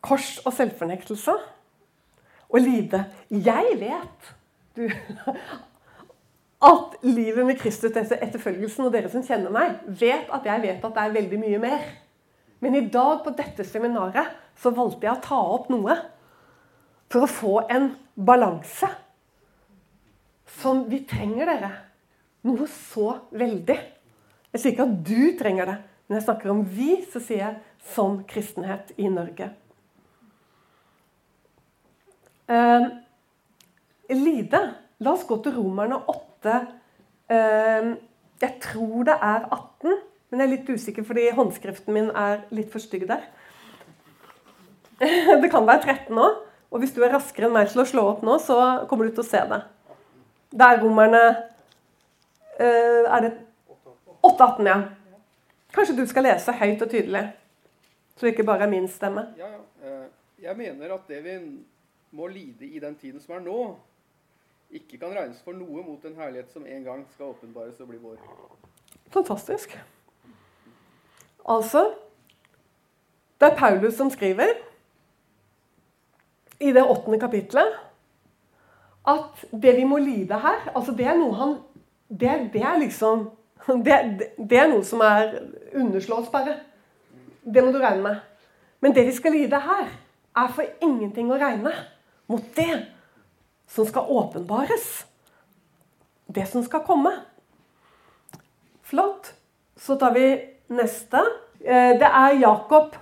[0.01, 1.35] kors og selvfornektelse
[2.49, 3.05] og lide.
[3.29, 4.33] Jeg vet
[4.77, 4.87] du,
[6.71, 10.85] at livet med Kristus etter etterfølgelsen, og dere som kjenner meg, vet at jeg vet
[10.85, 11.89] at det er veldig mye mer.
[12.59, 15.97] Men i dag på dette seminaret så valgte jeg å ta opp noe
[17.11, 18.89] for å få en balanse
[20.57, 21.86] som vi trenger, dere.
[22.47, 23.77] Noe så veldig.
[24.53, 27.55] Jeg sier ikke at du trenger det, men jeg snakker om vi, så sier jeg
[27.93, 29.49] som kristenhet i Norge.
[32.47, 32.87] Eh,
[34.15, 34.61] lide.
[35.03, 36.55] La oss gå til Romerne 8.
[37.29, 37.89] Eh,
[38.41, 39.97] jeg tror det er 18,
[40.29, 43.25] men jeg er litt usikker fordi håndskriften min er litt for stygg der.
[45.41, 46.43] det kan være 13 òg.
[46.67, 49.15] Og hvis du er raskere enn meg til å slå opp nå, så kommer du
[49.15, 49.61] til å se det.
[50.51, 51.21] Det er romerne
[52.59, 53.33] Er det
[54.25, 54.77] 8.18, ja.
[55.73, 57.23] Kanskje du skal lese høyt og tydelig?
[58.15, 59.27] Så det ikke bare er min stemme.
[59.37, 59.59] Ja, ja.
[59.83, 60.07] Eh,
[60.41, 61.35] jeg mener at det vi
[62.11, 63.75] må lide i den tiden som er nå,
[64.71, 67.99] ikke kan regnes for noe mot en herlighet som en gang skal åpenbares og bli
[68.01, 68.17] vår.
[69.13, 69.77] Fantastisk.
[71.47, 71.93] Altså
[73.39, 74.49] Det er Paulus som skriver
[76.59, 77.75] i det åttende kapitlet
[79.07, 81.53] at det vi må lide her altså Det er noe han
[82.07, 83.29] Det, det er liksom
[83.67, 83.97] det,
[84.37, 85.33] det, er noe som er
[85.75, 86.55] underslås, bare.
[87.43, 88.21] Det må du regne med.
[88.79, 89.89] Men det vi skal lide her,
[90.37, 91.73] er for ingenting å regne
[92.29, 92.85] mot det
[93.67, 94.87] som skal åpenbares.
[96.27, 97.11] Det som skal komme.
[98.87, 99.33] Flott.
[99.77, 100.29] Så tar vi
[100.73, 101.19] neste.
[101.59, 102.95] Eh, det er Jakob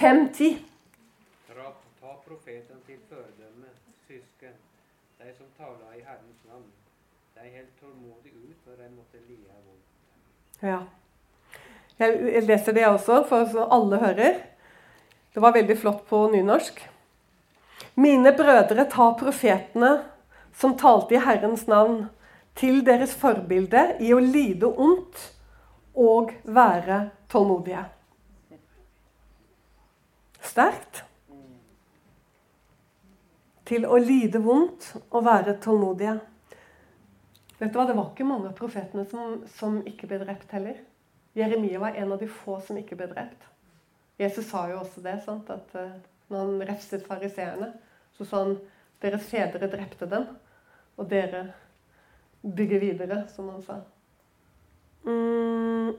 [0.00, 0.70] 5.10
[2.30, 3.66] profeten til føredømme,
[4.06, 4.54] søsken,
[5.18, 6.29] de som taler i Herrens
[7.40, 7.52] navn.
[7.52, 10.60] De helt tålmodig ut, for de måtte lide vondt.
[10.60, 10.82] Ja.
[11.98, 14.40] Jeg leser det også, for så alle hører.
[15.34, 16.88] Det var veldig flott på nynorsk.
[17.94, 20.02] Mine brødre, ta profetene
[20.56, 22.08] som talte i Herrens navn,
[22.54, 25.20] til deres forbilde i å lide ondt
[25.94, 27.84] og være tålmodige.
[30.42, 31.04] Sterkt
[33.64, 36.18] til å lide vondt og være tålmodige.
[37.60, 40.80] Vet du hva, Det var ikke mange av profetene som, som ikke ble drept heller.
[41.36, 43.44] Jeremia var en av de få som ikke ble drept.
[44.20, 45.18] Jesus sa jo også det.
[45.24, 45.50] Sant?
[45.52, 45.92] at uh,
[46.32, 47.72] Når han refset fariseerne,
[48.16, 48.56] så sa han
[49.00, 50.26] deres fedre drepte dem,
[51.00, 51.46] og dere
[52.42, 53.78] bygger videre, som han sa.
[55.04, 55.92] Mm.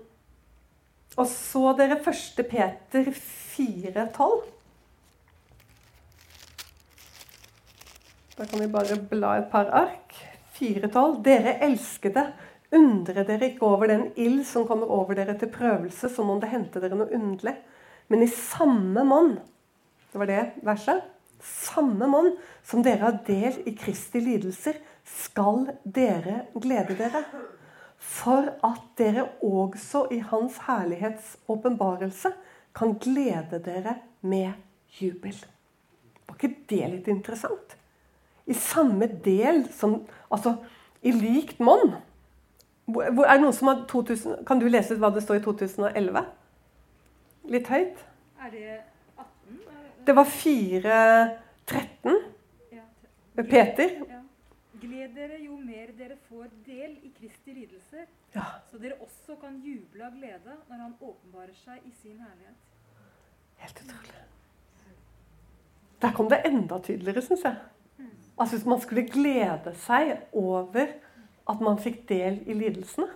[1.18, 4.50] Og så dere første Peter 4,12.
[8.38, 10.31] Da kan vi bare bla et par ark.
[10.62, 11.22] Fire-tolv.
[11.26, 12.28] Dere elskede,
[12.78, 16.52] undre dere ikke over den ild som kommer over dere til prøvelse, som om det
[16.52, 17.56] hendte dere noe underlig.
[18.12, 19.40] Men i samme monn
[20.12, 21.06] Det var det verset.
[21.42, 22.34] Samme monn
[22.68, 24.76] som dere har del i Kristi lidelser,
[25.08, 27.24] skal dere glede dere.
[27.98, 32.34] For at dere også i Hans herlighets åpenbarelse
[32.76, 34.52] kan glede dere med
[35.00, 35.38] jubel.
[36.28, 37.78] Var ikke det litt interessant?
[38.52, 40.02] I samme del som
[40.32, 40.56] Altså
[41.02, 41.96] i likt monn.
[42.88, 46.26] Er det noen som har 2000, Kan du lese ut hva det står i 2011?
[47.52, 48.04] Litt høyt?
[48.40, 48.78] Er det
[49.18, 49.60] 18?
[50.08, 52.18] Det var 4.13.
[52.72, 52.86] Ja.
[53.42, 53.96] Peter.
[54.08, 54.22] Ja.
[54.82, 58.46] Gled dere jo mer dere får del i Kristi lidelser, ja.
[58.70, 62.58] så dere også kan juble av glede når Han åpenbarer seg i sin herlighet.
[63.62, 64.24] Helt utrolig.
[66.02, 67.56] Der kom det enda tydeligere, syns jeg.
[68.40, 70.88] Altså hvis man skulle glede seg over
[71.50, 73.10] at man fikk del i lidelsene.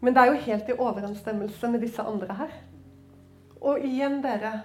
[0.00, 2.52] Men det er jo helt i overensstemmelse med disse andre her.
[3.60, 4.62] Og igjen, dere,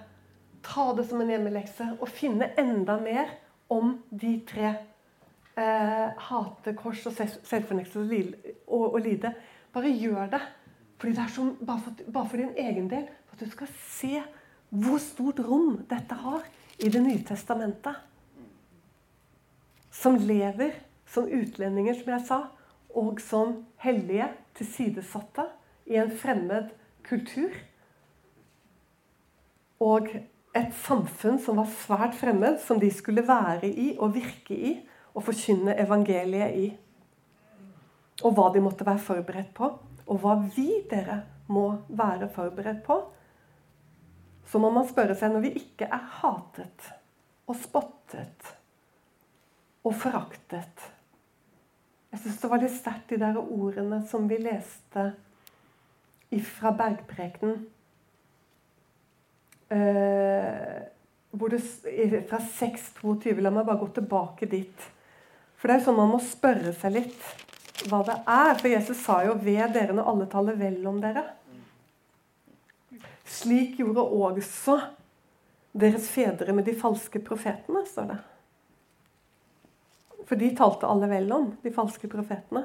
[0.64, 3.34] ta det som en hjemmelekse og finne enda mer
[3.72, 8.22] om de tre eh, hate, kors og selvfornektelse
[8.66, 9.34] og, og, lide.
[9.74, 10.42] Bare gjør det.
[10.96, 13.04] Fordi det er som, bare, for, bare for din egen del.
[13.28, 14.14] For at du skal se
[14.72, 16.46] hvor stort rom dette har
[16.78, 17.94] i Det nye testamentet.
[19.90, 20.74] Som lever
[21.08, 22.40] som utlendinger, som jeg sa,
[22.96, 25.46] og som hellige, tilsidesatte
[25.86, 26.72] i en fremmed
[27.06, 27.52] kultur.
[29.80, 30.08] Og
[30.56, 34.76] et samfunn som var svært fremmed, som de skulle være i og virke i
[35.14, 36.66] og forkynne evangeliet i.
[38.24, 39.66] og hva de måtte være forberedt på,
[40.06, 41.18] og hva vi, dere,
[41.52, 42.96] må være forberedt på,
[44.46, 46.90] så må man spørre seg når vi ikke er hatet
[47.46, 48.52] og spottet
[49.86, 50.90] og foraktet.
[52.10, 55.10] Jeg syns det var litt sterkt, de der ordene som vi leste
[56.46, 57.64] fra Bergprekenen.
[59.68, 60.82] Eh,
[61.30, 61.60] hvor det,
[62.30, 64.86] fra 6.22 La meg bare gå tilbake dit.
[65.56, 68.54] For det er sånn man må spørre seg litt hva det er.
[68.60, 71.35] For Jesus sa jo 'ved dere når alle taler vel om dere'.
[73.26, 74.78] Slik gjorde også
[75.76, 78.18] deres fedre med de falske profetene, står det.
[80.26, 82.64] For de talte alle vel om, de falske profetene.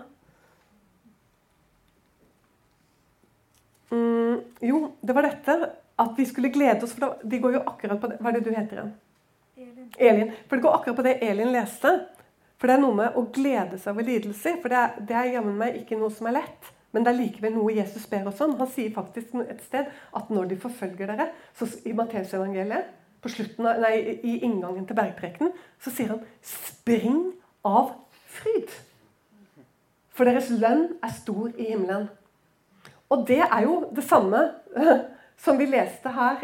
[3.91, 5.57] Mm, jo, det var dette
[6.01, 8.45] at vi skulle glede oss For de går jo akkurat på det Hva er det
[8.45, 8.93] du heter igjen?
[9.59, 9.89] Elin.
[9.97, 10.31] Elin.
[10.47, 11.91] For det går akkurat på det Elin leste.
[12.57, 14.55] For det er noe med å glede seg over lidelser.
[14.61, 16.71] For det er, det er jammen meg ikke noe som er lett.
[16.91, 18.57] Men det er likevel noe Jesus ber oss om.
[18.59, 24.87] Han sier faktisk et sted at når de forfølger dere så I Matteusevangeliet, i inngangen
[24.89, 27.93] til bergprekenen, så sier han 'spring av
[28.25, 28.73] fryd'.
[30.09, 32.09] For deres lønn er stor i himmelen.
[33.09, 34.41] Og det er jo det samme
[35.43, 36.43] som vi leste her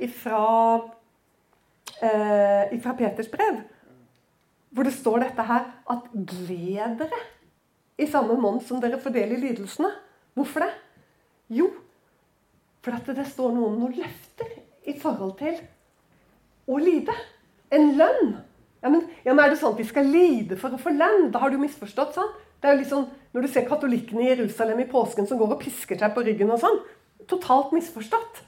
[0.00, 0.80] ifra,
[2.02, 3.62] eh, ifra Peters brev.
[4.70, 7.39] Hvor det står dette her at 'gled dere'
[8.00, 9.90] i samme monn som dere fordeler lidelsene.
[10.38, 10.70] Hvorfor det?
[11.60, 11.68] Jo,
[12.84, 14.52] for at det står noe om noen løfter
[14.88, 15.58] i forhold til
[16.70, 17.14] å lide.
[17.70, 18.36] En lønn.
[18.80, 21.28] Ja men, ja, men, Er det sånn at vi skal lide for å få lønn?
[21.32, 22.14] Da har du misforstått.
[22.14, 22.30] sånn.
[22.60, 25.60] Det er jo liksom, Når du ser katolikkene i Jerusalem i påsken som går og
[25.60, 26.80] pisker seg på ryggen og sånn.
[27.28, 28.42] Totalt misforstått.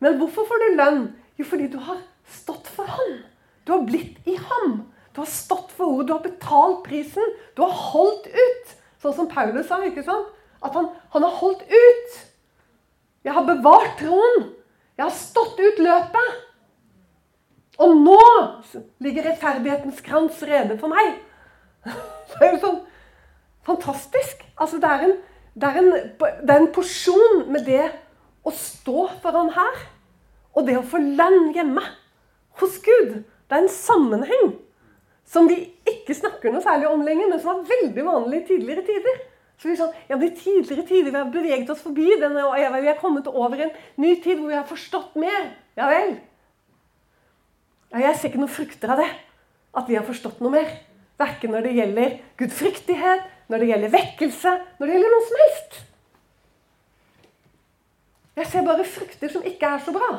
[0.00, 1.02] Men hvorfor får du lønn?
[1.36, 3.18] Jo, fordi du har stått for ham.
[3.66, 4.86] Du har blitt i ham.
[5.16, 7.30] Du har stått for ordet, du har betalt prisen.
[7.56, 8.72] Du har holdt ut.
[9.00, 9.78] Sånn som Paulus sa.
[9.80, 10.26] ikke sant?
[10.60, 12.18] At han, han har holdt ut.
[13.24, 14.50] Jeg har bevart troen.
[14.98, 16.42] Jeg har stått ut løpet.
[17.80, 18.18] Og nå
[19.04, 21.16] ligger rettferdighetens krans rede for meg.
[22.34, 22.78] Det er jo sånn
[23.64, 24.44] fantastisk.
[24.60, 25.16] Altså, det er en,
[25.56, 25.90] det er en,
[26.20, 27.86] det er en porsjon med det
[28.44, 29.80] å stå foran her
[30.52, 31.84] og det å få lønn hjemme
[32.60, 33.22] hos Gud.
[33.24, 34.52] Det er en sammenheng
[35.26, 35.58] som vi
[35.88, 39.18] ikke snakker noe særlig om lenger, men som var veldig vanlig i tidligere tider.
[39.56, 42.90] Så vi sånn, ja, De tidligere tider vi har beveget oss forbi denne, og vi
[42.90, 43.72] har kommet over en
[44.02, 45.48] ny tid hvor vi har forstått mer.
[45.78, 46.16] Ja vel.
[47.92, 49.08] Ja, jeg ser ikke noen frukter av det.
[49.76, 50.70] At vi har forstått noe mer.
[51.16, 55.76] Verken når det gjelder gudfryktighet, når det gjelder vekkelse, når det gjelder noe som helst.
[58.36, 60.10] Jeg ser bare frukter som ikke er så bra.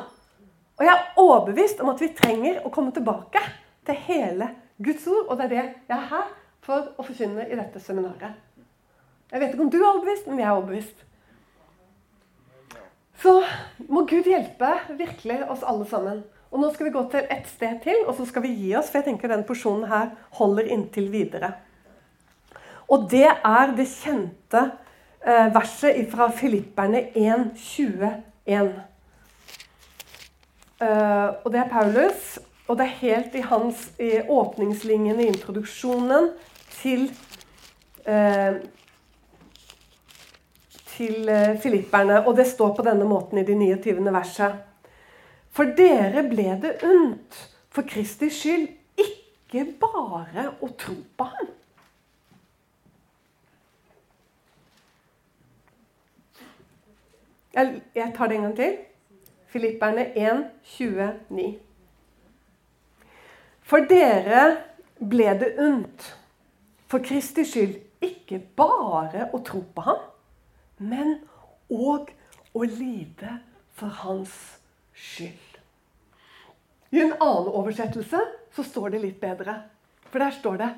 [0.78, 3.42] Og jeg er overbevist om at vi trenger å komme tilbake
[3.86, 4.50] til hele
[4.84, 5.26] Guds ord.
[5.28, 6.30] Og det er det jeg er her
[6.64, 8.38] for å forkynne i dette seminaret.
[9.28, 11.04] Jeg vet ikke om du er overbevist, men jeg er overbevist.
[13.18, 13.34] Så
[13.90, 16.22] må Gud hjelpe virkelig oss alle sammen.
[16.48, 18.88] Og Nå skal vi gå til et sted til, og så skal vi gi oss.
[18.88, 21.52] For jeg tenker den porsjonen her holder inntil videre.
[22.88, 24.62] Og det er det kjente
[25.20, 28.78] eh, verset fra Filipperne 1.21.
[30.78, 32.36] Uh, og det er Paulus,
[32.68, 36.30] og det er helt i hans i åpningslinjen i introduksjonen
[36.80, 37.08] til
[38.04, 38.60] eh,
[40.98, 42.26] til uh, filipperne.
[42.26, 44.02] Og det står på denne måten i de 29.
[44.12, 44.58] verset.
[45.54, 47.38] For dere ble det unt
[47.70, 48.68] for Kristi skyld
[48.98, 51.54] ikke bare å tro på ham.
[57.58, 58.76] Jeg tar det en gang til.
[59.50, 60.44] Filipperne 1,
[60.76, 61.67] 29.
[63.68, 64.44] For dere
[64.98, 66.06] ble det unt
[66.88, 69.98] for Kristi skyld ikke bare å tro på ham,
[70.80, 71.18] men
[71.68, 72.08] òg
[72.56, 73.34] å lide
[73.76, 74.32] for hans
[74.96, 75.58] skyld.
[76.96, 78.22] I en annen oversettelse
[78.56, 79.58] så står det litt bedre.
[80.08, 80.70] For der står det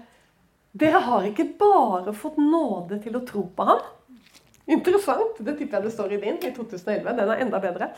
[0.81, 3.81] Dere har ikke bare fått nåde til å tro på ham,
[4.71, 5.39] Interessant.
[5.39, 7.15] Det tipper jeg det står i din i 2011.
[7.19, 7.89] Den er enda bedre.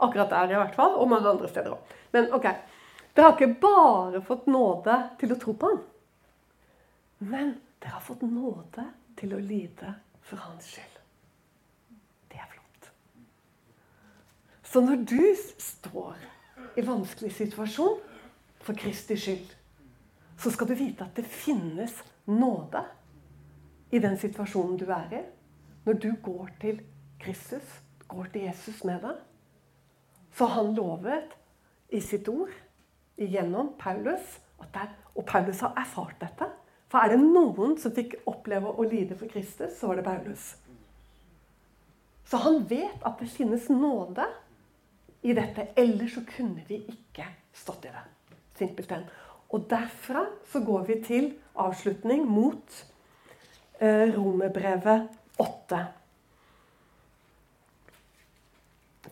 [0.00, 1.96] Akkurat der i hvert fall, og mange andre steder òg.
[2.16, 2.46] Men ok.
[3.14, 5.82] Dere har ikke bare fått nåde til å tro på ham,
[7.30, 8.88] men dere har fått nåde
[9.18, 9.92] til å lide
[10.26, 10.96] for hans skyld.
[12.32, 12.88] Det er flott.
[14.66, 15.22] Så når du
[15.62, 16.16] står
[16.74, 18.00] i vanskelig situasjon
[18.64, 19.54] for Kristi skyld,
[20.40, 21.94] så skal du vite at det finnes
[22.26, 22.82] nåde
[23.94, 25.22] i den situasjonen du er i.
[25.86, 26.82] Når du går til
[27.22, 27.78] Kristus,
[28.08, 29.22] går til Jesus med deg,
[30.34, 31.36] så har han lovet
[31.94, 32.50] i sitt ord,
[33.20, 34.38] igjennom Paulus,
[34.74, 36.48] der, og Paulus har erfart dette.
[36.90, 40.54] For er det noen som fikk oppleve å lide for Kristus, så var det Paulus.
[42.24, 44.26] Så han vet at det finnes nåde
[45.22, 45.68] i dette.
[45.76, 48.04] Ellers så kunne vi ikke stått i det.
[48.58, 49.04] Simpelthen.
[49.54, 51.28] Og derfra så går vi til
[51.60, 52.78] avslutning mot
[53.78, 55.10] eh, Romerbrevet
[55.42, 55.82] 8.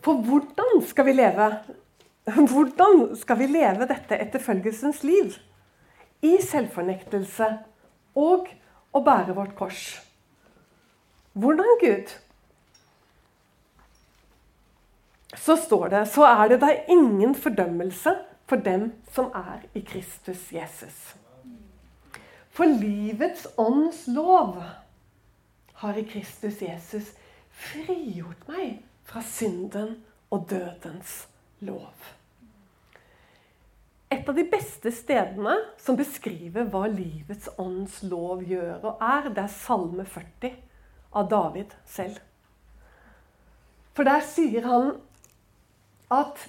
[0.03, 1.47] For hvordan skal vi leve?
[2.51, 5.33] Hvordan skal vi leve dette etterfølgelsens liv?
[6.23, 7.49] I selvfornektelse
[8.15, 8.47] og
[8.95, 9.81] å bære vårt kors.
[11.33, 12.13] Hvordan, Gud?
[15.33, 18.13] Så står det så er det da ingen fordømmelse
[18.47, 21.01] for dem som er i Kristus Jesus.
[22.53, 24.61] For livets ånds lov
[25.81, 27.11] har i Kristus Jesus
[27.51, 28.79] frigjort meg
[29.09, 29.97] fra synden
[30.31, 31.32] og dødens lov.
[34.13, 39.45] Et av de beste stedene som beskriver hva livets ånds lov gjør og er, det
[39.45, 40.53] er Salme 40
[41.17, 42.19] av David selv.
[43.93, 44.93] For der sier han
[46.13, 46.45] at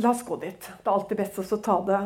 [0.00, 0.64] La oss gå dit.
[0.64, 1.98] Det er alltid best å ta det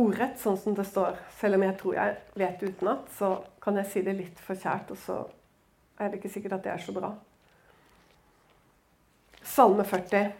[0.00, 1.18] ordrett, sånn som det står.
[1.36, 4.94] Selv om jeg tror jeg vet utenat, så kan jeg si det litt for kjært,
[4.94, 5.18] og så
[6.00, 7.10] er det ikke sikkert at det er så bra.
[9.44, 10.32] Salme 40.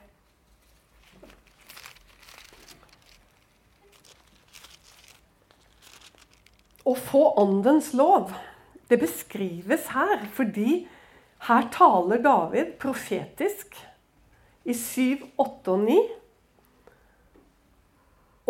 [6.85, 8.33] Å få Åndens lov,
[8.89, 10.85] det beskrives her fordi
[11.49, 13.77] her taler David profetisk
[14.65, 15.99] i 7, 8 og 9.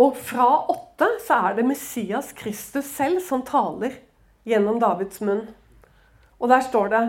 [0.04, 3.98] Og fra 8 så er det Messias Kristus selv som taler
[4.46, 5.48] gjennom Davids munn.
[6.38, 7.04] Og der står det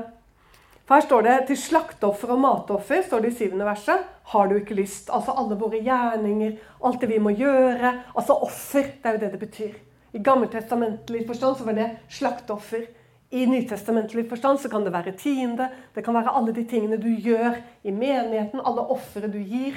[0.86, 4.60] for Her står det til slakteoffer og matoffer, står det i syvende verset, har du
[4.60, 5.10] ikke lyst.
[5.10, 7.92] Altså alle våre gjerninger, alt det vi må gjøre.
[8.14, 8.92] Altså offer.
[9.02, 9.74] Det er jo det det betyr.
[10.14, 12.86] I gammeltestamentlig forstand så var det slakteoffer.
[13.34, 15.72] I nytestamentlig forstand så kan det være tiende.
[15.96, 19.74] Det kan være alle de tingene du gjør i menigheten, alle ofre du gir.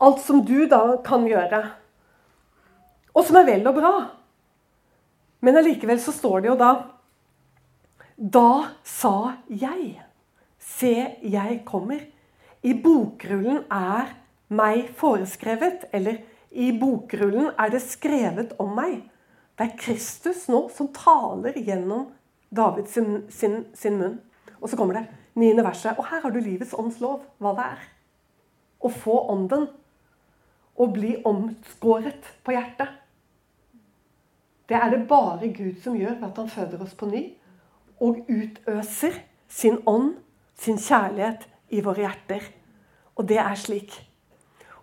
[0.00, 1.60] Alt som du da kan gjøre.
[3.14, 3.94] Og som er vel og bra.
[5.44, 6.72] Men allikevel så står det jo da
[8.16, 10.02] da sa jeg,
[10.58, 12.04] se, jeg kommer.
[12.64, 14.14] I bokrullen er
[14.54, 16.22] meg foreskrevet, eller
[16.54, 19.02] i bokrullen er det skrevet om meg.
[19.58, 22.08] Det er Kristus nå som taler gjennom
[22.54, 24.18] Davids sin, sin, sin munn.
[24.60, 25.06] Og så kommer det
[25.38, 25.98] niende verset.
[25.98, 27.86] Og her har du livets ånds lov, hva det er.
[28.78, 29.68] Å få ånden.
[30.74, 33.00] Å bli omskåret på hjertet.
[34.70, 37.26] Det er det bare Gud som gjør ved at han føder oss på ny
[38.00, 40.14] og utøser sin ånd,
[40.58, 42.44] sin kjærlighet, i våre hjerter.
[43.16, 43.94] Og det er slik.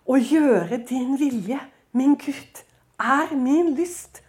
[0.04, 1.60] Å gjøre din vilje,
[1.96, 2.62] min Gud,
[3.00, 4.22] er min lyst,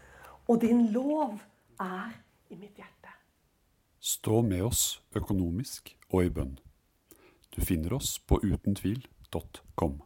[0.47, 1.39] og din lov
[1.81, 2.13] er
[2.51, 3.13] i mitt hjerte.
[3.99, 6.57] Stå med oss økonomisk og i bønn.
[7.55, 10.01] Du finner oss på utentvil.com.